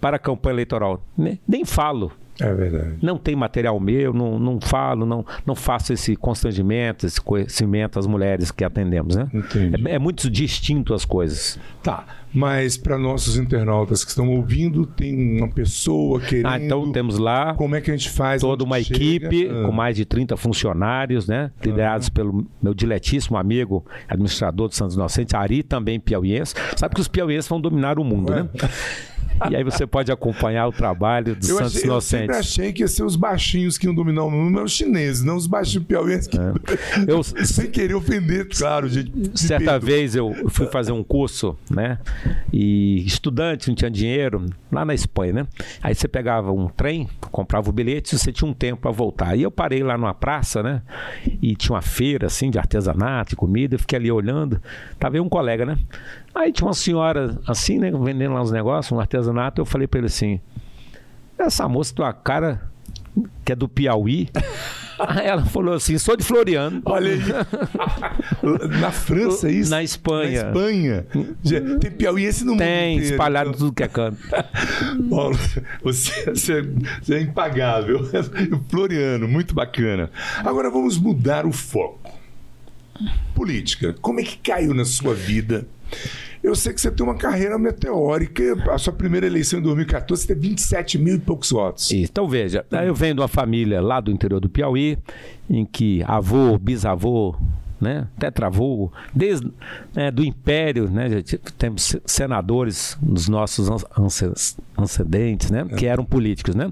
para 0.00 0.16
a 0.16 0.18
campanha 0.18 0.54
eleitoral. 0.54 1.04
Nem 1.46 1.64
falo 1.66 2.12
É 2.40 2.52
verdade. 2.54 2.94
Não 3.02 3.18
tem 3.18 3.36
material 3.36 3.78
meu, 3.78 4.12
não, 4.12 4.38
não 4.38 4.60
falo, 4.60 5.04
não, 5.04 5.24
não 5.46 5.54
faço 5.54 5.92
esse 5.92 6.16
constrangimento, 6.16 7.06
esse 7.06 7.20
conhecimento 7.20 7.98
às 7.98 8.06
mulheres 8.06 8.50
que 8.50 8.64
atendemos, 8.64 9.14
né? 9.16 9.28
Entendi. 9.32 9.88
É, 9.88 9.94
é 9.94 9.98
muito 9.98 10.30
distinto 10.30 10.94
as 10.94 11.04
coisas. 11.04 11.58
Tá, 11.82 12.04
mas 12.32 12.78
para 12.78 12.96
nossos 12.96 13.36
internautas 13.36 14.02
que 14.02 14.10
estão 14.10 14.28
ouvindo, 14.30 14.86
tem 14.86 15.38
uma 15.38 15.48
pessoa 15.50 16.20
querendo... 16.20 16.46
Ah, 16.46 16.58
então 16.58 16.90
temos 16.90 17.18
lá 17.18 17.54
Como 17.54 17.76
é 17.76 17.80
que 17.80 17.90
a 17.90 17.96
gente 17.96 18.08
faz? 18.08 18.40
toda 18.40 18.64
uma 18.64 18.80
chega? 18.80 18.96
equipe 18.96 19.48
Ah. 19.50 19.66
com 19.66 19.72
mais 19.72 19.96
de 19.96 20.04
30 20.06 20.34
funcionários, 20.36 21.28
né? 21.28 21.50
Liderados 21.62 22.08
pelo 22.08 22.46
meu 22.62 22.72
diletíssimo 22.72 23.36
amigo, 23.36 23.84
administrador 24.08 24.68
do 24.68 24.74
Santos 24.74 24.96
Inocentes, 24.96 25.34
Ari, 25.34 25.62
também 25.62 26.00
piauiense. 26.00 26.54
Sabe 26.76 26.94
que 26.94 27.00
os 27.00 27.08
piauienses 27.08 27.48
vão 27.48 27.60
dominar 27.60 27.98
o 27.98 28.04
mundo, 28.04 28.32
Ué. 28.32 28.42
né? 28.44 28.48
E 29.50 29.56
aí 29.56 29.64
você 29.64 29.86
pode 29.86 30.10
acompanhar 30.12 30.66
o 30.68 30.72
trabalho 30.72 31.34
do 31.34 31.46
Eu, 31.46 31.56
Santos 31.58 31.76
achei, 31.76 31.90
eu 31.90 32.00
sempre 32.00 32.24
Inocentes. 32.26 32.36
achei 32.36 32.72
que 32.72 32.82
ia 32.82 32.88
ser 32.88 33.04
os 33.04 33.16
baixinhos 33.16 33.78
que 33.78 33.86
iam 33.86 33.94
dominar 33.94 34.24
o 34.24 34.30
mundo, 34.30 34.50
mas 34.52 34.64
os 34.64 34.72
chineses, 34.72 35.22
não 35.22 35.36
os 35.36 35.46
baixinhos 35.46 35.86
piauienses. 35.86 36.28
Que... 36.28 36.36
Eu, 37.06 37.22
Sem 37.22 37.70
querer 37.70 37.94
ofender, 37.94 38.48
claro, 38.48 38.88
gente. 38.88 39.12
certa 39.34 39.72
perdoa. 39.72 39.80
vez 39.80 40.14
eu 40.14 40.32
fui 40.48 40.66
fazer 40.66 40.92
um 40.92 41.02
curso, 41.02 41.56
né? 41.70 41.98
E 42.52 43.04
estudante, 43.06 43.68
não 43.68 43.74
tinha 43.74 43.90
dinheiro, 43.90 44.46
lá 44.70 44.84
na 44.84 44.94
Espanha, 44.94 45.32
né? 45.32 45.46
Aí 45.82 45.94
você 45.94 46.06
pegava 46.06 46.52
um 46.52 46.68
trem, 46.68 47.08
comprava 47.30 47.68
o 47.68 47.72
bilhete 47.72 48.14
e 48.14 48.18
você 48.18 48.32
tinha 48.32 48.48
um 48.48 48.54
tempo 48.54 48.82
para 48.82 48.90
voltar. 48.90 49.36
E 49.36 49.42
eu 49.42 49.50
parei 49.50 49.82
lá 49.82 49.96
numa 49.98 50.14
praça, 50.14 50.62
né? 50.62 50.82
E 51.40 51.54
tinha 51.56 51.74
uma 51.74 51.82
feira, 51.82 52.26
assim, 52.26 52.50
de 52.50 52.58
artesanato 52.58 53.34
e 53.34 53.36
comida. 53.36 53.74
Eu 53.74 53.78
fiquei 53.78 53.98
ali 53.98 54.10
olhando. 54.10 54.60
Tava 54.98 55.16
aí 55.16 55.20
um 55.20 55.28
colega, 55.28 55.64
né? 55.66 55.78
Aí 56.34 56.50
tinha 56.52 56.66
uma 56.66 56.74
senhora, 56.74 57.38
assim, 57.46 57.78
né? 57.78 57.90
Vendendo 57.90 58.34
lá 58.34 58.42
uns 58.42 58.50
negócios, 58.50 58.90
um 58.92 59.00
artesanato. 59.00 59.60
Eu 59.60 59.66
falei 59.66 59.86
para 59.86 59.98
ele 59.98 60.06
assim: 60.06 60.40
Essa 61.38 61.68
moça 61.68 61.94
tem 61.94 62.04
uma 62.04 62.12
cara 62.12 62.62
que 63.44 63.52
é 63.52 63.56
do 63.56 63.68
Piauí. 63.68 64.28
Aí 64.98 65.26
ela 65.26 65.44
falou 65.44 65.74
assim: 65.74 65.98
Sou 65.98 66.16
de 66.16 66.22
Floriano. 66.22 66.80
Olha 66.84 67.10
aí. 67.12 67.20
Na 68.80 68.92
França, 68.92 69.48
é 69.48 69.52
isso? 69.52 69.70
Na 69.70 69.82
Espanha. 69.82 70.44
Na 70.44 70.48
Espanha. 70.50 71.06
Tem 71.80 71.90
piauiense 71.90 72.44
no 72.44 72.52
mundo 72.52 72.60
Tem, 72.60 72.98
espalhado 72.98 73.48
em 73.50 73.52
Então, 73.52 73.66
tudo 73.66 73.74
que 73.74 73.82
é 73.82 73.88
canto. 73.88 74.18
Paulo, 75.10 75.36
você, 75.82 76.24
você- 76.30 76.62
você 77.02 77.14
é 77.14 77.20
impagável. 77.20 78.00
Floriano, 78.68 79.26
muito 79.26 79.54
bacana. 79.54 80.08
Agora 80.38 80.70
vamos 80.70 80.96
mudar 80.98 81.46
o 81.46 81.52
foco. 81.52 82.10
Política. 83.34 83.94
Como 84.00 84.20
é 84.20 84.22
que 84.22 84.36
caiu 84.38 84.72
na 84.74 84.84
sua 84.84 85.14
vida? 85.14 85.66
Eu 86.42 86.56
sei 86.56 86.72
que 86.72 86.80
você 86.80 86.90
tem 86.90 87.06
uma 87.06 87.14
carreira 87.14 87.56
meteórica. 87.56 88.42
A 88.72 88.78
sua 88.78 88.92
primeira 88.92 89.26
eleição 89.26 89.60
em 89.60 89.62
2014 89.62 90.22
você 90.22 90.28
teve 90.28 90.48
27 90.48 90.98
mil 90.98 91.14
e 91.14 91.18
poucos 91.20 91.50
votos. 91.50 91.92
Então 91.92 92.28
veja, 92.28 92.66
eu 92.84 92.94
venho 92.94 93.14
de 93.14 93.20
uma 93.20 93.28
família 93.28 93.80
lá 93.80 94.00
do 94.00 94.10
interior 94.10 94.40
do 94.40 94.48
Piauí, 94.48 94.98
em 95.48 95.64
que 95.64 96.02
avô, 96.04 96.58
bisavô, 96.58 97.36
né, 97.82 98.06
tetravô, 98.18 98.90
desde 99.12 99.50
né, 99.94 100.10
do 100.10 100.24
Império, 100.24 100.88
né, 100.88 101.08
temos 101.58 101.82
se- 101.82 102.02
senadores 102.06 102.96
nos 103.02 103.28
nossos 103.28 103.68
antecedentes, 104.78 105.50
né, 105.50 105.64
que 105.76 105.86
eram 105.86 106.04
políticos, 106.04 106.54
né. 106.54 106.70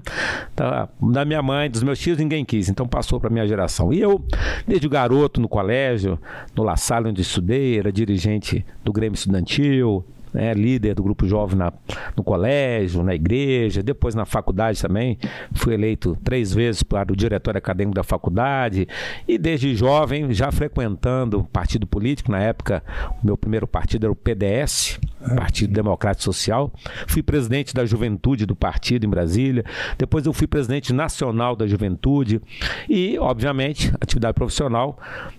Tá, 0.55 0.89
da 1.01 1.25
minha 1.25 1.41
mãe, 1.41 1.69
dos 1.69 1.83
meus 1.83 1.99
tios, 1.99 2.17
ninguém 2.17 2.43
quis, 2.45 2.69
então 2.69 2.87
passou 2.87 3.19
para 3.19 3.29
minha 3.29 3.47
geração. 3.47 3.91
E 3.93 3.99
eu, 3.99 4.23
desde 4.67 4.87
garoto 4.87 5.39
no 5.41 5.47
colégio, 5.47 6.17
no 6.55 6.63
La 6.63 6.77
Salle 6.77 7.09
onde 7.09 7.21
estudei, 7.21 7.77
era 7.77 7.91
dirigente 7.91 8.65
do 8.83 8.91
Grêmio 8.91 9.15
Estudantil, 9.15 10.03
né, 10.33 10.53
líder 10.53 10.95
do 10.95 11.03
grupo 11.03 11.27
jovem 11.27 11.57
na- 11.57 11.73
no 12.15 12.23
colégio, 12.23 13.03
na 13.03 13.13
igreja, 13.15 13.83
depois 13.83 14.15
na 14.15 14.25
faculdade 14.25 14.81
também. 14.81 15.17
Fui 15.53 15.73
eleito 15.73 16.17
três 16.23 16.53
vezes 16.53 16.83
para 16.83 17.11
o 17.11 17.15
diretório 17.15 17.57
acadêmico 17.57 17.95
da 17.95 18.03
faculdade 18.03 18.87
e 19.27 19.37
desde 19.37 19.75
jovem 19.75 20.33
já 20.33 20.51
frequentando 20.51 21.43
partido 21.51 21.85
político. 21.85 22.31
Na 22.31 22.39
época, 22.39 22.83
o 23.21 23.25
meu 23.25 23.37
primeiro 23.37 23.67
partido 23.67 24.05
era 24.05 24.11
o 24.11 24.15
PDS, 24.15 24.99
Partido 25.35 25.73
Democrático 25.73 26.23
Social. 26.23 26.71
Fui 27.07 27.21
presidente 27.21 27.73
da 27.73 27.85
juventude 27.85 28.45
do 28.45 28.55
partido 28.55 29.05
em 29.05 29.09
Brasília. 29.09 29.63
Depois 29.97 30.25
eu 30.25 30.33
fui 30.33 30.47
presidente 30.47 30.91
nacional 30.93 31.55
da 31.55 31.67
juventude 31.67 32.41
e, 32.89 33.17
obviamente, 33.19 33.91
atividade 34.01 34.33
profissional. 34.33 34.97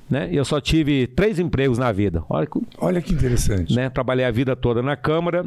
Né? 0.09 0.29
Eu 0.33 0.45
só 0.45 0.61
tive 0.61 1.07
três 1.07 1.39
empregos 1.39 1.79
na 1.79 1.91
vida. 1.93 2.23
Olha 2.29 2.47
que 2.47 2.61
Olha 2.79 3.01
que 3.01 3.13
interessante. 3.13 3.75
né? 3.75 3.89
Trabalhei 3.91 4.25
a 4.25 4.31
vida 4.31 4.55
toda 4.55 4.83
na 4.83 4.97
Câmara. 4.97 5.47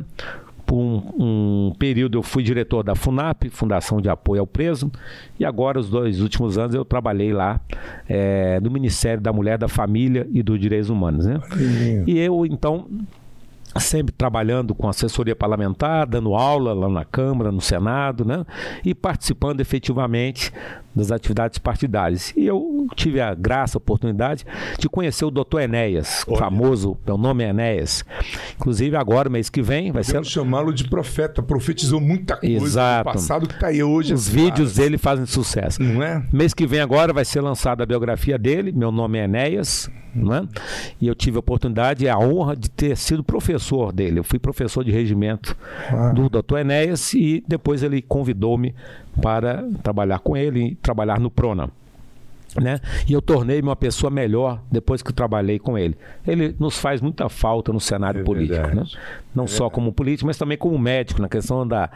Por 0.65 0.77
um, 0.77 1.67
um 1.69 1.75
período 1.77 2.17
eu 2.17 2.23
fui 2.23 2.41
diretor 2.41 2.83
da 2.83 2.95
FUNAP, 2.95 3.49
Fundação 3.51 4.01
de 4.01 4.09
Apoio 4.09 4.41
ao 4.41 4.47
Preso, 4.47 4.91
e 5.39 5.45
agora, 5.45 5.79
os 5.79 5.87
dois 5.91 6.21
últimos 6.21 6.57
anos, 6.57 6.73
eu 6.73 6.83
trabalhei 6.83 7.31
lá 7.31 7.61
eh, 8.09 8.59
no 8.63 8.71
Ministério 8.71 9.21
da 9.21 9.31
Mulher, 9.31 9.59
da 9.59 9.67
Família 9.67 10.27
e 10.33 10.41
dos 10.41 10.59
Direitos 10.59 10.89
Humanos. 10.89 11.27
Né? 11.27 11.39
E 12.07 12.17
eu, 12.17 12.47
então, 12.47 12.87
sempre 13.79 14.13
trabalhando 14.13 14.73
com 14.73 14.88
assessoria 14.88 15.35
parlamentar, 15.35 16.07
dando 16.07 16.33
aula 16.33 16.73
lá 16.73 16.89
na 16.89 17.05
Câmara, 17.05 17.51
no 17.51 17.61
Senado, 17.61 18.23
né? 18.23 18.45
E 18.83 18.95
participando 18.95 19.59
efetivamente 19.61 20.51
das 20.95 21.11
atividades 21.11 21.59
partidárias. 21.59 22.33
E 22.38 22.45
eu 22.45 22.88
tive 22.95 23.19
a 23.19 23.33
graça, 23.33 23.77
a 23.77 23.79
oportunidade 23.79 24.45
de 24.79 24.88
conhecer 24.88 25.25
o 25.25 25.31
doutor 25.31 25.61
Enéas, 25.61 26.23
o 26.25 26.31
Olha. 26.31 26.39
famoso, 26.39 26.97
meu 27.05 27.17
nome 27.17 27.43
é 27.43 27.49
Enéas. 27.49 28.05
Inclusive 28.55 28.95
agora, 28.95 29.29
mês 29.29 29.49
que 29.49 29.61
vem, 29.61 29.91
vai 29.91 30.03
ser 30.03 30.13
Podemos 30.13 30.29
chamá-lo 30.29 30.73
de 30.73 30.85
profeta. 30.85 31.43
Profetizou 31.43 31.99
muita 31.99 32.38
coisa 32.38 32.65
Exato. 32.65 33.09
no 33.09 33.13
passado 33.13 33.47
que 33.47 33.55
está 33.55 33.67
aí 33.67 33.83
hoje. 33.83 34.13
os 34.13 34.27
vídeos 34.27 34.75
dele 34.75 34.97
fazem 34.97 35.25
sucesso. 35.25 35.83
Não 35.83 36.01
é? 36.01 36.23
Mês 36.31 36.53
que 36.53 36.65
vem 36.65 36.79
agora 36.79 37.11
vai 37.11 37.25
ser 37.25 37.41
lançada 37.41 37.83
a 37.83 37.85
biografia 37.85 38.38
dele. 38.38 38.71
Meu 38.71 38.91
nome 38.91 39.19
é 39.19 39.25
Enéas, 39.25 39.89
né? 40.15 40.47
E 41.01 41.08
eu 41.08 41.13
tive 41.15 41.38
a 41.38 41.39
oportunidade 41.39 42.06
e 42.06 42.10
a 42.10 42.17
honra 42.17 42.56
de 42.56 42.69
ter 42.69 42.95
sido 42.95 43.23
professor 43.23 43.91
dele. 43.91 44.19
Eu 44.19 44.23
fui 44.23 44.39
professor 44.39 44.84
de 44.84 44.91
regimento 44.91 45.56
Ah. 45.91 46.12
do 46.13 46.30
Dr. 46.30 46.58
Enéas 46.60 47.13
e 47.13 47.43
depois 47.47 47.84
ele 47.84 48.01
convidou-me 48.01 48.73
para 49.21 49.63
trabalhar 49.84 50.19
com 50.19 50.36
ele 50.36 50.63
e 50.69 50.75
trabalhar 50.75 51.19
no 51.19 51.30
Prona. 51.30 51.69
Né? 52.55 52.79
E 53.08 53.12
eu 53.12 53.21
tornei-me 53.21 53.67
uma 53.67 53.75
pessoa 53.75 54.10
melhor 54.10 54.62
depois 54.71 55.01
que 55.01 55.12
trabalhei 55.12 55.60
com 55.60 55.77
ele. 55.77 55.97
Ele 56.25 56.55
nos 56.58 56.77
faz 56.77 57.01
muita 57.01 57.27
falta 57.27 57.73
no 57.73 57.81
cenário 57.81 58.21
É 58.21 58.23
político, 58.23 58.67
né? 58.73 58.86
não 59.36 59.45
só 59.45 59.69
como 59.69 59.91
político, 59.91 60.27
mas 60.27 60.38
também 60.38 60.58
como 60.58 60.79
médico, 60.79 61.21
na 61.21 61.27
questão 61.27 61.67
da, 61.67 61.89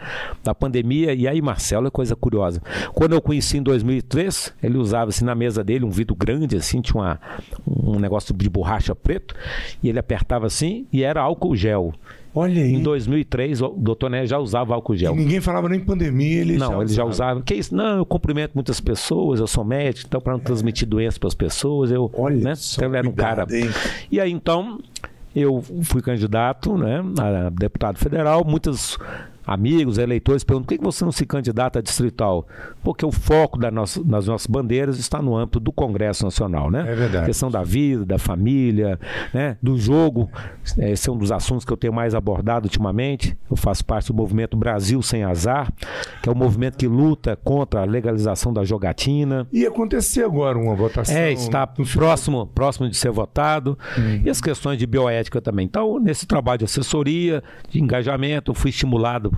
da 0.44 0.54
pandemia. 0.54 1.14
E 1.14 1.28
aí, 1.28 1.42
Marcelo, 1.42 1.88
é 1.88 1.90
coisa 1.90 2.16
curiosa. 2.16 2.62
Quando 2.94 3.14
eu 3.14 3.22
conheci 3.22 3.58
em 3.58 3.64
2003, 3.64 4.54
ele 4.62 4.78
usava 4.78 5.10
assim 5.10 5.24
na 5.24 5.34
mesa 5.34 5.64
dele 5.64 5.86
um 5.86 5.90
vidro 5.90 6.14
grande, 6.16 6.58
assim, 6.58 6.82
tinha 6.82 7.02
uma, 7.02 7.20
um 7.66 7.98
negócio 7.98 8.36
de 8.36 8.50
borracha 8.50 8.94
preto, 8.94 9.34
e 9.82 9.88
ele 9.88 10.00
apertava 10.00 10.46
assim 10.46 10.86
e 10.92 11.04
era 11.04 11.22
álcool 11.22 11.56
gel. 11.56 11.94
Olha 12.34 12.62
aí. 12.62 12.74
Em 12.76 12.82
2003, 12.84 13.62
o 13.62 13.70
doutor 13.70 14.10
Né 14.10 14.26
já 14.26 14.38
usava 14.38 14.74
álcool 14.76 14.96
E 14.96 15.00
gel. 15.00 15.16
ninguém 15.16 15.42
falava 15.42 15.68
nem 15.68 15.80
pandemia, 15.80 16.42
ele 16.42 16.58
Não, 16.58 16.72
já 16.74 16.82
ele 16.82 16.94
já 16.94 17.04
usava. 17.06 17.42
Que 17.42 17.56
isso? 17.56 17.74
Não, 17.76 17.98
eu 17.98 18.06
cumprimento 18.06 18.52
muitas 18.54 18.80
pessoas, 18.80 19.40
eu 19.40 19.48
sou 19.48 19.64
médico, 19.64 20.08
então 20.08 20.22
para 20.22 20.34
não 20.34 20.40
transmitir 20.40 20.88
doença 20.88 21.20
para 21.20 21.28
as 21.28 21.36
pessoas, 21.36 21.92
eu. 21.92 22.10
Olha 22.14 22.38
né? 22.38 22.56
só, 22.56 22.78
Então 22.80 22.90
ele 22.90 22.98
era 22.98 23.10
um 23.10 23.12
cara. 23.12 23.46
hein? 23.50 23.70
E 24.12 24.20
aí 24.20 24.32
então 24.32 24.80
eu 25.36 25.64
fui 25.84 26.02
candidato, 26.02 26.78
né, 26.78 27.04
a 27.20 27.50
deputado 27.50 27.98
federal, 27.98 28.44
muitos 28.46 28.98
amigos, 29.54 29.98
eleitores 29.98 30.44
perguntam 30.44 30.68
por 30.68 30.78
que 30.78 30.84
você 30.84 31.04
não 31.04 31.12
se 31.12 31.26
candidata 31.26 31.80
a 31.80 31.82
distrital? 31.82 32.48
Porque 32.84 33.06
o 33.06 33.12
foco 33.12 33.58
da 33.58 33.72
nossa, 33.72 34.04
das 34.04 34.28
nossas 34.28 34.48
bandeiras 34.48 35.00
está 35.00 35.22
no 35.22 35.36
âmbito 35.36 35.60
do 35.60 35.72
Congresso 35.72 36.24
Nacional, 36.24 36.70
né? 36.70 36.82
É 36.82 36.96
verdade. 36.96 37.24
A 37.24 37.26
questão 37.26 37.50
da 37.50 37.64
vida, 37.64 38.06
da 38.06 38.18
família, 38.18 39.00
né? 39.34 39.58
do 39.62 39.78
jogo. 39.78 40.30
Esse 40.78 41.10
é 41.10 41.12
um 41.12 41.18
dos 41.18 41.32
assuntos 41.32 41.66
que 41.66 41.72
eu 41.72 41.78
tenho 41.78 41.94
mais 41.94 42.14
abordado 42.16 42.66
ultimamente. 42.66 43.38
Eu 43.50 43.58
faço 43.58 43.84
parte 43.86 44.08
do 44.08 44.14
movimento 44.14 44.56
Brasil 44.56 45.02
Sem 45.02 45.24
Azar, 45.24 45.72
que 46.22 46.30
é 46.30 46.32
um 46.32 46.36
movimento 46.36 46.78
que 46.78 46.88
luta 46.88 47.36
contra 47.36 47.82
a 47.82 47.86
legalização 47.86 48.54
da 48.54 48.64
jogatina. 48.64 49.48
Ia 49.52 49.70
acontecer 49.70 50.24
agora 50.24 50.58
uma 50.58 50.76
votação. 50.76 51.16
É, 51.16 51.32
está 51.32 51.66
próximo, 51.66 52.48
próximo 52.48 52.90
de 52.90 52.98
ser 52.98 53.12
votado. 53.12 53.78
E 54.24 54.30
as 54.30 54.42
questões 54.42 54.78
de 54.78 54.86
bioética 54.86 55.42
também. 55.42 55.66
Então, 55.66 56.00
nesse 56.00 56.26
trabalho 56.26 56.60
de 56.60 56.66
assessoria, 56.66 57.44
de 57.70 57.82
engajamento, 57.82 58.52
eu 58.52 58.56
fui 58.56 58.70
estimulado 58.70 59.32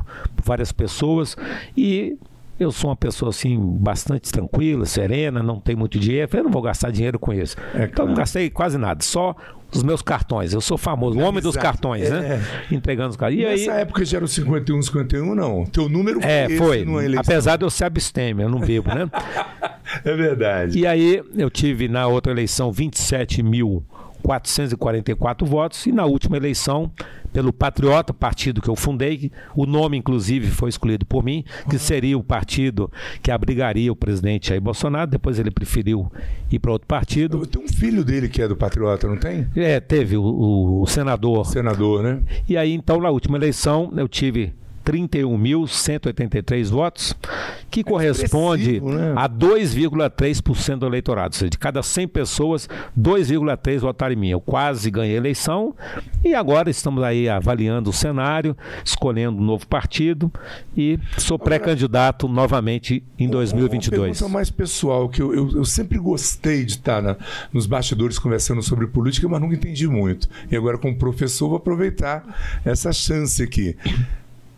várias 0.43 0.71
pessoas 0.71 1.35
e 1.75 2.17
eu 2.59 2.71
sou 2.71 2.91
uma 2.91 2.95
pessoa 2.95 3.29
assim 3.31 3.57
bastante 3.59 4.31
tranquila, 4.31 4.85
serena, 4.85 5.41
não 5.41 5.59
tenho 5.59 5.79
muito 5.79 5.97
dinheiro, 5.97 6.29
eu 6.31 6.43
não 6.43 6.51
vou 6.51 6.61
gastar 6.61 6.91
dinheiro 6.91 7.17
com 7.17 7.33
isso. 7.33 7.55
É, 7.73 7.85
então 7.85 8.05
não 8.05 8.13
gastei 8.13 8.49
quase 8.51 8.77
nada, 8.77 9.03
só 9.03 9.35
os 9.73 9.83
meus 9.83 10.01
cartões. 10.01 10.53
Eu 10.53 10.61
sou 10.61 10.77
famoso, 10.77 11.17
o 11.17 11.21
homem 11.21 11.41
dos 11.41 11.55
cartões, 11.55 12.09
né? 12.09 12.43
Entregando 12.71 13.09
os 13.09 13.15
cartões. 13.15 13.39
E 13.39 13.45
aí, 13.45 13.65
Nessa 13.65 13.79
época 13.79 14.05
já 14.05 14.17
era 14.17 14.25
o 14.25 14.27
51, 14.27 14.81
51, 14.81 15.33
não. 15.33 15.65
Teu 15.65 15.89
número 15.89 16.21
foi 16.21 16.29
é, 16.29 16.49
foi. 16.49 16.85
Apesar 17.17 17.58
de 17.58 17.65
eu 17.65 17.69
ser 17.69 17.85
abstêmio, 17.85 18.43
eu 18.43 18.49
não 18.49 18.60
bebo, 18.60 18.89
né? 18.93 19.10
É 20.06 20.15
verdade. 20.15 20.79
E 20.79 20.87
aí 20.87 21.21
eu 21.35 21.49
tive 21.49 21.89
na 21.89 22.08
outra 22.08 22.31
eleição 22.31 22.71
27 22.71 23.43
mil 23.43 23.83
444 24.22 25.46
votos 25.46 25.86
e 25.86 25.92
na 25.92 26.06
última 26.06 26.38
eleição 26.38 26.92
pelo 27.34 27.54
Patriota, 27.54 28.13
partido 28.13 28.62
que 28.62 28.69
eu 28.69 28.76
fundei, 28.76 29.32
o 29.56 29.65
nome 29.65 29.98
inclusive 29.98 30.48
foi 30.48 30.69
escolhido 30.69 31.06
por 31.06 31.24
mim, 31.24 31.46
que 31.69 31.80
seria 31.80 32.17
o 32.17 32.24
partido 32.24 32.92
que 33.22 33.32
abrigaria 33.32 33.92
o 33.92 33.96
presidente 33.96 34.50
Jair 34.50 34.62
Bolsonaro, 34.62 35.10
depois 35.10 35.40
ele 35.40 35.50
preferiu 35.50 36.12
ir 36.52 36.60
para 36.60 36.72
outro 36.72 36.88
partido. 36.88 37.46
Tem 37.46 37.63
um 37.63 37.67
filho 37.67 38.04
dele 38.04 38.28
que 38.28 38.42
é 38.42 38.48
do 38.48 38.56
Patriota, 38.56 39.08
não 39.08 39.17
tem? 39.17 39.48
É, 39.56 39.80
teve 39.80 40.17
o, 40.17 40.82
o 40.82 40.86
senador. 40.88 41.46
Senador, 41.46 42.04
né? 42.04 42.22
E 42.48 42.58
aí 42.58 42.74
então 42.74 43.00
na 43.00 43.10
última 43.10 43.38
eleição 43.38 43.92
eu 43.96 44.08
tive 44.08 44.54
31.183 44.84 46.65
votos, 46.69 47.15
que 47.69 47.82
é 47.82 47.84
corresponde 47.84 48.79
né? 48.82 49.13
a 49.15 49.29
2,3% 49.29 50.79
do 50.79 50.86
eleitorado. 50.86 51.34
Ou 51.36 51.40
seja, 51.40 51.50
de 51.50 51.58
cada 51.58 51.82
100 51.82 52.08
pessoas, 52.08 52.67
2,3 53.00 53.79
votaram 53.79 54.13
em 54.13 54.17
mim. 54.17 54.29
Eu 54.29 54.42
quase 54.42 54.90
ganhei 54.90 55.15
a 55.15 55.17
eleição 55.17 55.73
e 56.23 56.34
agora 56.34 56.69
estamos 56.69 57.04
aí 57.04 57.29
avaliando 57.29 57.90
o 57.90 57.94
cenário, 57.94 58.56
escolhendo 58.84 59.38
um 59.38 59.44
novo 59.44 59.67
partido 59.67 60.32
e 60.75 61.00
sou 61.17 61.38
pré-candidato 61.38 62.27
novamente 62.27 63.04
em 63.17 63.29
2022. 63.29 64.00
Uma 64.00 64.06
pergunta 64.08 64.29
mais 64.29 64.50
pessoal, 64.50 65.10
que 65.10 65.21
eu, 65.21 65.34
eu, 65.34 65.52
eu 65.58 65.65
sempre 65.65 65.98
gostei 65.98 66.65
de 66.65 66.73
estar 66.73 67.02
na, 67.02 67.15
nos 67.54 67.65
bastidores 67.65 68.17
conversando 68.19 68.62
sobre 68.62 68.88
política, 68.88 69.27
mas 69.27 69.40
nunca 69.42 69.56
entendi 69.56 69.88
muito. 69.88 70.27
E 70.50 70.56
agora, 70.56 70.77
como 70.77 70.96
professor, 70.98 71.48
vou 71.50 71.58
aproveitar 71.58 72.62
essa 72.65 72.92
chance 72.92 73.42
aqui 73.42 73.75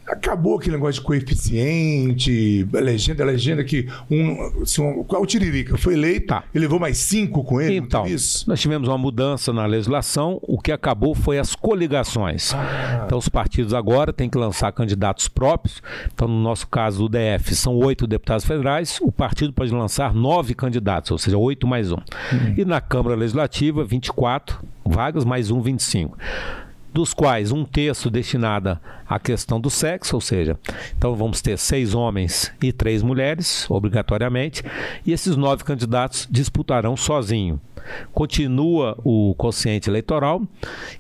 acabou 0.06 0.58
aquele 0.58 0.76
negócio 0.76 1.02
de 1.02 1.02
coeficiente, 1.02 2.68
legenda, 2.72 3.24
legenda 3.24 3.64
que 3.64 3.88
um, 4.10 4.66
se 4.66 4.82
um, 4.82 5.06
o 5.08 5.26
Tiririca 5.26 5.78
foi 5.78 5.94
eleito, 5.94 6.28
tá. 6.28 6.44
ele 6.54 6.64
levou 6.64 6.80
mais 6.80 6.98
cinco 6.98 7.44
com 7.44 7.62
ele, 7.62 7.78
então, 7.78 8.06
nós 8.48 8.60
tivemos 8.60 8.88
uma 8.88 8.98
mudança 8.98 9.54
na 9.54 9.66
legislação, 9.66 10.40
o 10.42 10.60
que 10.60 10.72
acabou 10.72 11.16
foi 11.16 11.40
as 11.40 11.56
coligações. 11.56 12.54
Ah. 12.54 13.04
Então 13.06 13.18
os 13.18 13.30
partidos 13.30 13.74
agora 13.74 14.12
têm 14.12 14.30
que 14.30 14.38
lançar 14.38 14.72
candidatos 14.72 15.28
próprios. 15.28 15.82
Então 16.14 16.28
no 16.28 16.42
nosso 16.42 16.68
caso 16.68 17.06
o 17.06 17.10
DF 17.10 17.56
são 17.56 17.76
oito 17.78 18.06
deputados 18.06 18.46
federais, 18.46 19.00
o 19.02 19.12
partido 19.12 19.54
pode 19.54 19.72
lançar 19.72 20.14
nove 20.14 20.54
candidatos, 20.54 21.12
ou 21.12 21.18
seja, 21.18 21.38
oito 21.38 21.66
mais 21.66 21.92
um. 21.92 21.98
Hum. 21.98 22.54
E 22.58 22.66
na 22.66 22.82
Câmara 22.82 23.16
Legislativa 23.16 23.84
24 23.84 24.60
vagas 24.86 25.24
mais 25.24 25.50
um 25.50 25.62
25 25.62 26.18
dos 26.94 27.14
quais 27.14 27.52
um 27.52 27.66
terço 27.66 28.10
destinada 28.10 28.80
à 29.08 29.20
questão 29.20 29.60
do 29.60 29.70
sexo, 29.70 30.16
ou 30.16 30.22
seja, 30.22 30.58
então 30.96 31.16
vamos 31.16 31.42
ter 31.42 31.58
seis 31.58 31.94
homens 31.94 32.54
e 32.62 32.72
três 32.72 33.02
mulheres, 33.02 33.70
obrigatoriamente, 33.70 34.64
e 35.06 35.12
esses 35.12 35.36
nove 35.36 35.64
candidatos 35.64 36.28
disputarão 36.30 36.96
sozinho. 36.96 37.60
Continua 38.14 38.98
o 39.04 39.36
quociente 39.36 39.90
eleitoral, 39.90 40.42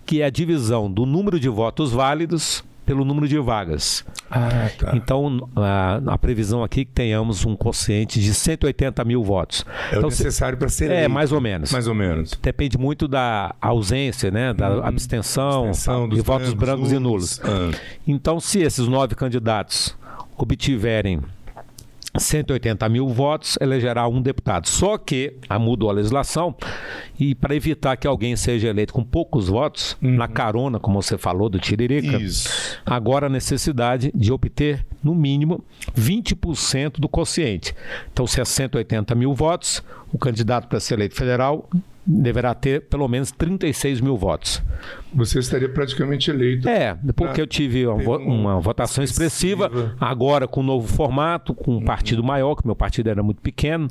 que 0.05 0.21
é 0.21 0.25
a 0.25 0.29
divisão 0.29 0.91
do 0.91 1.05
número 1.05 1.39
de 1.39 1.47
votos 1.47 1.91
válidos 1.91 2.63
pelo 2.85 3.05
número 3.05 3.27
de 3.27 3.37
vagas. 3.39 4.05
Ah, 4.29 4.69
tá. 4.77 4.91
Então, 4.95 5.49
a, 5.55 6.01
a, 6.07 6.17
previsão 6.17 6.63
aqui 6.63 6.81
é 6.81 6.85
que 6.85 6.91
tenhamos 6.91 7.45
um 7.45 7.55
quociente 7.55 8.19
de 8.19 8.33
180 8.33 9.03
mil 9.05 9.23
votos. 9.23 9.65
É 9.91 9.97
então, 9.97 10.09
necessário 10.09 10.57
para 10.57 10.69
ser. 10.69 10.91
É, 10.91 11.07
mais 11.07 11.31
ou 11.31 11.39
menos. 11.39 11.71
Mais 11.71 11.87
ou 11.87 11.95
menos. 11.95 12.37
Depende 12.41 12.77
muito 12.77 13.07
da 13.07 13.55
ausência, 13.61 14.31
né? 14.31 14.53
da 14.53 14.77
hum, 14.77 14.85
abstenção, 14.85 15.67
abstenção 15.67 16.09
de 16.09 16.21
votos 16.21 16.53
brancos, 16.53 16.91
e 16.91 16.99
nulos. 16.99 17.39
Ah. 17.43 17.71
Então, 18.07 18.39
se 18.39 18.59
esses 18.59 18.87
nove 18.87 19.15
candidatos 19.15 19.95
obtiverem 20.37 21.21
180 22.17 22.87
mil 22.89 23.07
votos, 23.09 23.57
elegerá 23.59 24.07
um 24.07 24.21
deputado. 24.21 24.67
Só 24.67 24.97
que 24.97 25.35
a 25.49 25.57
mudou 25.57 25.89
a 25.89 25.93
legislação 25.93 26.55
e 27.19 27.33
para 27.33 27.55
evitar 27.55 27.97
que 27.97 28.07
alguém 28.07 28.35
seja 28.35 28.67
eleito 28.67 28.93
com 28.93 29.03
poucos 29.03 29.47
votos, 29.47 29.97
uhum. 30.01 30.15
na 30.15 30.27
carona, 30.27 30.79
como 30.79 31.01
você 31.01 31.17
falou, 31.17 31.49
do 31.49 31.59
Tiririca, 31.59 32.17
Isso. 32.17 32.79
agora 32.85 33.27
a 33.27 33.29
necessidade 33.29 34.11
de 34.13 34.31
obter, 34.31 34.85
no 35.03 35.15
mínimo, 35.15 35.63
20% 35.97 36.99
do 36.99 37.09
quociente. 37.09 37.75
Então, 38.11 38.27
se 38.27 38.39
é 38.39 38.45
180 38.45 39.15
mil 39.15 39.33
votos, 39.33 39.83
o 40.11 40.17
candidato 40.17 40.67
para 40.67 40.79
ser 40.79 40.95
eleito 40.95 41.15
federal 41.15 41.69
deverá 42.05 42.53
ter 42.53 42.81
pelo 42.81 43.07
menos 43.07 43.31
36 43.31 44.01
mil 44.01 44.17
votos. 44.17 44.61
Você 45.13 45.39
estaria 45.39 45.69
praticamente 45.69 46.29
eleito. 46.29 46.67
É, 46.67 46.97
porque 47.15 47.39
eu 47.39 47.47
tive 47.47 47.87
uma, 47.87 48.17
uma 48.17 48.59
votação 48.59 49.03
expressiva, 49.03 49.95
agora 49.99 50.47
com 50.47 50.61
um 50.61 50.63
novo 50.63 50.87
formato, 50.87 51.53
com 51.53 51.71
um 51.71 51.75
uhum. 51.75 51.85
partido 51.85 52.23
maior, 52.23 52.55
que 52.55 52.65
meu 52.65 52.75
partido 52.75 53.09
era 53.09 53.23
muito 53.23 53.41
pequeno, 53.41 53.87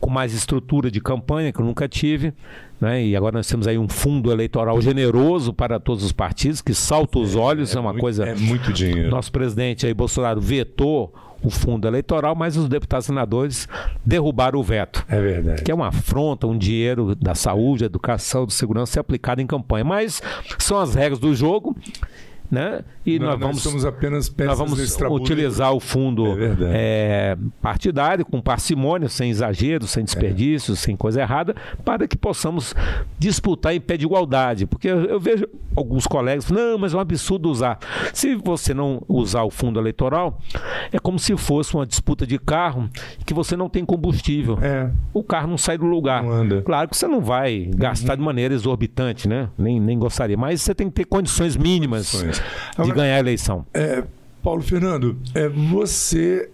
com 0.00 0.10
mais 0.10 0.32
estrutura 0.32 0.90
de 0.90 1.00
campanha, 1.00 1.52
que 1.52 1.60
eu 1.60 1.64
nunca 1.64 1.88
tive. 1.88 2.32
Né? 2.80 3.06
E 3.06 3.16
agora 3.16 3.36
nós 3.36 3.46
temos 3.46 3.68
aí 3.68 3.78
um 3.78 3.88
fundo 3.88 4.32
eleitoral 4.32 4.80
generoso 4.80 5.52
para 5.52 5.78
todos 5.78 6.02
os 6.02 6.10
partidos, 6.10 6.60
que 6.60 6.74
salta 6.74 7.18
os 7.18 7.36
é, 7.36 7.38
olhos, 7.38 7.74
é, 7.74 7.78
é 7.78 7.80
uma 7.80 7.90
muito, 7.90 8.00
coisa. 8.00 8.24
É 8.24 8.34
muito 8.34 8.72
dinheiro. 8.72 9.10
Nosso 9.10 9.30
presidente 9.30 9.86
aí, 9.86 9.94
Bolsonaro, 9.94 10.40
vetou 10.40 11.14
o 11.42 11.50
fundo 11.50 11.86
eleitoral, 11.86 12.34
mas 12.34 12.56
os 12.56 12.68
deputados 12.68 13.06
senadores 13.06 13.68
derrubaram 14.04 14.58
o 14.58 14.62
veto. 14.62 15.04
É 15.08 15.20
verdade. 15.20 15.62
Que 15.62 15.70
é 15.70 15.74
uma 15.74 15.88
afronta, 15.88 16.46
um 16.46 16.56
dinheiro 16.56 17.14
da 17.14 17.34
saúde, 17.34 17.84
educação, 17.84 18.46
de 18.46 18.54
segurança 18.54 18.92
ser 18.92 19.00
aplicado 19.00 19.40
em 19.40 19.46
campanha. 19.46 19.84
Mas 19.84 20.22
são 20.58 20.78
as 20.78 20.94
regras 20.94 21.18
do 21.18 21.34
jogo 21.34 21.76
né? 22.52 22.84
E 23.06 23.18
não, 23.18 23.28
nós, 23.28 23.40
vamos, 23.40 23.56
nós 23.56 23.62
somos 23.62 23.84
apenas 23.86 24.28
peças 24.28 24.58
nós 24.58 24.70
vamos 24.70 24.96
utilizar 25.18 25.72
o 25.72 25.80
fundo 25.80 26.26
é 26.38 27.32
é, 27.32 27.38
partidário 27.62 28.26
com 28.26 28.42
parcimônia, 28.42 29.08
sem 29.08 29.30
exagero, 29.30 29.86
sem 29.86 30.04
desperdício, 30.04 30.74
é. 30.74 30.76
sem 30.76 30.94
coisa 30.94 31.22
errada, 31.22 31.56
para 31.82 32.06
que 32.06 32.14
possamos 32.14 32.74
disputar 33.18 33.74
em 33.74 33.80
pé 33.80 33.96
de 33.96 34.04
igualdade. 34.04 34.66
Porque 34.66 34.86
eu, 34.86 35.04
eu 35.04 35.18
vejo 35.18 35.48
alguns 35.74 36.06
colegas, 36.06 36.50
não, 36.50 36.76
mas 36.76 36.92
é 36.92 36.96
um 36.98 37.00
absurdo 37.00 37.48
usar. 37.48 37.78
Se 38.12 38.34
você 38.34 38.74
não 38.74 39.02
usar 39.08 39.44
o 39.44 39.50
fundo 39.50 39.80
eleitoral, 39.80 40.38
é 40.92 40.98
como 40.98 41.18
se 41.18 41.34
fosse 41.38 41.74
uma 41.74 41.86
disputa 41.86 42.26
de 42.26 42.38
carro 42.38 42.86
que 43.24 43.32
você 43.32 43.56
não 43.56 43.70
tem 43.70 43.82
combustível. 43.82 44.58
É. 44.60 44.90
O 45.14 45.24
carro 45.24 45.48
não 45.48 45.56
sai 45.56 45.78
do 45.78 45.86
lugar. 45.86 46.22
Claro 46.66 46.90
que 46.90 46.98
você 46.98 47.08
não 47.08 47.22
vai 47.22 47.70
gastar 47.74 48.12
uhum. 48.12 48.18
de 48.18 48.24
maneira 48.24 48.52
exorbitante, 48.52 49.26
né? 49.26 49.48
Nem, 49.56 49.80
nem 49.80 49.98
gostaria, 49.98 50.36
mas 50.36 50.60
você 50.60 50.74
tem 50.74 50.88
que 50.88 50.96
ter 50.96 51.06
condições 51.06 51.56
mínimas. 51.56 52.10
Condições 52.10 52.41
de 52.74 52.82
Agora, 52.82 52.94
ganhar 52.94 53.16
a 53.16 53.18
eleição. 53.18 53.66
É, 53.72 54.02
Paulo 54.42 54.62
Fernando, 54.62 55.18
é, 55.34 55.48
você 55.48 56.50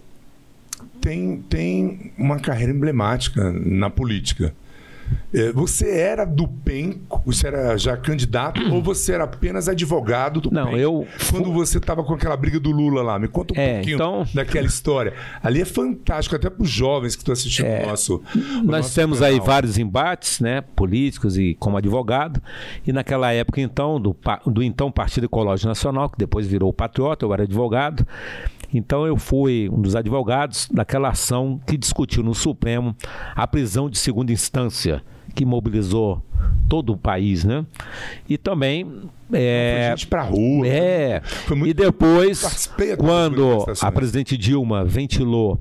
tem, 1.01 1.43
tem 1.49 2.13
uma 2.19 2.39
carreira 2.39 2.73
emblemática 2.73 3.51
na 3.53 3.89
política. 3.89 4.55
É, 5.33 5.53
você 5.53 5.91
era 5.91 6.25
do 6.25 6.49
PEN, 6.49 7.03
você 7.25 7.49
era 7.49 7.77
já 7.77 7.97
candidato 7.97 8.61
ou 8.73 8.83
você 8.83 9.13
era 9.13 9.25
apenas 9.25 9.69
advogado 9.69 10.41
do 10.41 10.51
Não, 10.51 10.71
PEN? 10.71 10.79
eu 10.79 11.07
quando 11.31 11.53
você 11.53 11.79
estava 11.79 12.03
com 12.03 12.15
aquela 12.15 12.37
briga 12.37 12.59
do 12.59 12.71
Lula 12.71 13.03
lá, 13.03 13.19
me 13.19 13.29
conta 13.29 13.55
um 13.55 13.61
é, 13.61 13.75
pouquinho 13.75 13.95
então... 13.95 14.27
daquela 14.35 14.67
história. 14.67 15.13
Ali 15.43 15.61
é 15.61 15.65
fantástico 15.65 16.35
até 16.35 16.49
para 16.49 16.63
os 16.63 16.71
jovens 16.71 17.15
que 17.15 17.23
estão 17.23 17.33
assistindo 17.33 17.67
é, 17.67 17.85
o 17.85 17.89
nosso. 17.89 18.23
O 18.35 18.39
nós 18.65 18.65
nosso 18.65 18.95
temos 18.95 19.19
canal. 19.19 19.35
aí 19.35 19.41
vários 19.41 19.79
embates, 19.79 20.41
né, 20.41 20.63
políticos 20.75 21.37
e 21.37 21.55
como 21.55 21.77
advogado. 21.77 22.43
E 22.87 22.93
naquela 22.93 23.33
época 23.33 23.61
então 23.61 24.01
do, 24.01 24.17
do 24.47 24.63
então 24.63 24.91
Partido 24.91 25.25
Ecológico 25.25 25.69
Nacional, 25.69 26.09
que 26.09 26.19
depois 26.19 26.47
virou 26.47 26.71
o 26.71 26.73
Patriota, 26.73 27.25
eu 27.25 27.33
era 27.33 27.43
advogado. 27.43 28.07
Então 28.73 29.07
eu 29.07 29.17
fui 29.17 29.69
um 29.73 29.81
dos 29.81 29.97
advogados 29.97 30.69
daquela 30.71 31.09
ação 31.09 31.61
que 31.67 31.77
discutiu 31.77 32.23
no 32.23 32.35
Supremo 32.35 32.95
a 33.35 33.47
prisão 33.47 33.89
de 33.89 33.99
segunda 33.99 34.33
instância, 34.33 34.98
que 35.39 35.45
mobilizou 35.45 36.21
todo 36.69 36.93
o 36.93 36.97
país, 36.97 37.45
né? 37.45 37.65
E 38.29 38.37
também 38.37 39.05
é, 39.33 39.95
gente 39.95 40.09
para 40.09 40.23
rua. 40.23 40.67
É. 40.67 41.23
e 41.65 41.73
depois, 41.73 42.69
quando 42.99 43.65
a 43.81 43.93
presidente 43.93 44.37
Dilma 44.37 44.85
ventilou 44.85 45.61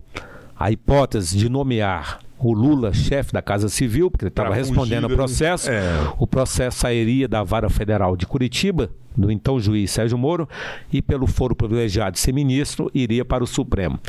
a 0.57 0.71
hipótese 0.71 1.38
de 1.38 1.47
nomear 1.47 2.19
o 2.39 2.53
Lula 2.53 2.93
chefe 2.93 3.33
da 3.33 3.41
Casa 3.41 3.69
Civil, 3.69 4.11
porque 4.11 4.25
ele 4.25 4.29
estava 4.29 4.53
respondendo 4.53 5.05
ao 5.05 5.09
processo, 5.09 5.69
é. 5.69 5.81
o 6.17 6.27
processo 6.27 6.79
sairia 6.79 7.27
da 7.27 7.43
Vara 7.43 7.69
Federal 7.69 8.15
de 8.15 8.25
Curitiba 8.25 8.89
do 9.17 9.31
então 9.31 9.59
juiz 9.59 9.89
Sérgio 9.89 10.17
Moro, 10.17 10.47
e 10.93 11.01
pelo 11.01 11.25
foro 11.25 11.55
privilegiado 11.55 12.11
de 12.11 12.19
ser 12.19 12.31
ministro, 12.31 12.91
iria 12.93 13.25
para 13.25 13.43
o 13.43 13.47
Supremo. 13.47 13.99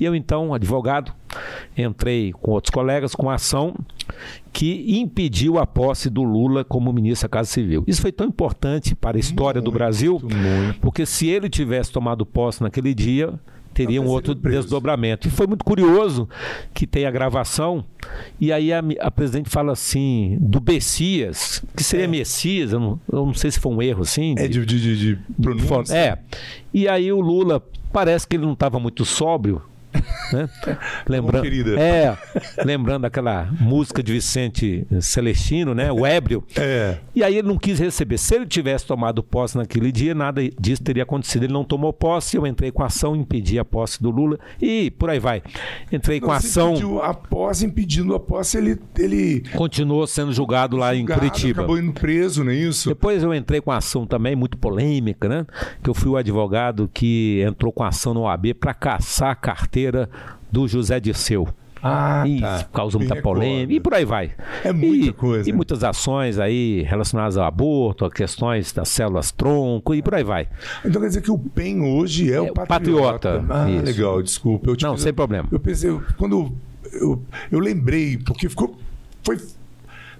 E 0.00 0.04
eu, 0.04 0.14
então, 0.14 0.54
advogado, 0.54 1.12
entrei 1.76 2.32
com 2.32 2.52
outros 2.52 2.70
colegas 2.70 3.14
com 3.14 3.28
ação 3.28 3.74
que 4.52 4.98
impediu 4.98 5.58
a 5.58 5.66
posse 5.66 6.08
do 6.08 6.22
Lula 6.22 6.64
como 6.64 6.92
ministro 6.92 7.28
da 7.28 7.32
Casa 7.32 7.50
Civil. 7.50 7.84
Isso 7.86 8.00
foi 8.00 8.12
tão 8.12 8.26
importante 8.26 8.94
para 8.94 9.18
a 9.18 9.20
história 9.20 9.60
muito, 9.60 9.70
do 9.70 9.74
Brasil, 9.74 10.18
muito. 10.22 10.80
porque 10.80 11.04
se 11.04 11.28
ele 11.28 11.50
tivesse 11.50 11.92
tomado 11.92 12.24
posse 12.24 12.62
naquele 12.62 12.94
dia, 12.94 13.34
teria 13.74 14.00
um 14.00 14.06
outro 14.06 14.34
desdobramento. 14.34 15.28
E 15.28 15.30
foi 15.30 15.46
muito 15.46 15.64
curioso 15.64 16.28
que 16.72 16.86
tem 16.86 17.04
a 17.04 17.10
gravação, 17.10 17.84
e 18.40 18.52
aí 18.52 18.72
a, 18.72 18.82
a 19.00 19.10
presidente 19.10 19.50
fala 19.50 19.72
assim, 19.72 20.38
do 20.40 20.60
Bessias, 20.60 21.62
que 21.76 21.82
seria 21.82 22.04
é. 22.04 22.08
Messias, 22.08 22.72
eu 22.72 22.80
não, 22.80 23.00
eu 23.12 23.26
não, 23.26 23.34
sei 23.34 23.50
se 23.50 23.58
foi 23.58 23.72
um 23.72 23.82
erro 23.82 24.02
assim. 24.02 24.34
É 24.38 24.46
de, 24.46 24.64
de, 24.64 24.80
de, 24.80 25.16
de 25.16 25.22
pronúncia. 25.42 25.94
É. 25.94 26.18
E 26.72 26.88
aí 26.88 27.12
o 27.12 27.20
Lula, 27.20 27.62
parece 27.92 28.26
que 28.26 28.36
ele 28.36 28.46
não 28.46 28.52
estava 28.52 28.78
muito 28.78 29.04
sóbrio, 29.04 29.60
né? 30.32 30.48
lembrando, 31.08 31.46
é, 31.78 32.16
lembrando 32.64 33.04
aquela 33.04 33.48
música 33.60 34.02
de 34.02 34.12
Vicente 34.12 34.86
Celestino, 35.00 35.74
né? 35.74 35.90
O 35.92 36.06
ébrio. 36.06 36.44
É. 36.56 36.98
E 37.14 37.22
aí 37.22 37.36
ele 37.36 37.48
não 37.48 37.58
quis 37.58 37.78
receber. 37.78 38.18
Se 38.18 38.34
ele 38.34 38.46
tivesse 38.46 38.86
tomado 38.86 39.22
posse 39.22 39.56
naquele 39.56 39.90
dia, 39.90 40.14
nada 40.14 40.42
disso 40.58 40.82
teria 40.82 41.02
acontecido. 41.02 41.44
Ele 41.44 41.52
não 41.52 41.64
tomou 41.64 41.92
posse, 41.92 42.36
eu 42.36 42.46
entrei 42.46 42.70
com 42.70 42.82
a 42.82 42.86
ação, 42.86 43.14
impedi 43.14 43.58
a 43.58 43.64
posse 43.64 44.02
do 44.02 44.10
Lula 44.10 44.38
e 44.60 44.90
por 44.90 45.10
aí 45.10 45.18
vai. 45.18 45.42
Entrei 45.90 46.20
com 46.20 46.30
a 46.30 46.36
ação. 46.36 46.74
A 47.02 47.14
posse, 47.14 47.66
impedindo 47.66 48.14
a 48.14 48.20
posse, 48.20 48.58
ele, 48.58 48.78
ele. 48.98 49.42
Continuou 49.54 50.06
sendo 50.06 50.32
julgado 50.32 50.76
lá 50.76 50.94
julgado, 50.94 50.96
em 50.96 51.30
Curitiba. 51.30 51.62
Acabou 51.62 51.78
indo 51.78 51.92
preso, 51.92 52.44
não 52.44 52.52
é 52.52 52.56
isso? 52.56 52.88
Depois 52.88 53.22
eu 53.22 53.34
entrei 53.34 53.60
com 53.60 53.70
a 53.70 53.76
ação 53.76 54.06
também, 54.06 54.34
muito 54.34 54.56
polêmica, 54.58 55.28
né? 55.28 55.46
Que 55.82 55.90
eu 55.90 55.94
fui 55.94 56.10
o 56.10 56.16
advogado 56.16 56.90
que 56.92 57.42
entrou 57.46 57.72
com 57.72 57.82
a 57.82 57.88
ação 57.88 58.14
no 58.14 58.22
OAB 58.22 58.54
para 58.54 58.74
caçar 58.74 59.30
a 59.30 59.34
carteira 59.34 59.93
do 60.50 60.68
José 60.68 61.00
Dirceu. 61.00 61.48
Ah, 61.86 62.24
e 62.26 62.40
tá. 62.40 62.66
causa 62.72 62.96
muita 62.96 63.20
polêmica 63.20 63.74
e 63.74 63.78
por 63.78 63.92
aí 63.92 64.06
vai. 64.06 64.32
É 64.64 64.72
muita 64.72 65.08
e, 65.08 65.12
coisa. 65.12 65.50
E 65.50 65.52
muitas 65.52 65.84
ações 65.84 66.38
aí 66.38 66.80
relacionadas 66.80 67.36
ao 67.36 67.44
aborto, 67.44 68.06
a 68.06 68.10
questões 68.10 68.72
das 68.72 68.88
células 68.88 69.30
tronco 69.30 69.94
e 69.94 70.00
por 70.00 70.14
aí 70.14 70.24
vai. 70.24 70.48
Então 70.82 71.02
quer 71.02 71.08
dizer 71.08 71.20
que 71.20 71.30
o 71.30 71.36
PEN 71.36 71.82
hoje 71.82 72.32
é, 72.32 72.36
é 72.36 72.40
o 72.40 72.54
patriota. 72.54 73.42
patriota. 73.42 73.44
Ah, 73.50 73.70
Isso. 73.70 73.84
legal, 73.84 74.22
desculpa. 74.22 74.72
Não, 74.80 74.96
sem 74.96 75.12
problema. 75.12 75.46
Eu 75.52 75.60
pensei, 75.60 75.90
quando 76.16 76.54
eu, 76.90 77.22
eu 77.52 77.58
lembrei, 77.58 78.16
porque 78.16 78.48
ficou. 78.48 78.78
Foi 79.22 79.38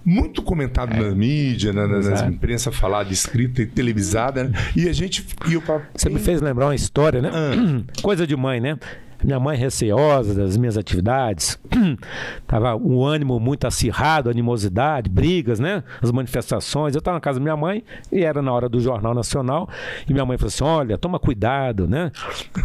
muito 0.04 0.42
comentado 0.42 0.92
é. 0.92 1.00
na 1.00 1.14
mídia, 1.14 1.72
na, 1.72 1.86
na, 1.86 1.98
nas 1.98 2.22
imprensa 2.22 2.70
falada, 2.70 3.10
escrita 3.10 3.62
e 3.62 3.66
televisada, 3.66 4.44
né? 4.44 4.52
e 4.76 4.86
a 4.86 4.92
gente. 4.92 5.26
E 5.48 5.54
eu, 5.54 5.62
Você 5.94 6.10
me 6.10 6.20
fez 6.20 6.42
lembrar 6.42 6.66
uma 6.66 6.74
história, 6.74 7.22
né? 7.22 7.30
Ah. 7.32 7.82
Coisa 8.02 8.26
de 8.26 8.36
mãe, 8.36 8.60
né? 8.60 8.78
Minha 9.24 9.40
mãe 9.40 9.56
receosa 9.56 10.34
das 10.34 10.56
minhas 10.56 10.76
atividades, 10.76 11.58
tava 12.46 12.76
um 12.76 13.02
ânimo 13.02 13.40
muito 13.40 13.66
acirrado, 13.66 14.28
animosidade, 14.28 15.08
brigas, 15.08 15.58
né? 15.58 15.82
As 16.02 16.12
manifestações. 16.12 16.94
Eu 16.94 16.98
estava 16.98 17.16
na 17.16 17.20
casa 17.20 17.38
da 17.38 17.42
minha 17.42 17.56
mãe 17.56 17.82
e 18.12 18.22
era 18.22 18.42
na 18.42 18.52
hora 18.52 18.68
do 18.68 18.78
Jornal 18.80 19.14
Nacional 19.14 19.68
e 20.08 20.12
minha 20.12 20.24
mãe 20.26 20.36
falou 20.36 20.48
assim: 20.48 20.64
"Olha, 20.64 20.98
toma 20.98 21.18
cuidado, 21.18 21.88
né? 21.88 22.12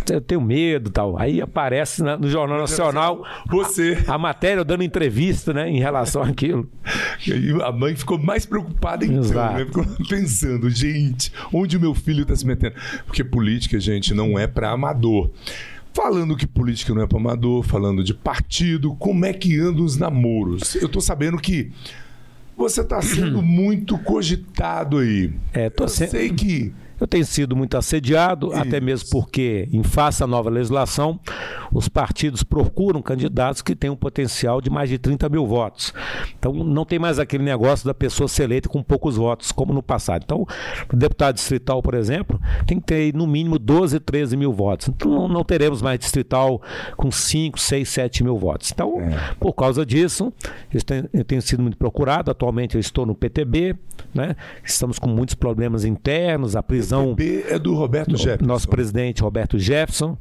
Eu 0.09 0.21
tenho 0.21 0.41
medo, 0.41 0.89
tal". 0.89 1.17
Aí 1.17 1.41
aparece 1.41 2.03
no 2.03 2.29
Jornal 2.29 2.59
Nacional 2.59 3.25
você 3.47 3.97
a, 4.07 4.15
a 4.15 4.17
matéria 4.17 4.63
dando 4.65 4.83
entrevista, 4.83 5.53
né, 5.53 5.69
em 5.69 5.79
relação 5.79 6.21
àquilo. 6.21 6.69
E 7.25 7.61
a 7.63 7.71
mãe 7.71 7.95
ficou 7.95 8.17
mais 8.17 8.45
preocupada 8.45 9.05
então, 9.05 9.21
né? 9.23 9.65
Ficou 9.65 9.85
pensando, 10.07 10.69
gente, 10.69 11.31
onde 11.53 11.77
o 11.77 11.79
meu 11.79 11.93
filho 11.93 12.23
está 12.23 12.35
se 12.35 12.45
metendo? 12.45 12.75
Porque 13.05 13.23
política, 13.23 13.79
gente, 13.79 14.13
não 14.13 14.37
é 14.37 14.45
para 14.45 14.71
amador. 14.71 15.31
Falando 16.01 16.37
que 16.37 16.47
política 16.47 16.93
não 16.93 17.01
é 17.01 17.05
para 17.07 17.17
amador, 17.17 17.61
falando 17.61 18.01
de 18.05 18.13
partido, 18.13 18.95
como 18.95 19.25
é 19.25 19.33
que 19.33 19.59
andam 19.59 19.83
os 19.83 19.97
namoros? 19.97 20.75
Eu 20.75 20.87
tô 20.87 21.01
sabendo 21.01 21.37
que 21.37 21.73
você 22.55 22.79
está 22.79 23.01
sendo 23.01 23.41
muito 23.43 23.97
cogitado 23.97 24.99
aí. 24.99 25.33
É, 25.51 25.69
tô 25.69 25.83
Eu 25.83 25.87
se... 25.89 26.07
sei 26.07 26.29
que 26.29 26.73
eu 26.99 27.07
tenho 27.07 27.25
sido 27.25 27.55
muito 27.55 27.77
assediado, 27.77 28.47
Isso. 28.47 28.57
até 28.57 28.79
mesmo 28.81 29.09
porque, 29.09 29.67
em 29.71 29.83
face 29.83 30.23
à 30.23 30.27
nova 30.27 30.49
legislação, 30.49 31.19
os 31.71 31.87
partidos 31.87 32.43
procuram 32.43 33.01
candidatos 33.01 33.61
que 33.61 33.75
tenham 33.75 33.93
um 33.93 33.97
potencial 33.97 34.59
de 34.61 34.69
mais 34.69 34.89
de 34.89 34.97
30 34.97 35.29
mil 35.29 35.45
votos. 35.45 35.93
Então, 36.37 36.53
não 36.53 36.85
tem 36.85 36.99
mais 36.99 37.19
aquele 37.19 37.43
negócio 37.43 37.85
da 37.85 37.93
pessoa 37.93 38.27
ser 38.27 38.43
eleita 38.43 38.67
com 38.67 38.83
poucos 38.83 39.15
votos, 39.15 39.51
como 39.51 39.73
no 39.73 39.81
passado. 39.81 40.23
Então, 40.23 40.45
o 40.91 40.95
deputado 40.95 41.35
distrital, 41.35 41.81
por 41.81 41.93
exemplo, 41.93 42.39
tem 42.65 42.79
que 42.79 42.85
ter 42.85 43.13
no 43.13 43.27
mínimo 43.27 43.57
12, 43.57 43.99
13 43.99 44.35
mil 44.35 44.51
votos. 44.51 44.89
Então, 44.89 45.27
não 45.27 45.43
teremos 45.43 45.81
mais 45.81 45.99
distrital 45.99 46.61
com 46.97 47.11
5, 47.11 47.59
6, 47.59 47.87
7 47.87 48.23
mil 48.23 48.37
votos. 48.37 48.71
Então, 48.71 48.99
é. 49.01 49.35
por 49.39 49.53
causa 49.53 49.85
disso, 49.85 50.33
eu 50.73 50.81
tenho, 50.81 51.09
eu 51.13 51.23
tenho 51.23 51.41
sido 51.41 51.61
muito 51.61 51.77
procurado. 51.77 52.31
Atualmente, 52.31 52.75
eu 52.75 52.79
estou 52.79 53.05
no 53.05 53.15
PTB, 53.15 53.75
né? 54.13 54.35
estamos 54.63 54.99
com 54.99 55.09
muitos 55.09 55.35
problemas 55.35 55.85
internos, 55.85 56.55
a 56.55 56.63
prisão 56.63 56.88
prisão. 56.89 57.15
PB 57.15 57.45
é 57.47 57.59
do 57.59 57.75
Roberto 57.75 58.17
Jefferson. 58.17 58.45
Nosso 58.45 58.67
presidente 58.67 59.21
Roberto 59.21 59.59
Jefferson, 59.59 60.17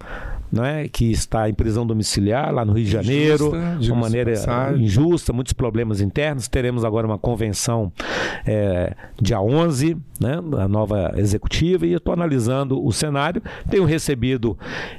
né, 0.53 0.89
que 0.89 1.11
está 1.11 1.49
em 1.49 1.55
prisão 1.55 1.87
domiciliar 1.87 2.53
lá 2.53 2.65
no 2.65 2.73
Rio 2.73 2.85
de 2.85 2.91
Janeiro, 2.91 3.53
de 3.79 3.91
uma 3.91 4.03
maneira 4.03 4.33
passagem. 4.33 4.85
injusta, 4.85 5.33
muitos 5.33 5.53
problemas 5.53 6.01
internos. 6.01 6.49
Teremos 6.49 6.85
agora 6.85 7.07
uma 7.07 7.19
convenção 7.19 7.93
é, 8.47 8.95
dia 9.21 9.41
11, 9.41 9.97
né, 10.21 10.39
a 10.59 10.69
nova 10.69 11.15
executiva, 11.17 11.87
e 11.87 11.93
eu 11.93 11.99
estou 11.99 12.13
analisando 12.13 12.85
o 12.85 12.93
cenário. 12.93 13.43
Tenho 13.71 13.85
recebido 13.85 14.57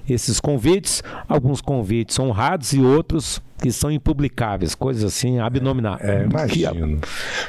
esses 0.08 0.40
convites, 0.40 1.04
alguns 1.28 1.62
convites 1.62 2.18
honrados 2.20 2.74
e 2.74 2.82
outros 2.82 3.42
que 3.62 3.72
são 3.72 3.92
impublicáveis, 3.92 4.74
coisas 4.74 5.04
assim, 5.04 5.40
abomináveis. 5.40 6.10
É, 6.10 6.26
imagino. 6.26 7.00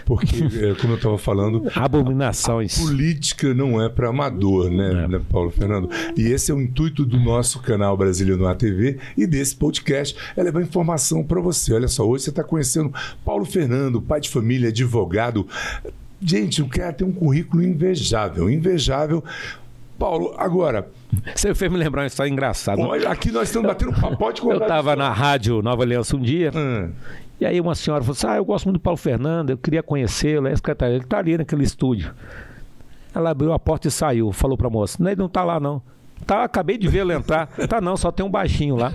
Porque, 0.05 0.37
é, 0.37 0.75
como 0.75 0.95
eu 0.95 0.97
estava 0.97 1.19
falando, 1.19 1.71
abominações. 1.75 2.79
A, 2.79 2.83
a 2.83 2.87
política 2.87 3.55
não 3.55 3.81
é 3.81 3.89
para 3.89 4.09
amador, 4.09 4.71
né, 4.71 5.05
é. 5.05 5.09
né, 5.09 5.21
Paulo 5.31 5.51
Fernando? 5.51 5.89
E 6.17 6.23
esse 6.27 6.51
é 6.51 6.55
o 6.55 6.61
intuito 6.61 7.05
do 7.05 7.19
nosso 7.19 7.61
canal 7.61 7.97
Brasília 7.97 8.37
no 8.37 8.47
ATV 8.47 8.99
e 9.17 9.27
desse 9.27 9.55
podcast, 9.55 10.17
é 10.37 10.43
levar 10.43 10.63
informação 10.63 11.23
para 11.23 11.41
você. 11.41 11.75
Olha 11.75 11.89
só, 11.89 12.07
hoje 12.07 12.25
você 12.25 12.31
está 12.31 12.43
conhecendo 12.43 12.93
Paulo 13.25 13.45
Fernando, 13.45 14.01
pai 14.01 14.21
de 14.21 14.29
família, 14.29 14.69
advogado. 14.69 15.47
Gente, 16.23 16.61
o 16.61 16.69
cara 16.69 16.93
tem 16.93 17.07
um 17.07 17.13
currículo 17.13 17.63
invejável, 17.63 18.51
invejável. 18.51 19.25
Paulo, 20.01 20.35
agora. 20.39 20.89
Você 21.35 21.55
fez 21.55 21.71
me 21.71 21.77
lembrar 21.77 22.01
uma 22.01 22.07
história 22.07 22.31
engraçada. 22.31 22.81
Olha, 22.81 23.11
aqui 23.11 23.31
nós 23.31 23.49
estamos 23.49 23.69
batendo 23.69 23.93
papo. 23.93 24.17
Pode 24.17 24.41
Eu 24.41 24.57
estava 24.57 24.97
na 24.97 25.13
rádio 25.13 25.61
Nova 25.61 25.83
Aliança 25.83 26.17
um 26.17 26.21
dia. 26.21 26.51
Hum. 26.57 26.91
E 27.39 27.45
aí 27.45 27.61
uma 27.61 27.75
senhora 27.75 28.03
falou 28.03 28.17
assim: 28.17 28.27
Ah, 28.27 28.37
eu 28.37 28.45
gosto 28.45 28.65
muito 28.65 28.79
do 28.79 28.83
Paulo 28.83 28.97
Fernando, 28.97 29.51
eu 29.51 29.59
queria 29.59 29.83
conhecê-lo. 29.83 30.49
Ele 30.49 30.55
está 30.55 31.19
ali 31.19 31.37
naquele 31.37 31.65
estúdio. 31.65 32.15
Ela 33.15 33.31
abriu 33.31 33.53
a 33.53 33.59
porta 33.59 33.89
e 33.89 33.91
saiu. 33.91 34.33
Falou 34.33 34.57
para 34.57 34.69
a 34.69 34.71
moça: 34.71 34.97
Ele 35.03 35.17
não 35.17 35.27
está 35.27 35.45
lá, 35.45 35.61
não. 35.61 35.83
Tá, 36.27 36.45
acabei 36.45 36.79
de 36.79 36.89
ver 36.89 37.01
ele 37.01 37.13
entrar. 37.13 37.47
Tá 37.69 37.81
não, 37.81 37.97
só 37.97 38.13
tem 38.13 38.25
um 38.25 38.31
baixinho 38.31 38.77
lá. 38.77 38.93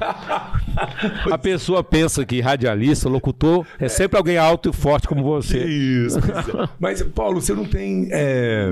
A 1.32 1.38
pessoa 1.38 1.84
pensa 1.84 2.26
que 2.26 2.40
radialista, 2.42 3.10
locutor, 3.10 3.66
é 3.80 3.88
sempre 3.88 4.18
alguém 4.18 4.38
alto 4.38 4.70
e 4.70 4.74
forte 4.74 5.08
como 5.08 5.24
você. 5.24 5.64
Isso. 5.66 6.20
Mas, 6.80 7.02
Paulo, 7.02 7.42
você 7.42 7.54
não 7.54 7.66
tem. 7.66 8.08
É... 8.12 8.72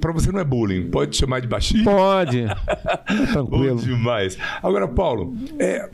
Para 0.00 0.12
você 0.12 0.30
não 0.30 0.40
é 0.40 0.44
bullying. 0.44 0.90
Pode 0.90 1.16
chamar 1.16 1.40
de 1.40 1.48
baixinho? 1.48 1.84
Pode. 1.84 2.44
Tranquilo. 3.32 3.76
Bom 3.76 3.82
demais. 3.82 4.36
Agora, 4.62 4.88
Paulo, 4.88 5.34
é, 5.58 5.88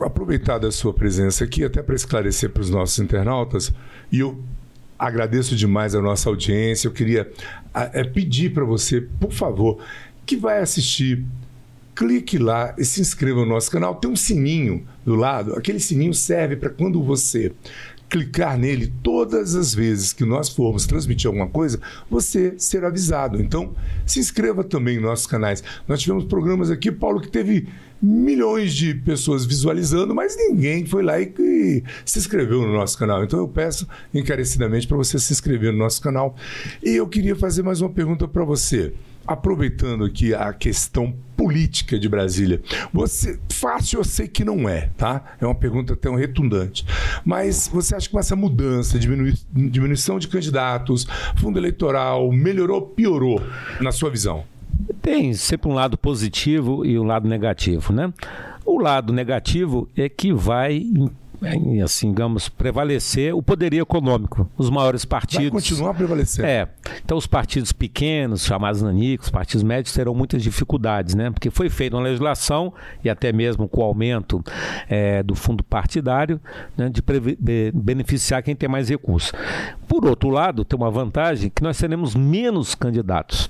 aproveitar 0.00 0.58
da 0.58 0.70
sua 0.70 0.92
presença 0.92 1.44
aqui, 1.44 1.64
até 1.64 1.82
para 1.82 1.94
esclarecer 1.94 2.50
para 2.50 2.60
os 2.60 2.70
nossos 2.70 2.98
internautas, 2.98 3.72
e 4.10 4.20
eu 4.20 4.42
agradeço 4.98 5.56
demais 5.56 5.94
a 5.94 6.00
nossa 6.00 6.28
audiência. 6.28 6.88
Eu 6.88 6.92
queria 6.92 7.30
é, 7.74 8.04
pedir 8.04 8.52
para 8.52 8.64
você, 8.64 9.00
por 9.00 9.32
favor, 9.32 9.78
que 10.26 10.36
vai 10.36 10.60
assistir, 10.60 11.24
clique 11.94 12.38
lá 12.38 12.74
e 12.76 12.84
se 12.84 13.00
inscreva 13.00 13.40
no 13.40 13.46
nosso 13.46 13.70
canal. 13.70 13.94
Tem 13.94 14.10
um 14.10 14.16
sininho 14.16 14.86
do 15.04 15.14
lado. 15.14 15.54
Aquele 15.54 15.80
sininho 15.80 16.14
serve 16.14 16.56
para 16.56 16.70
quando 16.70 17.02
você 17.02 17.52
clicar 18.08 18.56
nele 18.56 18.92
todas 19.02 19.56
as 19.56 19.74
vezes 19.74 20.12
que 20.12 20.24
nós 20.24 20.48
formos 20.48 20.86
transmitir 20.86 21.26
alguma 21.26 21.48
coisa, 21.48 21.80
você 22.08 22.54
ser 22.58 22.84
avisado. 22.84 23.40
Então, 23.42 23.74
se 24.06 24.20
inscreva 24.20 24.62
também 24.62 24.98
em 24.98 25.00
nossos 25.00 25.26
canais. 25.26 25.64
Nós 25.88 26.00
tivemos 26.00 26.24
programas 26.24 26.70
aqui, 26.70 26.92
Paulo, 26.92 27.20
que 27.20 27.28
teve 27.28 27.68
milhões 28.00 28.74
de 28.74 28.94
pessoas 28.94 29.44
visualizando, 29.44 30.14
mas 30.14 30.36
ninguém 30.36 30.84
foi 30.84 31.02
lá 31.02 31.20
e, 31.20 31.32
e 31.38 31.82
se 32.04 32.18
inscreveu 32.18 32.62
no 32.62 32.72
nosso 32.72 32.96
canal. 32.98 33.24
Então 33.24 33.38
eu 33.38 33.48
peço 33.48 33.88
encarecidamente 34.12 34.86
para 34.86 34.96
você 34.96 35.18
se 35.18 35.32
inscrever 35.32 35.72
no 35.72 35.78
nosso 35.78 36.00
canal. 36.00 36.36
E 36.82 36.90
eu 36.90 37.08
queria 37.08 37.34
fazer 37.34 37.62
mais 37.62 37.80
uma 37.80 37.90
pergunta 37.90 38.28
para 38.28 38.44
você 38.44 38.92
aproveitando 39.26 40.04
aqui 40.04 40.34
a 40.34 40.52
questão 40.52 41.14
política 41.36 41.98
de 41.98 42.08
Brasília. 42.08 42.62
Você 42.92 43.38
fácil 43.50 44.00
eu 44.00 44.04
sei 44.04 44.28
que 44.28 44.44
não 44.44 44.68
é, 44.68 44.90
tá? 44.96 45.36
É 45.40 45.46
uma 45.46 45.54
pergunta 45.54 45.94
até 45.94 46.08
um 46.10 46.16
retundante. 46.16 46.86
Mas 47.24 47.68
você 47.68 47.94
acha 47.94 48.06
que 48.06 48.12
com 48.12 48.20
essa 48.20 48.36
mudança, 48.36 48.98
diminui, 48.98 49.34
diminuição 49.52 50.18
de 50.18 50.28
candidatos, 50.28 51.06
fundo 51.36 51.58
eleitoral, 51.58 52.30
melhorou, 52.30 52.82
piorou 52.82 53.40
na 53.80 53.90
sua 53.90 54.10
visão? 54.10 54.44
Tem 55.00 55.32
sempre 55.34 55.68
um 55.68 55.74
lado 55.74 55.96
positivo 55.96 56.84
e 56.84 56.98
um 56.98 57.04
lado 57.04 57.28
negativo, 57.28 57.92
né? 57.92 58.12
O 58.64 58.78
lado 58.78 59.12
negativo 59.12 59.88
é 59.96 60.08
que 60.08 60.32
vai 60.32 60.84
assim, 61.82 62.10
digamos, 62.10 62.48
prevalecer 62.48 63.34
o 63.34 63.42
poderio 63.42 63.82
econômico. 63.82 64.48
Os 64.56 64.70
maiores 64.70 65.04
partidos. 65.04 65.44
Vai 65.44 65.50
continuar 65.50 65.94
prevalecendo. 65.94 66.46
É. 66.46 66.68
Então, 67.04 67.16
os 67.16 67.26
partidos 67.26 67.72
pequenos, 67.72 68.44
chamados 68.44 68.82
nanicos, 68.82 69.30
partidos 69.30 69.62
médios, 69.62 69.94
terão 69.94 70.14
muitas 70.14 70.42
dificuldades, 70.42 71.14
né? 71.14 71.30
Porque 71.30 71.50
foi 71.50 71.68
feita 71.68 71.96
uma 71.96 72.02
legislação, 72.02 72.72
e 73.02 73.10
até 73.10 73.32
mesmo 73.32 73.68
com 73.68 73.80
o 73.80 73.84
aumento 73.84 74.42
é, 74.88 75.22
do 75.22 75.34
fundo 75.34 75.62
partidário, 75.62 76.40
né, 76.76 76.90
de 76.90 77.02
beneficiar 77.72 78.42
quem 78.42 78.54
tem 78.54 78.68
mais 78.68 78.88
recursos. 78.88 79.32
Por 79.88 80.04
outro 80.06 80.30
lado, 80.30 80.64
tem 80.64 80.78
uma 80.78 80.90
vantagem 80.90 81.50
que 81.50 81.62
nós 81.62 81.78
teremos 81.78 82.14
menos 82.14 82.74
candidatos. 82.74 83.48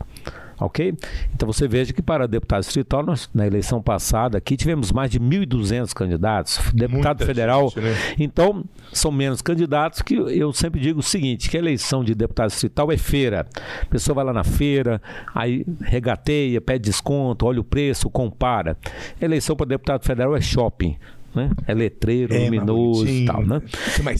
Ok? 0.59 0.95
Então 1.35 1.47
você 1.47 1.67
veja 1.67 1.93
que 1.93 2.03
para 2.03 2.27
deputado 2.27 2.63
distrital, 2.63 3.03
nós, 3.05 3.29
na 3.35 3.47
eleição 3.47 3.83
passada 3.83 4.39
aqui 4.39 4.57
tivemos 4.57 4.93
mais 4.93 5.11
de 5.11 5.19
1.200 5.19 5.93
candidatos, 5.93 6.59
deputado 6.73 7.19
Muita 7.19 7.27
federal. 7.27 7.69
Gente, 7.71 7.81
né? 7.81 7.95
Então, 8.19 8.65
são 8.93 9.11
menos 9.11 9.43
candidatos 9.43 10.03
que 10.03 10.15
eu 10.15 10.53
sempre 10.53 10.81
digo 10.81 11.01
o 11.01 11.03
seguinte, 11.03 11.51
que 11.51 11.57
a 11.57 11.61
eleição 11.61 12.05
de 12.05 12.15
deputado 12.15 12.51
distrital 12.51 12.91
é 12.93 12.97
feira. 12.97 13.47
A 13.83 13.87
pessoa 13.87 14.15
vai 14.15 14.25
lá 14.25 14.33
na 14.33 14.45
feira, 14.45 15.01
aí 15.35 15.65
regateia, 15.81 16.61
pede 16.61 16.85
desconto, 16.85 17.47
olha 17.47 17.61
o 17.61 17.65
preço, 17.65 18.09
compara. 18.09 18.77
A 19.21 19.25
eleição 19.25 19.57
para 19.57 19.67
deputado 19.67 20.05
federal 20.05 20.37
é 20.37 20.41
shopping. 20.41 20.97
Né? 21.35 21.51
É 21.67 21.75
letreiro, 21.75 22.33
é, 22.33 22.45
luminoso 22.45 23.09
e 23.09 23.25
tal. 23.25 23.45
Né? 23.45 23.61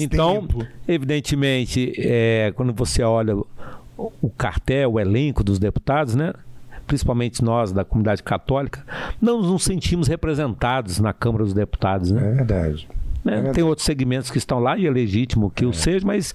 Então, 0.01 0.41
tempo. 0.41 0.67
evidentemente, 0.89 1.93
é, 1.97 2.53
quando 2.57 2.73
você 2.73 3.03
olha 3.05 3.37
o 3.97 4.31
cartel, 4.31 4.93
o 4.93 5.01
elenco 5.01 5.45
dos 5.45 5.59
deputados, 5.59 6.15
né? 6.15 6.33
principalmente 6.87 7.43
nós 7.43 7.73
da 7.73 7.85
comunidade 7.85 8.23
católica, 8.23 8.85
não 9.21 9.41
nos 9.41 9.65
sentimos 9.65 10.07
representados 10.07 10.99
na 11.01 11.13
Câmara 11.13 11.45
dos 11.45 11.55
Deputados. 11.55 12.11
Né? 12.11 12.31
É 12.31 12.35
verdade. 12.35 12.89
Né? 13.25 13.49
É 13.49 13.53
Tem 13.53 13.65
outros 13.65 13.87
segmentos 13.87 14.31
que 14.31 14.39
estão 14.39 14.59
lá 14.59 14.77
e 14.77 14.87
é 14.87 14.91
legítimo 14.91 15.51
que 15.51 15.65
é. 15.65 15.67
o 15.67 15.73
seja, 15.73 16.07
mas 16.07 16.35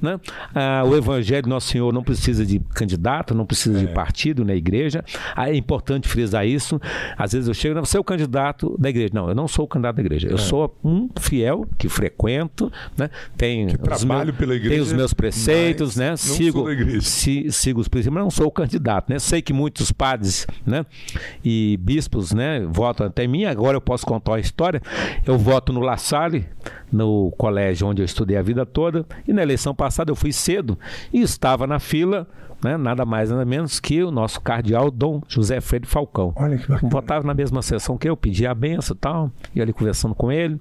né? 0.00 0.20
ah, 0.54 0.82
o 0.84 0.94
Evangelho 0.94 1.48
Nosso 1.48 1.68
Senhor 1.68 1.92
não 1.92 2.02
precisa 2.02 2.44
de 2.44 2.60
candidato, 2.74 3.34
não 3.34 3.46
precisa 3.46 3.78
é. 3.78 3.86
de 3.86 3.92
partido 3.92 4.44
na 4.44 4.54
igreja. 4.54 5.04
Ah, 5.34 5.50
é 5.50 5.56
importante 5.56 6.08
frisar 6.08 6.46
isso. 6.46 6.80
Às 7.16 7.32
vezes 7.32 7.48
eu 7.48 7.54
chego, 7.54 7.80
você 7.80 7.96
é 7.96 8.00
o 8.00 8.04
candidato 8.04 8.76
da 8.78 8.90
igreja. 8.90 9.10
Não, 9.14 9.28
eu 9.28 9.34
não 9.34 9.48
sou 9.48 9.64
o 9.64 9.68
candidato 9.68 9.96
da 9.96 10.02
igreja. 10.02 10.28
Eu 10.28 10.36
é. 10.36 10.38
sou 10.38 10.76
um 10.84 11.08
fiel 11.18 11.66
que 11.78 11.88
frequento, 11.88 12.70
né? 12.96 13.08
Tenho 13.36 13.68
que 13.68 13.78
trabalho 13.78 14.26
meus, 14.26 14.36
pela 14.36 14.54
igreja. 14.54 14.74
Tenho 14.74 14.82
os 14.82 14.92
meus 14.92 15.14
preceitos, 15.14 15.96
né? 15.96 16.16
Sigo, 16.16 16.66
si, 17.00 17.50
sigo 17.50 17.80
os 17.80 17.88
princípios, 17.88 18.14
mas 18.14 18.24
não 18.24 18.30
sou 18.30 18.46
o 18.46 18.50
candidato, 18.50 19.10
né? 19.10 19.18
Sei 19.18 19.40
que 19.40 19.52
muitos 19.52 19.90
padres, 19.92 20.46
né? 20.66 20.84
E 21.44 21.78
bispos, 21.80 22.32
né? 22.32 22.66
Votam 22.68 23.06
até 23.06 23.26
mim. 23.26 23.44
Agora 23.44 23.76
eu 23.76 23.80
posso 23.80 24.04
contar 24.04 24.32
uma 24.32 24.40
história. 24.40 24.82
Eu 25.24 25.38
voto 25.38 25.72
no 25.72 25.80
La 25.80 25.96
Salle 26.26 26.46
no 26.90 27.32
colégio 27.36 27.86
onde 27.86 28.02
eu 28.02 28.04
estudei 28.04 28.36
a 28.36 28.42
vida 28.42 28.66
toda, 28.66 29.06
e 29.26 29.32
na 29.32 29.42
eleição 29.42 29.74
passada 29.74 30.10
eu 30.10 30.16
fui 30.16 30.32
cedo 30.32 30.78
e 31.12 31.20
estava 31.20 31.66
na 31.66 31.78
fila 31.78 32.26
né, 32.62 32.76
nada 32.76 33.04
mais 33.04 33.30
nada 33.30 33.44
menos 33.44 33.78
que 33.78 34.02
o 34.02 34.10
nosso 34.10 34.40
cardeal 34.40 34.90
Dom 34.90 35.20
José 35.28 35.60
Freire 35.60 35.86
Falcão. 35.86 36.32
Olha 36.36 36.56
que 36.56 36.66
bacana. 36.66 36.90
Votava 36.90 37.26
na 37.26 37.34
mesma 37.34 37.60
sessão 37.62 37.98
que 37.98 38.08
eu, 38.08 38.16
pedi 38.16 38.46
a 38.46 38.54
benção 38.54 38.96
e 38.96 38.98
tal, 38.98 39.30
ia 39.54 39.62
ali 39.62 39.72
conversando 39.72 40.14
com 40.14 40.32
ele, 40.32 40.58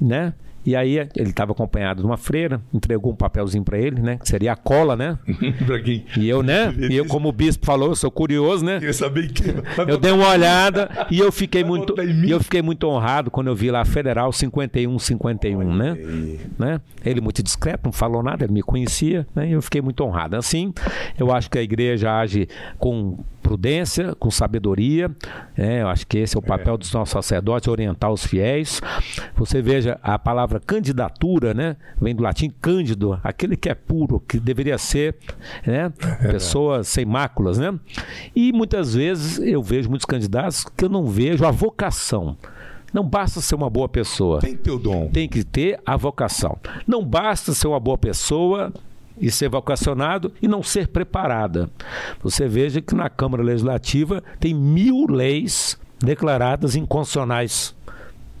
né? 0.00 0.34
E 0.64 0.76
aí 0.76 0.98
ele 1.16 1.30
estava 1.30 1.52
acompanhado 1.52 2.02
de 2.02 2.06
uma 2.06 2.16
freira, 2.16 2.60
entregou 2.72 3.12
um 3.12 3.16
papelzinho 3.16 3.64
para 3.64 3.78
ele, 3.78 4.00
né? 4.00 4.16
Que 4.16 4.28
seria 4.28 4.52
a 4.52 4.56
cola, 4.56 4.96
né? 4.96 5.18
para 5.64 5.80
quem? 5.80 6.04
E 6.16 6.28
eu, 6.28 6.42
né? 6.42 6.74
E 6.78 6.96
eu, 6.96 7.06
como 7.06 7.28
o 7.28 7.32
bispo 7.32 7.64
falou, 7.64 7.88
eu 7.88 7.96
sou 7.96 8.10
curioso, 8.10 8.64
né? 8.64 8.80
Saber 8.92 9.32
que. 9.32 9.42
Eu 9.88 9.98
dei 9.98 10.12
uma 10.12 10.28
olhada 10.28 11.06
e 11.10 11.18
eu 11.18 11.32
fiquei 11.32 11.64
muito, 11.64 11.94
e 12.00 12.30
eu 12.30 12.40
fiquei 12.40 12.62
muito 12.62 12.86
honrado 12.86 13.30
quando 13.30 13.46
eu 13.46 13.54
vi 13.54 13.70
lá 13.70 13.84
Federal 13.84 14.32
51 14.32 14.98
51, 14.98 15.74
né? 15.74 15.96
né? 16.58 16.80
Ele 17.04 17.20
muito 17.20 17.42
discreto, 17.42 17.80
não 17.84 17.92
falou 17.92 18.22
nada, 18.22 18.44
ele 18.44 18.52
me 18.52 18.62
conhecia, 18.62 19.26
né? 19.34 19.48
E 19.48 19.52
eu 19.52 19.62
fiquei 19.62 19.80
muito 19.80 20.04
honrado. 20.04 20.36
Assim, 20.36 20.72
eu 21.18 21.32
acho 21.32 21.50
que 21.50 21.58
a 21.58 21.62
igreja 21.62 22.12
age 22.12 22.48
com 22.78 23.18
prudência, 23.40 24.14
com 24.14 24.30
sabedoria. 24.30 25.10
É, 25.56 25.82
eu 25.82 25.88
acho 25.88 26.06
que 26.06 26.18
esse 26.18 26.36
é 26.36 26.38
o 26.38 26.42
papel 26.42 26.74
é. 26.74 26.78
dos 26.78 26.92
nossos 26.92 27.12
sacerdotes, 27.12 27.68
orientar 27.68 28.10
os 28.10 28.24
fiéis. 28.24 28.80
Você 29.36 29.60
veja 29.60 29.98
a 30.02 30.18
palavra 30.18 30.60
candidatura, 30.60 31.52
né? 31.52 31.76
Vem 32.00 32.14
do 32.14 32.22
latim 32.22 32.50
cândido, 32.60 33.18
aquele 33.22 33.56
que 33.56 33.68
é 33.68 33.74
puro, 33.74 34.20
que 34.20 34.38
deveria 34.38 34.78
ser, 34.78 35.16
né? 35.66 35.92
É 36.22 36.28
pessoa 36.32 36.84
sem 36.84 37.04
máculas, 37.04 37.58
né? 37.58 37.78
E 38.34 38.52
muitas 38.52 38.94
vezes 38.94 39.38
eu 39.38 39.62
vejo 39.62 39.88
muitos 39.88 40.06
candidatos 40.06 40.64
que 40.64 40.84
eu 40.84 40.88
não 40.88 41.06
vejo 41.06 41.44
a 41.44 41.50
vocação. 41.50 42.36
Não 42.92 43.04
basta 43.04 43.40
ser 43.40 43.54
uma 43.54 43.70
boa 43.70 43.88
pessoa. 43.88 44.40
Tem 44.40 44.56
que 44.56 44.62
ter 44.62 44.70
o 44.70 44.78
dom. 44.78 45.08
Tem 45.12 45.28
que 45.28 45.44
ter 45.44 45.80
a 45.86 45.96
vocação. 45.96 46.58
Não 46.86 47.04
basta 47.04 47.52
ser 47.52 47.68
uma 47.68 47.78
boa 47.78 47.96
pessoa 47.96 48.72
e 49.20 49.30
ser 49.30 49.48
vocacionado 49.48 50.32
e 50.40 50.48
não 50.48 50.62
ser 50.62 50.88
preparada. 50.88 51.70
Você 52.22 52.48
veja 52.48 52.80
que 52.80 52.94
na 52.94 53.08
Câmara 53.08 53.42
Legislativa 53.42 54.22
tem 54.38 54.54
mil 54.54 55.06
leis 55.08 55.78
declaradas 55.98 56.74
inconstitucionais. 56.74 57.74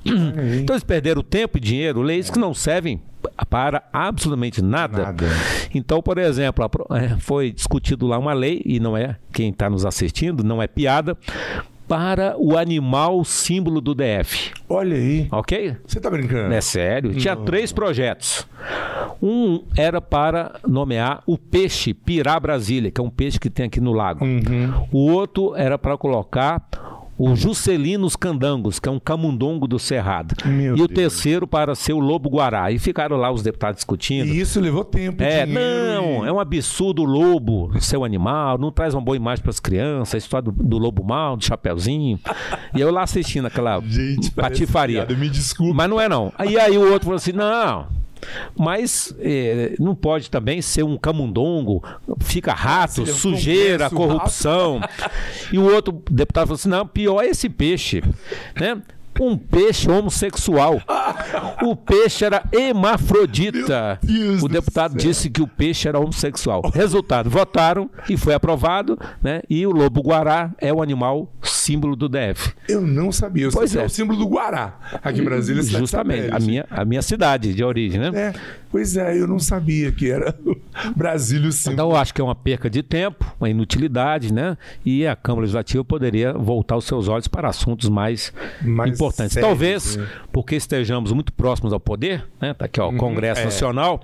Então 0.02 0.74
eles 0.74 0.84
perderam 0.84 1.22
tempo 1.22 1.58
e 1.58 1.60
dinheiro, 1.60 2.00
leis 2.00 2.30
que 2.30 2.38
não 2.38 2.54
servem 2.54 3.00
para 3.48 3.82
absolutamente 3.92 4.62
nada. 4.62 5.02
nada. 5.02 5.26
Então, 5.74 6.00
por 6.00 6.18
exemplo, 6.18 6.64
é, 6.92 7.18
foi 7.18 7.52
discutido 7.52 8.06
lá 8.06 8.18
uma 8.18 8.32
lei, 8.32 8.62
e 8.64 8.80
não 8.80 8.96
é 8.96 9.16
quem 9.32 9.50
está 9.50 9.68
nos 9.68 9.84
assistindo, 9.84 10.42
não 10.42 10.62
é 10.62 10.66
piada, 10.66 11.16
para 11.90 12.36
o 12.38 12.56
animal 12.56 13.24
símbolo 13.24 13.80
do 13.80 13.96
DF. 13.96 14.52
Olha 14.68 14.96
aí. 14.96 15.26
Ok? 15.32 15.76
Você 15.84 15.98
está 15.98 16.08
brincando? 16.08 16.54
É 16.54 16.60
sério. 16.60 17.12
Tinha 17.14 17.34
três 17.34 17.72
projetos. 17.72 18.46
Um 19.20 19.64
era 19.76 20.00
para 20.00 20.60
nomear 20.64 21.20
o 21.26 21.36
peixe 21.36 21.92
Pirá 21.92 22.38
Brasília, 22.38 22.92
que 22.92 23.00
é 23.00 23.02
um 23.04 23.10
peixe 23.10 23.40
que 23.40 23.50
tem 23.50 23.66
aqui 23.66 23.80
no 23.80 23.92
lago. 23.92 24.24
Uhum. 24.24 24.86
O 24.92 25.10
outro 25.10 25.56
era 25.56 25.76
para 25.76 25.98
colocar 25.98 26.64
o 27.20 27.36
Juscelinos 27.36 28.16
Candangos, 28.16 28.78
que 28.78 28.88
é 28.88 28.92
um 28.92 28.98
camundongo 28.98 29.68
do 29.68 29.78
Cerrado. 29.78 30.34
Meu 30.46 30.72
e 30.72 30.76
Deus. 30.78 30.80
o 30.80 30.88
terceiro 30.88 31.46
para 31.46 31.74
ser 31.74 31.92
o 31.92 31.98
Lobo 31.98 32.30
Guará. 32.30 32.72
E 32.72 32.78
ficaram 32.78 33.18
lá 33.18 33.30
os 33.30 33.42
deputados 33.42 33.76
discutindo. 33.76 34.26
E 34.26 34.40
isso 34.40 34.58
levou 34.58 34.82
tempo. 34.82 35.22
É, 35.22 35.44
não, 35.44 36.24
e... 36.24 36.28
é 36.28 36.32
um 36.32 36.40
absurdo 36.40 37.02
o 37.02 37.04
lobo 37.04 37.78
ser 37.78 37.98
um 37.98 38.04
animal, 38.04 38.56
não 38.56 38.72
traz 38.72 38.94
uma 38.94 39.02
boa 39.02 39.16
imagem 39.16 39.42
para 39.42 39.50
as 39.50 39.60
crianças, 39.60 40.14
a 40.14 40.18
história 40.18 40.50
do, 40.50 40.52
do, 40.52 40.78
lobo 40.78 41.04
mal, 41.04 41.36
do 41.36 41.44
chapeuzinho. 41.44 42.18
e 42.74 42.80
eu 42.80 42.90
lá 42.90 43.02
assistindo 43.02 43.46
aquela 43.46 43.80
Gente, 43.84 44.30
patifaria. 44.30 45.06
me 45.06 45.28
desculpa. 45.28 45.74
Mas 45.74 45.90
não 45.90 46.00
é 46.00 46.08
não. 46.08 46.32
Aí 46.38 46.58
aí 46.58 46.78
o 46.78 46.90
outro 46.90 47.04
falou 47.04 47.16
assim: 47.16 47.32
não. 47.32 47.86
Mas 48.56 49.14
eh, 49.20 49.74
não 49.78 49.94
pode 49.94 50.30
também 50.30 50.60
ser 50.62 50.82
um 50.82 50.96
camundongo, 50.96 51.82
fica 52.20 52.52
rato, 52.52 53.06
sujeira, 53.06 53.90
corrupção. 53.90 54.80
e 55.52 55.58
o 55.58 55.72
outro 55.72 56.02
deputado 56.10 56.46
falou 56.46 56.56
assim: 56.56 56.68
não, 56.68 56.86
pior 56.86 57.22
é 57.22 57.28
esse 57.28 57.48
peixe. 57.48 58.02
Né? 58.58 58.80
um 59.20 59.36
peixe 59.36 59.90
homossexual. 59.90 60.80
O 61.62 61.76
peixe 61.76 62.24
era 62.24 62.42
hermafrodita. 62.50 64.00
O 64.42 64.48
deputado 64.48 64.96
disse 64.96 65.28
que 65.28 65.42
o 65.42 65.46
peixe 65.46 65.86
era 65.86 65.98
homossexual. 65.98 66.62
Resultado: 66.72 67.28
votaram 67.28 67.90
e 68.08 68.16
foi 68.16 68.32
aprovado, 68.32 68.98
né? 69.22 69.42
E 69.48 69.66
o 69.66 69.72
lobo 69.72 70.00
guará 70.00 70.50
é 70.58 70.72
o 70.72 70.82
animal 70.82 71.30
símbolo 71.60 71.94
do 71.94 72.08
DF. 72.08 72.52
Eu 72.68 72.80
não 72.80 73.12
sabia. 73.12 73.44
Eu 73.44 73.50
pois 73.50 73.74
é. 73.74 73.82
é. 73.82 73.86
o 73.86 73.88
símbolo 73.88 74.18
do 74.18 74.26
Guará. 74.26 74.78
Aqui 75.02 75.20
em 75.20 75.24
Brasília, 75.24 75.62
Justamente, 75.62 76.32
a 76.32 76.38
minha, 76.38 76.66
a 76.70 76.84
minha 76.84 77.02
cidade 77.02 77.54
de 77.54 77.62
origem, 77.62 78.00
né? 78.00 78.10
É. 78.14 78.32
Pois 78.70 78.96
é, 78.96 79.18
eu 79.18 79.26
não 79.26 79.40
sabia 79.40 79.90
que 79.90 80.08
era 80.08 80.32
Brasília 80.96 81.48
o 81.48 81.52
símbolo. 81.52 81.74
Então, 81.74 81.90
eu 81.90 81.96
acho 81.96 82.14
que 82.14 82.20
é 82.20 82.24
uma 82.24 82.36
perca 82.36 82.70
de 82.70 82.84
tempo, 82.84 83.26
uma 83.40 83.50
inutilidade, 83.50 84.32
né? 84.32 84.56
E 84.84 85.04
a 85.06 85.16
Câmara 85.16 85.40
Legislativa 85.40 85.84
poderia 85.84 86.32
voltar 86.32 86.76
os 86.76 86.84
seus 86.84 87.08
olhos 87.08 87.26
para 87.26 87.48
assuntos 87.48 87.88
mais, 87.88 88.32
mais 88.62 88.94
importantes. 88.94 89.32
Sérios, 89.32 89.48
Talvez 89.48 89.96
né? 89.96 90.06
porque 90.32 90.54
estejamos 90.54 91.10
muito 91.10 91.32
próximos 91.32 91.72
ao 91.72 91.80
poder, 91.80 92.24
né? 92.40 92.54
Tá 92.54 92.66
aqui, 92.66 92.80
ó, 92.80 92.86
o 92.86 92.92
uhum, 92.92 92.96
Congresso 92.96 93.40
é. 93.40 93.44
Nacional, 93.44 94.00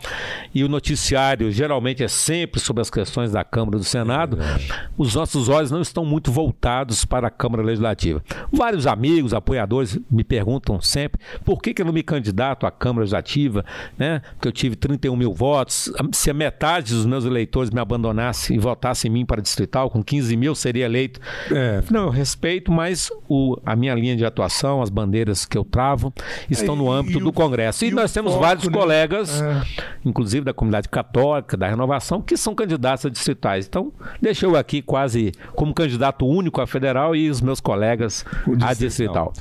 e 0.52 0.64
o 0.64 0.68
noticiário 0.68 1.50
geralmente 1.52 2.02
é 2.02 2.08
sempre 2.08 2.60
sobre 2.60 2.80
as 2.80 2.90
questões 2.90 3.30
da 3.30 3.44
Câmara 3.44 3.76
e 3.76 3.78
do 3.78 3.84
Senado. 3.84 4.36
É 4.40 4.86
os 4.98 5.14
nossos 5.14 5.48
olhos 5.48 5.70
não 5.70 5.80
estão 5.80 6.04
muito 6.04 6.32
voltados 6.32 7.04
para 7.04 7.28
a 7.28 7.30
Câmara 7.30 7.45
Legislativa. 7.62 8.22
Vários 8.52 8.86
amigos, 8.86 9.34
apoiadores 9.34 9.98
me 10.10 10.24
perguntam 10.24 10.80
sempre 10.80 11.20
por 11.44 11.60
que, 11.60 11.74
que 11.74 11.82
eu 11.82 11.86
não 11.86 11.92
me 11.92 12.02
candidato 12.02 12.66
à 12.66 12.70
Câmara 12.70 13.00
Legislativa, 13.00 13.64
né? 13.98 14.20
Porque 14.34 14.48
eu 14.48 14.52
tive 14.52 14.76
31 14.76 15.16
mil 15.16 15.32
votos. 15.32 15.92
Se 16.12 16.30
a 16.30 16.34
metade 16.34 16.94
dos 16.94 17.06
meus 17.06 17.24
eleitores 17.24 17.70
me 17.70 17.80
abandonasse 17.80 18.54
e 18.54 18.58
votasse 18.58 19.08
em 19.08 19.10
mim 19.10 19.26
para 19.26 19.42
distrital, 19.42 19.90
com 19.90 20.02
15 20.02 20.36
mil 20.36 20.54
seria 20.54 20.84
eleito. 20.84 21.20
É. 21.50 21.82
Não, 21.90 22.04
eu 22.04 22.10
respeito, 22.10 22.70
mas 22.72 23.10
o, 23.28 23.56
a 23.64 23.76
minha 23.76 23.94
linha 23.94 24.16
de 24.16 24.24
atuação, 24.24 24.82
as 24.82 24.90
bandeiras 24.90 25.44
que 25.44 25.56
eu 25.56 25.64
travo, 25.64 26.12
estão 26.50 26.74
é, 26.74 26.78
no 26.78 26.90
âmbito 26.90 27.20
do 27.20 27.32
Congresso. 27.32 27.84
E, 27.84 27.88
e 27.88 27.90
nós 27.90 28.12
temos 28.12 28.32
foco, 28.32 28.44
vários 28.44 28.66
né? 28.66 28.72
colegas, 28.72 29.40
é. 29.40 29.62
inclusive 30.04 30.44
da 30.44 30.52
comunidade 30.52 30.88
católica, 30.88 31.56
da 31.56 31.68
renovação, 31.68 32.20
que 32.20 32.36
são 32.36 32.54
candidatos 32.54 33.06
a 33.06 33.08
distritais. 33.08 33.66
Então, 33.66 33.92
deixa 34.20 34.46
eu 34.46 34.56
aqui 34.56 34.82
quase 34.82 35.32
como 35.54 35.74
candidato 35.74 36.26
único 36.26 36.60
a 36.60 36.66
federal 36.66 37.14
e 37.14 37.26
os 37.36 37.42
meus 37.42 37.60
colegas 37.60 38.24
a 38.60 38.74
distrital. 38.74 39.32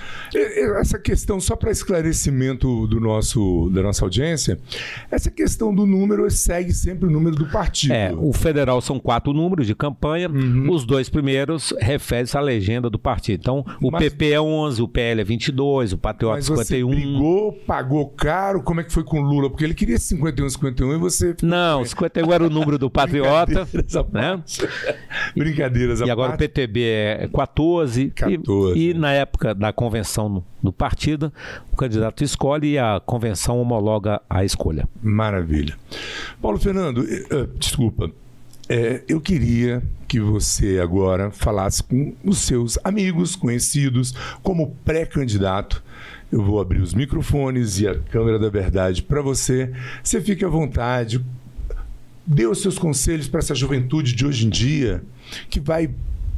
Essa 0.80 1.00
questão, 1.00 1.40
só 1.40 1.56
para 1.56 1.72
esclarecimento 1.72 2.88
do 2.88 3.00
nosso, 3.00 3.70
da 3.74 3.82
nossa 3.82 4.04
audiência, 4.04 4.60
Essa 5.10 5.30
questão 5.30 5.74
do 5.74 5.86
número 5.86 6.30
segue 6.30 6.74
sempre 6.74 7.08
o 7.08 7.12
número 7.12 7.36
do 7.36 7.46
partido. 7.48 7.94
É, 7.94 8.14
o 8.14 8.34
federal 8.34 8.82
são 8.82 9.00
quatro 9.00 9.34
números 9.34 9.68
de 9.68 9.76
campanha, 9.76 10.30
uhum. 10.30 10.72
os 10.72 10.86
dois 10.86 11.10
primeiros 11.10 11.74
referem-se 11.80 12.38
à 12.38 12.42
legenda 12.42 12.90
do 12.90 13.00
partido. 13.00 13.40
Então, 13.40 13.66
o 13.82 13.92
mas, 13.92 14.04
PP 14.04 14.32
é 14.32 14.42
11, 14.42 14.82
o 14.82 14.88
PL 14.88 15.22
é 15.22 15.24
22, 15.24 15.94
o 15.94 15.98
Patriota 15.98 16.36
mas 16.36 16.46
51. 16.46 16.88
Você 16.88 16.96
brigou, 16.96 17.54
pagou 17.66 18.10
caro, 18.10 18.62
como 18.62 18.82
é 18.82 18.84
que 18.84 18.92
foi 18.92 19.04
com 19.04 19.20
o 19.20 19.24
Lula? 19.24 19.50
Porque 19.50 19.64
ele 19.64 19.74
queria 19.74 19.98
51, 19.98 20.50
51 20.50 20.94
e 20.94 20.98
você... 20.98 21.36
Não, 21.42 21.84
51 21.84 22.34
era 22.34 22.44
o 22.44 22.50
número 22.50 22.78
do 22.78 22.90
Patriota. 22.92 23.66
Brincadeiras 23.66 24.06
né? 24.12 24.44
Brincadeiras 25.36 26.00
E 26.02 26.10
agora 26.10 26.30
parte. 26.30 26.46
o 26.46 26.50
PTB 26.50 26.82
é 26.84 27.30
14. 27.34 27.85
14. 28.14 28.80
E, 28.80 28.90
e 28.90 28.94
na 28.94 29.12
época 29.12 29.54
da 29.54 29.72
convenção 29.72 30.44
do 30.62 30.72
partido, 30.72 31.32
o 31.72 31.76
candidato 31.76 32.24
escolhe 32.24 32.74
e 32.74 32.78
a 32.78 33.02
convenção 33.06 33.60
homologa 33.60 34.22
a 34.30 34.44
escolha. 34.44 34.88
Maravilha. 35.02 35.76
Paulo 36.42 36.58
Fernando, 36.58 37.00
uh, 37.00 37.48
desculpa, 37.58 38.12
é, 38.68 39.04
eu 39.08 39.22
queria 39.22 39.84
que 40.08 40.20
você 40.20 40.80
agora 40.80 41.30
falasse 41.32 41.84
com 41.84 42.16
os 42.24 42.40
seus 42.40 42.80
amigos, 42.84 43.36
conhecidos, 43.36 44.14
como 44.42 44.76
pré-candidato. 44.84 45.84
Eu 46.32 46.44
vou 46.44 46.60
abrir 46.60 46.82
os 46.82 46.94
microfones 46.94 47.80
e 47.80 47.88
a 47.88 47.96
câmera 47.96 48.40
da 48.40 48.50
verdade 48.50 49.04
para 49.04 49.22
você. 49.22 49.72
Você 50.04 50.20
fique 50.20 50.44
à 50.44 50.48
vontade. 50.48 51.24
Dê 52.26 52.48
os 52.48 52.62
seus 52.62 52.80
conselhos 52.80 53.28
para 53.28 53.40
essa 53.40 53.54
juventude 53.54 54.16
de 54.16 54.26
hoje 54.26 54.48
em 54.48 54.50
dia 54.50 55.04
que 55.48 55.60
vai 55.60 55.92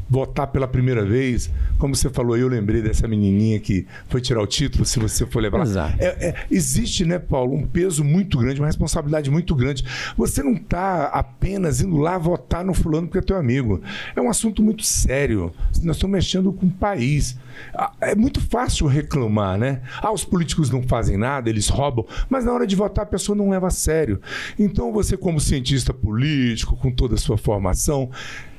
votar 0.09 0.47
pela 0.47 0.67
primeira 0.67 1.05
vez, 1.05 1.49
como 1.77 1.95
você 1.95 2.09
falou, 2.09 2.37
eu 2.37 2.47
lembrei 2.47 2.81
dessa 2.81 3.07
menininha 3.07 3.59
que 3.59 3.85
foi 4.07 4.21
tirar 4.21 4.41
o 4.41 4.47
título, 4.47 4.85
se 4.85 4.99
você 4.99 5.25
for 5.25 5.41
levar 5.41 5.67
lá. 5.67 5.93
É, 5.99 6.29
é, 6.29 6.35
existe, 6.49 7.05
né, 7.05 7.19
Paulo, 7.19 7.53
um 7.53 7.65
peso 7.65 8.03
muito 8.03 8.37
grande, 8.37 8.59
uma 8.59 8.67
responsabilidade 8.67 9.29
muito 9.29 9.53
grande. 9.55 9.83
Você 10.17 10.41
não 10.41 10.53
está 10.53 11.05
apenas 11.05 11.81
indo 11.81 11.97
lá 11.97 12.17
votar 12.17 12.63
no 12.63 12.73
fulano 12.73 13.07
porque 13.07 13.19
é 13.19 13.21
teu 13.21 13.37
amigo. 13.37 13.81
É 14.15 14.21
um 14.21 14.29
assunto 14.29 14.63
muito 14.63 14.83
sério. 14.83 15.53
Nós 15.83 15.97
estamos 15.97 16.13
mexendo 16.15 16.51
com 16.53 16.65
o 16.67 16.71
país. 16.71 17.37
Ah, 17.73 17.91
é 18.01 18.15
muito 18.15 18.39
fácil 18.39 18.87
reclamar, 18.87 19.57
né? 19.57 19.81
Ah, 20.01 20.11
os 20.11 20.23
políticos 20.23 20.69
não 20.69 20.83
fazem 20.83 21.17
nada, 21.17 21.49
eles 21.49 21.67
roubam, 21.69 22.05
mas 22.29 22.45
na 22.45 22.53
hora 22.53 22.67
de 22.67 22.75
votar 22.75 23.03
a 23.03 23.07
pessoa 23.07 23.35
não 23.35 23.49
leva 23.49 23.67
a 23.67 23.71
sério. 23.71 24.21
Então 24.57 24.91
você, 24.91 25.17
como 25.17 25.39
cientista 25.39 25.93
político, 25.93 26.75
com 26.77 26.91
toda 26.91 27.15
a 27.15 27.17
sua 27.17 27.37
formação, 27.37 28.09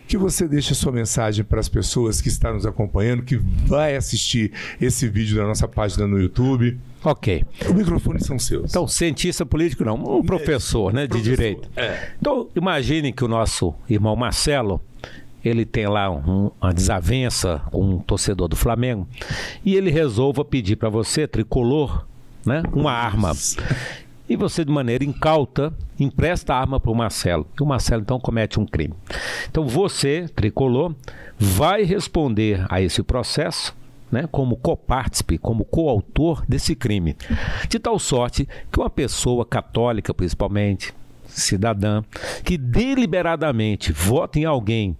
que 0.09 0.17
você 0.17 0.49
deixe 0.49 0.73
a 0.73 0.75
sua 0.75 0.91
mensagem 0.91 1.45
para 1.45 1.61
as 1.61 1.69
pessoas 1.69 2.23
que 2.23 2.29
estão 2.29 2.55
nos 2.55 2.65
acompanhando, 2.65 3.23
que 3.23 3.37
vai 3.37 3.95
assistir 3.95 4.53
esse 4.81 5.07
vídeo 5.07 5.37
da 5.37 5.45
nossa 5.45 5.69
página 5.69 6.07
no 6.07 6.19
YouTube. 6.19 6.79
Ok. 7.05 7.45
Os 7.61 7.73
microfones 7.75 8.25
são 8.25 8.39
seus. 8.39 8.71
Então, 8.71 8.89
cientista 8.89 9.45
político 9.45 9.85
não, 9.85 9.97
um 9.97 10.23
professor, 10.25 10.95
né, 10.95 11.07
de 11.07 11.21
direito. 11.21 11.69
É. 11.77 12.13
Então, 12.19 12.49
imagine 12.57 13.13
que 13.13 13.23
o 13.23 13.29
nosso 13.29 13.75
irmão 13.89 14.17
Marcelo, 14.17 14.81
ele 15.45 15.67
tem 15.67 15.87
lá 15.87 16.11
um, 16.11 16.51
uma 16.61 16.73
desavença 16.73 17.61
com 17.71 17.97
um 17.97 17.99
torcedor 17.99 18.49
do 18.49 18.57
Flamengo 18.57 19.07
e 19.63 19.77
ele 19.77 19.91
resolva 19.91 20.43
pedir 20.43 20.77
para 20.77 20.89
você, 20.89 21.29
tricolor, 21.29 22.07
né, 22.47 22.63
uma 22.73 22.93
arma. 22.93 23.33
E 24.29 24.37
você, 24.37 24.65
de 24.65 24.71
maneira 24.71 25.05
incauta, 25.05 25.73
empresta 25.99 26.55
a 26.55 26.61
arma 26.61 26.79
para 26.79 26.91
o 26.91 26.95
Marcelo. 26.95 27.47
E 27.59 27.63
o 27.63 27.67
Marcelo, 27.67 28.03
então, 28.03 28.21
comete 28.21 28.61
um 28.61 28.67
crime. 28.67 28.95
Então, 29.51 29.67
você, 29.67 30.29
tricolor, 30.29 30.95
vai 31.39 31.83
responder 31.83 32.67
a 32.69 32.81
esse 32.81 33.03
processo 33.03 33.77
né, 34.11 34.29
como 34.31 34.57
copártice, 34.57 35.25
como 35.39 35.65
coautor 35.65 36.45
desse 36.47 36.75
crime. 36.75 37.17
De 37.69 37.79
tal 37.79 37.99
sorte 37.99 38.49
que 38.71 38.81
uma 38.81 38.91
pessoa 38.91 39.45
católica, 39.45 40.13
principalmente, 40.15 40.93
cidadã 41.29 42.03
que 42.45 42.57
deliberadamente 42.57 43.93
vota 43.93 44.39
em 44.39 44.45
alguém 44.45 44.97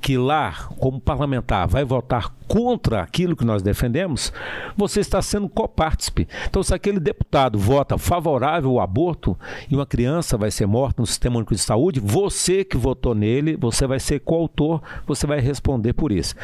que 0.00 0.16
lá, 0.16 0.68
como 0.78 1.00
parlamentar, 1.00 1.66
vai 1.66 1.84
votar 1.84 2.32
contra 2.52 3.00
aquilo 3.00 3.34
que 3.34 3.46
nós 3.46 3.62
defendemos, 3.62 4.30
você 4.76 5.00
está 5.00 5.22
sendo 5.22 5.48
copártice. 5.48 6.12
Então, 6.46 6.62
se 6.62 6.74
aquele 6.74 7.00
deputado 7.00 7.58
vota 7.58 7.96
favorável 7.96 8.72
ao 8.72 8.80
aborto 8.80 9.38
e 9.70 9.74
uma 9.74 9.86
criança 9.86 10.36
vai 10.36 10.50
ser 10.50 10.66
morta 10.66 11.00
no 11.00 11.06
sistema 11.06 11.36
único 11.36 11.54
de 11.54 11.60
saúde, 11.60 11.98
você 11.98 12.62
que 12.62 12.76
votou 12.76 13.14
nele, 13.14 13.56
você 13.56 13.86
vai 13.86 13.98
ser 13.98 14.20
coautor, 14.20 14.82
você 15.06 15.26
vai 15.26 15.40
responder 15.40 15.94
por 15.94 16.12
isso. 16.12 16.34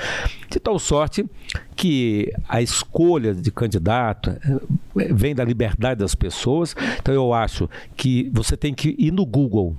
De 0.49 0.59
tal 0.59 0.79
sorte 0.79 1.27
que 1.77 2.33
a 2.49 2.63
escolha 2.63 3.35
de 3.35 3.53
candidato 3.53 4.31
eh, 4.31 5.13
vem 5.13 5.35
da 5.35 5.45
liberdade 5.45 6.01
das 6.01 6.15
pessoas. 6.15 6.75
Então, 6.99 7.15
eu 7.15 7.35
acho 7.35 7.69
que 7.97 8.31
você 8.33 8.57
tem 8.57 8.73
que 8.73 8.97
ir 8.99 9.13
no 9.19 9.27
Google, 9.27 9.77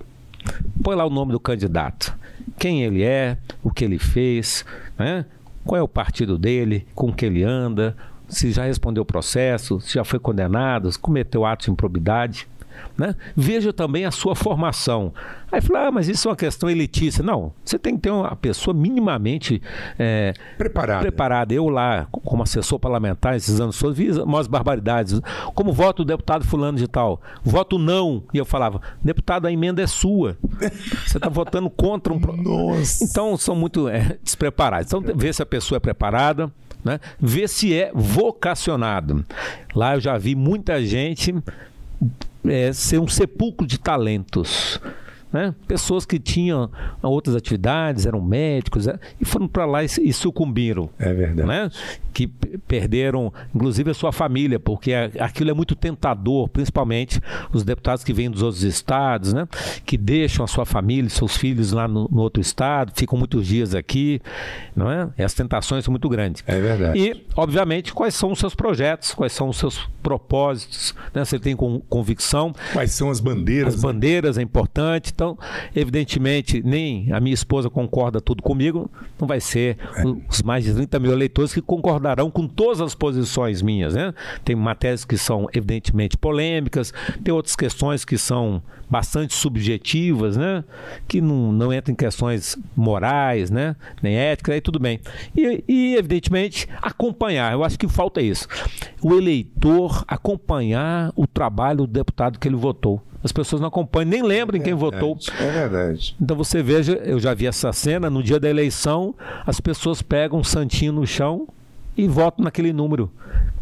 põe 0.84 0.98
lá 0.98 1.06
o 1.06 1.10
nome 1.10 1.32
do 1.32 1.40
candidato, 1.40 2.14
quem 2.58 2.84
ele 2.84 3.04
é, 3.04 3.38
o 3.64 3.72
que 3.72 3.86
ele 3.86 3.98
fez, 3.98 4.66
né? 4.98 5.26
qual 5.64 5.80
é 5.80 5.82
o 5.82 5.88
partido 5.88 6.38
dele, 6.38 6.86
com 6.94 7.12
que 7.12 7.26
ele 7.26 7.42
anda, 7.42 7.96
se 8.28 8.52
já 8.52 8.66
respondeu 8.66 9.04
o 9.04 9.06
processo, 9.06 9.80
se 9.80 9.94
já 9.94 10.04
foi 10.04 10.20
condenado, 10.20 10.92
se 10.92 11.00
cometeu 11.00 11.46
atos 11.46 11.66
de 11.66 11.72
improbidade. 11.72 12.48
Né? 13.00 13.16
Veja 13.34 13.72
também 13.72 14.04
a 14.04 14.12
sua 14.12 14.36
formação. 14.36 15.14
Aí 15.50 15.62
fala, 15.62 15.88
ah, 15.88 15.92
mas 15.92 16.10
isso 16.10 16.28
é 16.28 16.32
uma 16.32 16.36
questão 16.36 16.70
elitista. 16.70 17.24
Não, 17.24 17.54
você 17.64 17.80
tem 17.80 17.96
que 17.96 18.02
ter 18.02 18.12
uma 18.12 18.36
pessoa 18.36 18.74
minimamente 18.74 19.62
é, 19.98 20.34
preparada. 20.58 21.00
preparada. 21.00 21.54
Eu 21.54 21.70
lá, 21.70 22.08
como 22.12 22.44
assessor 22.44 22.78
parlamentar, 22.78 23.38
esses 23.38 23.62
anos 23.62 23.80
todos, 23.80 23.98
vi 23.98 24.12
umas 24.12 24.48
barbaridades. 24.48 25.22
Como 25.56 25.72
voto 25.72 26.02
o 26.02 26.06
deputado 26.06 26.44
fulano 26.44 26.78
de 26.78 26.90
tal. 26.90 27.22
Voto 27.42 27.80
não. 27.80 28.22
E 28.34 28.38
eu 28.38 28.44
falava, 28.44 28.82
deputado, 29.02 29.48
a 29.48 29.52
emenda 29.52 29.82
é 29.82 29.88
sua. 29.88 30.38
Você 31.08 31.18
está 31.18 31.30
votando 31.30 31.70
contra 31.70 32.12
um... 32.12 32.20
Nossa. 32.20 33.06
Então, 33.06 33.38
são 33.38 33.56
muito 33.56 33.88
é, 33.88 34.18
despreparados. 34.22 34.92
Então, 34.92 35.02
vê 35.16 35.32
se 35.32 35.42
a 35.42 35.46
pessoa 35.46 35.78
é 35.78 35.80
preparada. 35.80 36.52
Né? 36.84 37.00
Ver 37.20 37.48
se 37.48 37.74
é 37.74 37.92
vocacionado. 37.94 39.26
Lá 39.74 39.96
eu 39.96 40.02
já 40.02 40.18
vi 40.18 40.36
muita 40.36 40.84
gente 40.84 41.34
é, 42.46 42.72
ser 42.74 43.00
um 43.00 43.08
sepulcro 43.08 43.66
de 43.66 43.80
talentos. 43.80 44.80
Né? 45.32 45.54
Pessoas 45.68 46.06
que 46.06 46.18
tinham 46.18 46.72
outras 47.04 47.36
atividades, 47.36 48.08
eram 48.08 48.20
médicos, 48.20 48.88
é, 48.88 49.00
e 49.22 49.26
foram 49.26 49.48
para 49.48 49.66
lá 49.66 49.84
e, 49.84 49.88
e, 50.02 50.12
sucumbiram. 50.12 50.90
É 50.98 51.14
verdade. 51.14 51.48
Né? 51.48 51.70
Que 52.12 52.28
perderam, 52.68 53.32
inclusive, 53.54 53.92
a 53.92 53.94
sua 53.94 54.12
família, 54.12 54.60
porque 54.60 54.92
aquilo 55.20 55.52
é 55.52 55.54
muito 55.54 55.76
tentador, 55.76 56.50
principalmente 56.50 57.22
os 57.54 57.64
deputados 57.64 58.04
que 58.04 58.12
vêm 58.12 58.30
dos 58.30 58.42
outros 58.42 58.64
estados, 58.64 59.32
né? 59.32 59.48
que 59.86 59.98
deixam 59.98 60.44
a 60.44 60.48
sua 60.48 60.66
família, 60.66 61.08
seus 61.10 61.38
filhos 61.38 61.72
lá 61.72 61.88
no, 61.88 62.08
no 62.12 62.22
outro 62.22 62.42
estado, 62.42 62.92
ficam 62.96 63.18
muitos 63.18 63.46
dias 63.46 63.76
aqui. 63.76 64.20
Não 64.76 64.92
é? 64.92 65.10
E 65.18 65.24
as 65.24 65.34
tentações 65.34 65.86
são 65.86 65.92
muito 65.92 66.10
grandes. 66.10 66.44
É 66.48 66.60
verdade. 66.60 67.00
E, 67.00 67.26
obviamente, 67.36 67.94
quais 67.94 68.16
são 68.16 68.32
os 68.32 68.40
seus 68.40 68.56
projetos, 68.56 69.14
quais 69.14 69.32
são 69.32 69.50
os 69.50 69.58
seus 69.58 69.88
propósitos, 70.02 70.96
né? 71.14 71.24
você 71.24 71.38
tem 71.38 71.56
convicção. 71.56 72.54
Quais 72.74 72.92
são 72.92 73.10
as 73.12 73.20
bandeiras? 73.20 73.76
As 73.76 73.82
bandeiras 73.82 74.38
é 74.38 74.42
importante 74.42 75.14
então, 75.20 75.38
evidentemente, 75.76 76.64
nem 76.64 77.12
a 77.12 77.20
minha 77.20 77.34
esposa 77.34 77.70
concorda 77.70 78.22
tudo 78.22 78.42
comigo, 78.42 78.90
não 79.20 79.28
vai 79.28 79.42
ser 79.42 79.78
os 80.30 80.42
mais 80.42 80.64
de 80.64 80.74
30 80.74 80.98
mil 80.98 81.12
eleitores 81.12 81.54
que 81.54 81.62
concordarão 81.62 82.32
com 82.32 82.48
todas 82.48 82.80
as 82.80 82.96
posições 82.96 83.62
minhas. 83.62 83.96
Né? 83.96 84.14
Tem 84.46 84.56
matérias 84.56 85.04
que 85.04 85.18
são, 85.18 85.50
evidentemente, 85.54 86.16
polêmicas, 86.16 86.94
tem 87.22 87.34
outras 87.34 87.58
questões 87.58 88.06
que 88.06 88.18
são 88.18 88.64
bastante 88.90 89.34
subjetivas, 89.34 90.38
né? 90.38 90.64
que 91.06 91.20
não, 91.20 91.52
não 91.52 91.74
entram 91.74 91.92
em 91.92 91.98
questões 91.98 92.58
morais, 92.74 93.52
né? 93.52 93.76
nem 94.02 94.16
éticas, 94.16 94.56
aí 94.56 94.62
tudo 94.62 94.80
bem. 94.80 95.02
E, 95.36 95.66
e, 95.68 95.96
evidentemente, 95.98 96.66
acompanhar. 96.82 97.52
Eu 97.52 97.62
acho 97.62 97.78
que 97.78 97.90
falta 97.90 98.22
isso. 98.22 98.48
O 99.02 99.14
eleitor 99.16 100.06
acompanhar 100.08 101.12
o 101.14 101.28
trabalho 101.28 101.80
do 101.80 101.88
deputado 101.88 102.40
que 102.40 102.48
ele 102.48 102.56
votou. 102.56 103.02
As 103.24 103.32
pessoas 103.32 103.62
não 103.62 103.68
acompanham, 103.68 104.10
nem 104.10 104.24
lembram 104.24 104.60
é 104.60 104.64
quem 104.64 104.74
votou. 104.74 105.18
É 105.40 105.52
verdade. 105.52 106.16
Então 106.22 106.38
você 106.38 106.64
veja, 106.64 106.94
eu 106.94 107.20
já 107.20 107.34
vi 107.34 107.48
essa 107.48 107.72
cena, 107.74 108.10
no 108.10 108.24
dia 108.24 108.40
da 108.40 108.50
eleição, 108.50 109.14
as 109.46 109.60
pessoas 109.60 110.02
pegam 110.02 110.40
um 110.40 110.44
santinho 110.44 110.94
no 110.94 111.06
chão 111.06 111.48
e 112.00 112.08
votam 112.08 112.46
naquele 112.46 112.72
número. 112.72 113.12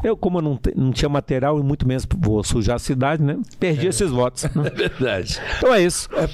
Eu, 0.04 0.16
como 0.16 0.38
eu 0.38 0.42
não, 0.44 0.60
não 0.76 0.92
tinha 0.92 1.10
material 1.10 1.60
e 1.60 1.64
muito 1.64 1.88
menos 1.88 2.08
vou 2.20 2.44
sujar 2.44 2.76
a 2.76 2.80
cidade, 2.80 3.24
né? 3.24 3.40
Perdi 3.60 3.88
é. 3.88 3.90
esses 3.90 4.12
votos. 4.12 4.46
É 4.68 4.70
verdade. 4.70 5.40
Então 5.58 5.74
é 5.74 5.82
isso. 5.82 6.10
É, 6.14 6.28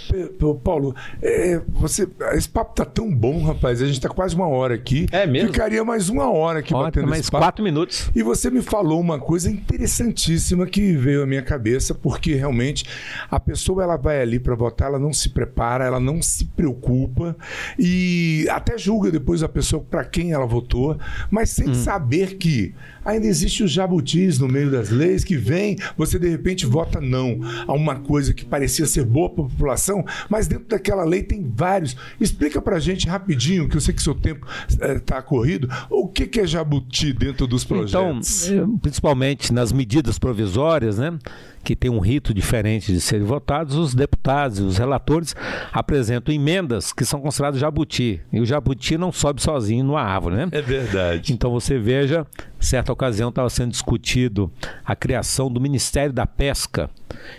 Paulo, 0.63 0.95
é, 1.21 1.61
você, 1.69 2.07
esse 2.33 2.49
papo 2.49 2.73
tá 2.73 2.83
tão 2.83 3.13
bom, 3.13 3.43
rapaz. 3.43 3.81
A 3.81 3.85
gente 3.85 4.01
tá 4.01 4.09
quase 4.09 4.35
uma 4.35 4.47
hora 4.47 4.73
aqui. 4.73 5.07
É 5.11 5.27
mesmo? 5.27 5.49
Ficaria 5.49 5.83
mais 5.83 6.09
uma 6.09 6.29
hora 6.31 6.59
aqui 6.59 6.73
Ó, 6.73 6.81
batendo 6.81 7.07
mais 7.07 7.29
quatro 7.29 7.63
minutos. 7.63 8.09
E 8.15 8.23
você 8.23 8.49
me 8.49 8.61
falou 8.61 8.99
uma 8.99 9.19
coisa 9.19 9.51
interessantíssima 9.51 10.65
que 10.65 10.95
veio 10.97 11.23
à 11.23 11.25
minha 11.27 11.43
cabeça, 11.43 11.93
porque 11.93 12.33
realmente 12.33 12.85
a 13.29 13.39
pessoa 13.39 13.83
ela 13.83 13.97
vai 13.97 14.21
ali 14.21 14.39
para 14.39 14.55
votar, 14.55 14.89
ela 14.89 14.99
não 14.99 15.13
se 15.13 15.29
prepara, 15.29 15.85
ela 15.85 15.99
não 15.99 16.21
se 16.21 16.45
preocupa 16.45 17.35
e 17.77 18.47
até 18.49 18.77
julga 18.77 19.11
depois 19.11 19.43
a 19.43 19.49
pessoa 19.49 19.83
para 19.83 20.03
quem 20.03 20.31
ela 20.31 20.45
votou, 20.45 20.97
mas 21.29 21.49
sem 21.49 21.69
hum. 21.69 21.73
saber 21.73 21.92
saber 21.93 22.37
que 22.37 22.73
ainda 23.05 23.27
existe 23.27 23.63
os 23.63 23.71
jabutis 23.71 24.39
no 24.39 24.47
meio 24.47 24.71
das 24.71 24.89
leis 24.89 25.23
que 25.23 25.35
vem, 25.35 25.77
você 25.97 26.17
de 26.17 26.29
repente 26.29 26.65
vota 26.65 26.99
não 26.99 27.39
a 27.67 27.73
uma 27.73 27.95
coisa 27.95 28.33
que 28.33 28.45
parecia 28.45 28.85
ser 28.85 29.05
boa 29.05 29.29
para 29.29 29.43
a 29.43 29.47
população, 29.47 30.05
mas 30.29 30.47
dentro 30.47 30.67
daquela 30.67 31.03
lei 31.03 31.23
tem 31.23 31.43
vários. 31.43 31.95
Explica 32.19 32.61
para 32.61 32.79
gente 32.79 33.07
rapidinho, 33.07 33.67
que 33.67 33.77
eu 33.77 33.81
sei 33.81 33.93
que 33.93 34.01
seu 34.01 34.15
tempo 34.15 34.47
está 34.67 35.17
eh, 35.17 35.21
corrido, 35.21 35.69
o 35.89 36.07
que, 36.07 36.25
que 36.25 36.39
é 36.39 36.47
jabuti 36.47 37.13
dentro 37.13 37.47
dos 37.47 37.63
projetos? 37.63 38.47
Então, 38.47 38.77
principalmente 38.77 39.53
nas 39.53 39.71
medidas 39.71 40.17
provisórias, 40.19 40.97
né? 40.97 41.17
que 41.63 41.75
tem 41.75 41.89
um 41.89 41.99
rito 41.99 42.33
diferente 42.33 42.91
de 42.91 42.99
serem 42.99 43.25
votados, 43.25 43.75
os 43.75 43.95
deputados 43.95 44.59
e 44.59 44.63
os 44.63 44.77
relatores 44.77 45.33
apresentam 45.71 46.35
emendas 46.35 46.91
que 46.91 47.05
são 47.05 47.21
consideradas 47.21 47.59
jabuti. 47.59 48.21
E 48.31 48.39
o 48.41 48.45
jabuti 48.45 48.97
não 48.97 49.11
sobe 49.11 49.41
sozinho 49.41 49.85
numa 49.85 50.01
árvore, 50.01 50.35
né? 50.35 50.49
É 50.51 50.61
verdade. 50.61 51.31
Então 51.31 51.51
você 51.51 51.79
veja, 51.79 52.27
certa 52.65 52.91
ocasião 52.91 53.29
estava 53.29 53.49
sendo 53.49 53.71
discutido 53.71 54.51
a 54.85 54.95
criação 54.95 55.51
do 55.51 55.59
Ministério 55.59 56.13
da 56.13 56.25
Pesca. 56.25 56.89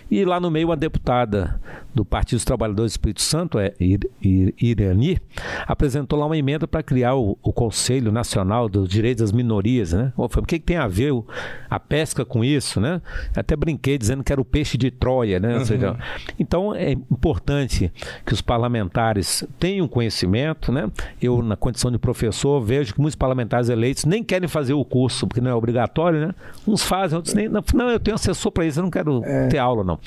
E 0.09 0.23
lá 0.23 0.39
no 0.39 0.51
meio, 0.51 0.69
uma 0.69 0.77
deputada 0.77 1.59
do 1.95 2.03
Partido 2.03 2.35
dos 2.35 2.45
Trabalhadores 2.45 2.91
do 2.91 2.93
Espírito 2.93 3.21
Santo, 3.21 3.57
é 3.57 3.73
Irani, 4.21 5.17
apresentou 5.65 6.19
lá 6.19 6.25
uma 6.25 6.37
emenda 6.37 6.67
para 6.67 6.83
criar 6.83 7.15
o, 7.15 7.37
o, 7.41 7.53
Conselho 7.53 8.11
Nacional 8.11 8.67
dos 8.67 8.89
Direitos 8.89 9.21
das 9.21 9.31
Minorias. 9.31 9.93
Né? 9.93 10.11
O 10.17 10.27
que, 10.27 10.59
que 10.59 10.65
tem 10.65 10.75
a 10.75 10.87
ver 10.87 11.13
o, 11.13 11.25
a 11.69 11.79
pesca 11.79 12.25
com 12.25 12.43
isso? 12.43 12.81
Né? 12.81 13.01
Até 13.33 13.55
brinquei 13.55 13.97
dizendo 13.97 14.23
que 14.23 14.31
era 14.31 14.41
o 14.41 14.45
peixe 14.45 14.77
de 14.77 14.91
Troia. 14.91 15.39
Né? 15.39 15.57
Uhum. 15.57 15.65
Seja, 15.65 15.97
então 16.37 16.75
é 16.75 16.91
importante 16.91 17.91
que 18.25 18.33
os 18.33 18.41
parlamentares 18.41 19.45
tenham 19.57 19.87
conhecimento. 19.87 20.73
Né? 20.73 20.91
Eu, 21.21 21.41
na 21.41 21.55
condição 21.55 21.89
de 21.89 21.97
professor, 21.97 22.61
vejo 22.61 22.93
que 22.93 22.99
muitos 22.99 23.15
parlamentares 23.15 23.69
eleitos 23.69 24.03
nem 24.03 24.21
querem 24.21 24.49
fazer 24.49 24.73
o 24.73 24.83
curso, 24.83 25.25
porque 25.27 25.39
não 25.39 25.49
é 25.49 25.55
obrigatório. 25.55 26.27
Né? 26.27 26.35
Uns 26.67 26.83
fazem, 26.83 27.15
outros 27.15 27.33
nem. 27.33 27.47
Não, 27.47 27.89
eu 27.89 27.99
tenho 27.99 28.15
assessor 28.15 28.51
para 28.51 28.65
isso, 28.65 28.79
eu 28.79 28.83
não 28.83 28.91
quero 28.91 29.23
é. 29.23 29.47
ter 29.47 29.59
aula, 29.59 29.83
não. 29.83 29.97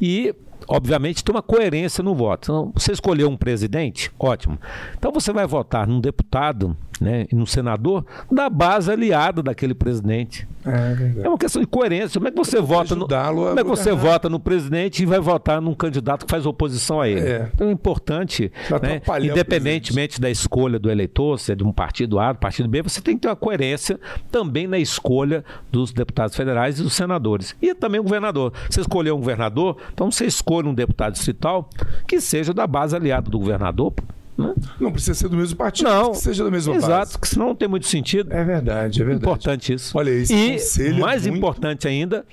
E 0.00 0.34
obviamente, 0.70 1.24
tem 1.24 1.34
uma 1.34 1.42
coerência 1.42 2.02
no 2.02 2.14
voto. 2.14 2.44
Então, 2.44 2.72
você 2.74 2.92
escolheu 2.92 3.28
um 3.28 3.36
presidente, 3.36 4.10
ótimo. 4.18 4.58
Então 4.96 5.10
você 5.10 5.32
vai 5.32 5.46
votar 5.46 5.86
num 5.86 6.00
deputado 6.00 6.76
né, 7.00 7.26
e 7.30 7.34
num 7.34 7.46
senador 7.46 8.06
da 8.30 8.48
base 8.48 8.90
aliada 8.90 9.42
daquele 9.42 9.74
presidente. 9.74 10.46
É, 10.64 11.22
é, 11.24 11.28
uma 11.28 11.38
questão 11.38 11.60
de 11.60 11.66
coerência. 11.66 12.20
Como 12.20 12.28
é 12.28 12.30
que 12.30 12.36
você 12.36 12.60
vota 12.60 12.94
no, 12.94 13.06
como 13.06 13.58
é 13.58 13.62
que 13.62 13.68
você 13.68 13.92
vota 13.92 14.28
no 14.28 14.38
presidente 14.38 15.02
e 15.02 15.06
vai 15.06 15.18
votar 15.18 15.60
num 15.60 15.74
candidato 15.74 16.26
que 16.26 16.30
faz 16.30 16.44
oposição 16.44 17.00
a 17.00 17.08
ele? 17.08 17.20
É. 17.20 17.50
Então 17.54 17.68
é 17.68 17.72
importante, 17.72 18.52
né, 18.82 19.00
independentemente 19.22 20.20
da 20.20 20.28
escolha 20.28 20.78
do 20.78 20.90
eleitor, 20.90 21.38
se 21.38 21.52
é 21.52 21.54
de 21.54 21.64
um 21.64 21.72
partido 21.72 22.18
A, 22.18 22.32
do 22.32 22.38
partido 22.38 22.68
B, 22.68 22.82
você 22.82 23.00
tem 23.00 23.14
que 23.14 23.22
ter 23.22 23.28
uma 23.28 23.36
coerência 23.36 23.98
também 24.30 24.66
na 24.66 24.78
escolha 24.78 25.44
dos 25.70 25.92
deputados 25.92 26.36
federais 26.36 26.78
e 26.78 26.82
dos 26.82 26.92
senadores. 26.92 27.56
E 27.60 27.74
também 27.74 28.00
o 28.00 28.04
governador. 28.04 28.52
Você 28.68 28.80
escolheu 28.80 29.16
um 29.16 29.18
governador, 29.18 29.76
então 29.92 30.10
você 30.10 30.26
escolhe 30.26 30.68
um 30.68 30.74
deputado 30.74 31.14
distrital 31.14 31.70
que 32.06 32.20
seja 32.20 32.52
da 32.52 32.66
base 32.66 32.94
aliada 32.94 33.30
do 33.30 33.38
governador. 33.38 33.94
Né? 34.40 34.54
Não 34.80 34.92
precisa 34.92 35.14
ser 35.14 35.28
do 35.28 35.36
mesmo 35.36 35.56
partido, 35.56 35.88
não, 35.90 36.12
que 36.12 36.18
seja 36.18 36.44
da 36.44 36.50
mesma 36.50 36.74
exato, 36.74 36.90
base. 36.90 37.18
que 37.18 37.28
senão 37.28 37.48
não 37.48 37.54
tem 37.54 37.68
muito 37.68 37.86
sentido. 37.86 38.32
É 38.32 38.44
verdade, 38.44 39.00
é 39.00 39.04
verdade. 39.04 39.24
Importante 39.24 39.72
isso. 39.72 39.96
Olha, 39.96 40.10
esse 40.10 40.88
e 40.88 40.98
mais 40.98 41.26
é 41.26 41.30
muito... 41.30 41.38
importante 41.38 41.86
ainda 41.86 42.24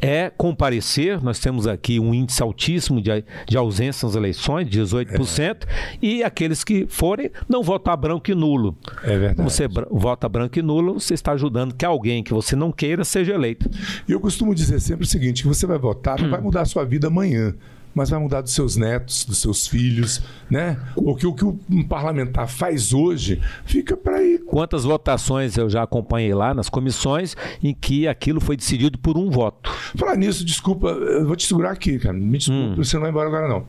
é 0.00 0.30
comparecer. 0.30 1.22
Nós 1.22 1.38
temos 1.38 1.66
aqui 1.66 1.98
um 2.00 2.14
índice 2.14 2.42
altíssimo 2.42 3.00
de, 3.00 3.24
de 3.46 3.56
ausência 3.56 4.06
nas 4.06 4.14
eleições, 4.14 4.68
18%, 4.68 5.40
é. 5.40 5.98
e 6.00 6.22
aqueles 6.22 6.64
que 6.64 6.86
forem, 6.88 7.30
não 7.48 7.62
votar 7.62 7.96
branco 7.96 8.30
e 8.30 8.34
nulo. 8.34 8.76
É 9.02 9.18
verdade. 9.18 9.42
Você 9.42 9.66
vota 9.90 10.28
branco 10.28 10.58
e 10.58 10.62
nulo, 10.62 10.94
você 10.94 11.14
está 11.14 11.32
ajudando 11.32 11.74
que 11.74 11.84
alguém 11.84 12.22
que 12.22 12.32
você 12.32 12.54
não 12.54 12.72
queira 12.72 13.04
seja 13.04 13.34
eleito. 13.34 13.68
E 14.08 14.12
eu 14.12 14.20
costumo 14.20 14.54
dizer 14.54 14.80
sempre 14.80 15.04
o 15.04 15.08
seguinte: 15.08 15.42
que 15.42 15.48
você 15.48 15.66
vai 15.66 15.78
votar, 15.78 16.20
não 16.20 16.30
vai 16.30 16.40
mudar 16.40 16.62
a 16.62 16.66
sua 16.66 16.84
vida 16.84 17.08
amanhã 17.08 17.54
mas 17.98 18.10
vai 18.10 18.20
mudar 18.20 18.40
dos 18.40 18.52
seus 18.52 18.76
netos, 18.76 19.24
dos 19.24 19.38
seus 19.38 19.66
filhos, 19.66 20.22
né? 20.48 20.78
O 20.94 21.16
que, 21.16 21.26
o 21.26 21.34
que 21.34 21.44
um 21.44 21.82
parlamentar 21.82 22.48
faz 22.48 22.92
hoje 22.92 23.42
fica 23.64 23.96
para 23.96 24.18
aí. 24.18 24.38
Quantas 24.38 24.84
votações 24.84 25.58
eu 25.58 25.68
já 25.68 25.82
acompanhei 25.82 26.32
lá 26.32 26.54
nas 26.54 26.68
comissões 26.68 27.36
em 27.62 27.74
que 27.74 28.06
aquilo 28.06 28.40
foi 28.40 28.56
decidido 28.56 28.98
por 28.98 29.18
um 29.18 29.28
voto? 29.30 29.68
Falar 29.96 30.16
nisso, 30.16 30.44
desculpa, 30.44 30.88
eu 30.88 31.26
vou 31.26 31.34
te 31.34 31.44
segurar 31.44 31.72
aqui, 31.72 31.98
cara. 31.98 32.16
Me 32.16 32.38
desculpa, 32.38 32.72
hum. 32.72 32.76
você 32.76 32.94
não 32.94 33.02
vai 33.02 33.10
embora 33.10 33.28
agora 33.28 33.48
não. 33.48 33.66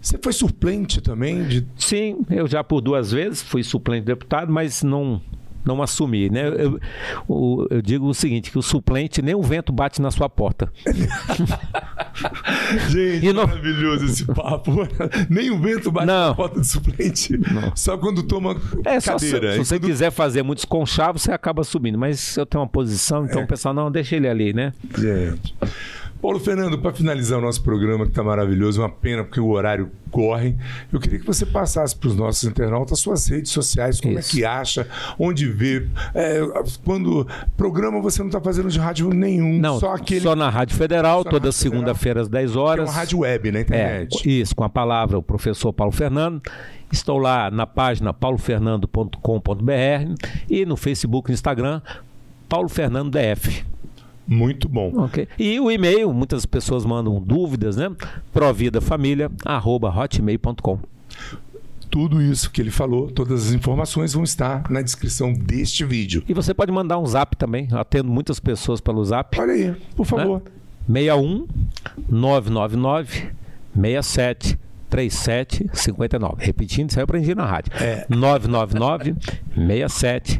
Você 0.00 0.16
foi 0.22 0.32
suplente 0.32 1.00
também? 1.00 1.42
De... 1.44 1.66
Sim, 1.76 2.24
eu 2.30 2.46
já 2.46 2.62
por 2.62 2.80
duas 2.80 3.10
vezes 3.10 3.42
fui 3.42 3.64
suplente 3.64 4.02
de 4.02 4.06
deputado, 4.06 4.52
mas 4.52 4.84
não 4.84 5.20
não 5.64 5.82
assumir, 5.82 6.30
né? 6.30 6.48
Eu, 6.48 6.80
eu, 7.28 7.66
eu, 7.70 7.82
digo 7.82 8.06
o 8.06 8.14
seguinte, 8.14 8.50
que 8.50 8.58
o 8.58 8.62
suplente 8.62 9.22
nem 9.22 9.34
o 9.34 9.42
vento 9.42 9.72
bate 9.72 10.00
na 10.00 10.10
sua 10.10 10.28
porta. 10.28 10.72
Gente, 12.88 13.32
não... 13.32 13.46
maravilhoso 13.46 14.04
esse 14.04 14.24
papo. 14.26 14.86
nem 15.30 15.50
o 15.50 15.58
vento 15.58 15.90
bate 15.90 16.06
não. 16.06 16.28
na 16.28 16.34
porta 16.34 16.60
do 16.60 16.66
suplente. 16.66 17.38
Não. 17.38 17.72
Só 17.74 17.96
quando 17.96 18.22
toma 18.22 18.56
é, 18.84 19.00
cadeira. 19.00 19.52
Se, 19.52 19.58
se 19.58 19.64
você 19.64 19.78
quando... 19.78 19.86
quiser 19.88 20.10
fazer 20.10 20.42
muitos 20.42 20.64
conchavos, 20.64 21.22
você 21.22 21.32
acaba 21.32 21.64
subindo. 21.64 21.98
Mas 21.98 22.36
eu 22.36 22.46
tenho 22.46 22.62
uma 22.62 22.68
posição, 22.68 23.24
então 23.24 23.40
é. 23.40 23.44
o 23.44 23.48
pessoal, 23.48 23.74
não, 23.74 23.90
deixa 23.90 24.16
ele 24.16 24.28
ali, 24.28 24.52
né? 24.52 24.72
Gente... 24.96 25.54
Paulo 26.22 26.38
Fernando, 26.38 26.78
para 26.78 26.92
finalizar 26.92 27.40
o 27.40 27.42
nosso 27.42 27.60
programa, 27.64 28.04
que 28.04 28.12
está 28.12 28.22
maravilhoso, 28.22 28.80
uma 28.80 28.88
pena 28.88 29.24
porque 29.24 29.40
o 29.40 29.48
horário 29.48 29.90
corre, 30.08 30.54
eu 30.92 31.00
queria 31.00 31.18
que 31.18 31.26
você 31.26 31.44
passasse 31.44 31.96
para 31.96 32.08
os 32.08 32.14
nossos 32.14 32.44
internautas 32.44 33.00
suas 33.00 33.26
redes 33.26 33.50
sociais, 33.50 34.00
como 34.00 34.16
Isso. 34.16 34.30
é 34.30 34.32
que 34.32 34.44
acha, 34.44 34.86
onde 35.18 35.48
vê. 35.48 35.88
É, 36.14 36.40
quando 36.84 37.26
programa 37.56 38.00
você 38.00 38.20
não 38.20 38.28
está 38.28 38.40
fazendo 38.40 38.68
de 38.68 38.78
rádio 38.78 39.08
nenhum, 39.08 39.58
não, 39.58 39.80
só 39.80 39.94
aquele. 39.94 40.20
Só 40.20 40.36
na 40.36 40.48
Rádio 40.48 40.76
Federal, 40.76 41.24
toda 41.24 41.50
segunda-feira 41.50 42.20
às 42.20 42.28
10 42.28 42.54
horas. 42.54 42.86
É 42.86 42.88
uma 42.88 42.96
rádio 42.96 43.18
web 43.18 43.50
na 43.50 43.60
internet. 43.62 44.22
É, 44.24 44.30
isso, 44.30 44.54
com 44.54 44.62
a 44.62 44.70
palavra 44.70 45.18
o 45.18 45.22
professor 45.24 45.72
Paulo 45.72 45.92
Fernando. 45.92 46.40
Estou 46.92 47.18
lá 47.18 47.50
na 47.50 47.66
página 47.66 48.12
paulofernando.com.br 48.12 50.24
e 50.48 50.64
no 50.64 50.76
Facebook 50.76 51.32
e 51.32 51.34
Instagram, 51.34 51.82
Paulo 52.48 52.68
Fernando 52.68 53.10
DF. 53.10 53.71
Muito 54.26 54.68
bom. 54.68 54.90
Ok. 54.96 55.28
E 55.38 55.60
o 55.60 55.70
e-mail, 55.70 56.12
muitas 56.12 56.44
pessoas 56.46 56.84
mandam 56.84 57.20
dúvidas, 57.20 57.76
né? 57.76 57.92
providafamilia.hotmail.com 58.32 60.78
tudo 61.92 62.22
isso 62.22 62.50
que 62.50 62.62
ele 62.62 62.70
falou, 62.70 63.10
todas 63.10 63.48
as 63.48 63.52
informações 63.52 64.14
vão 64.14 64.24
estar 64.24 64.64
na 64.70 64.80
descrição 64.80 65.30
deste 65.30 65.84
vídeo. 65.84 66.24
E 66.26 66.32
você 66.32 66.54
pode 66.54 66.72
mandar 66.72 66.98
um 66.98 67.04
zap 67.04 67.36
também. 67.36 67.68
Atendo 67.70 68.10
muitas 68.10 68.40
pessoas 68.40 68.80
pelo 68.80 69.04
zap. 69.04 69.38
Olha 69.38 69.52
aí, 69.52 69.76
por 69.94 70.06
favor. 70.06 70.42
Né? 70.88 71.00
61 71.00 71.46
999 72.08 73.30
67 73.74 74.58
3759. 74.92 76.44
Repetindo, 76.44 76.90
isso 76.90 76.98
aí 76.98 77.02
eu 77.02 77.04
aprendi 77.04 77.34
na 77.34 77.46
rádio. 77.46 77.72
É. 77.80 78.04
999 78.10 79.14
67 79.54 80.30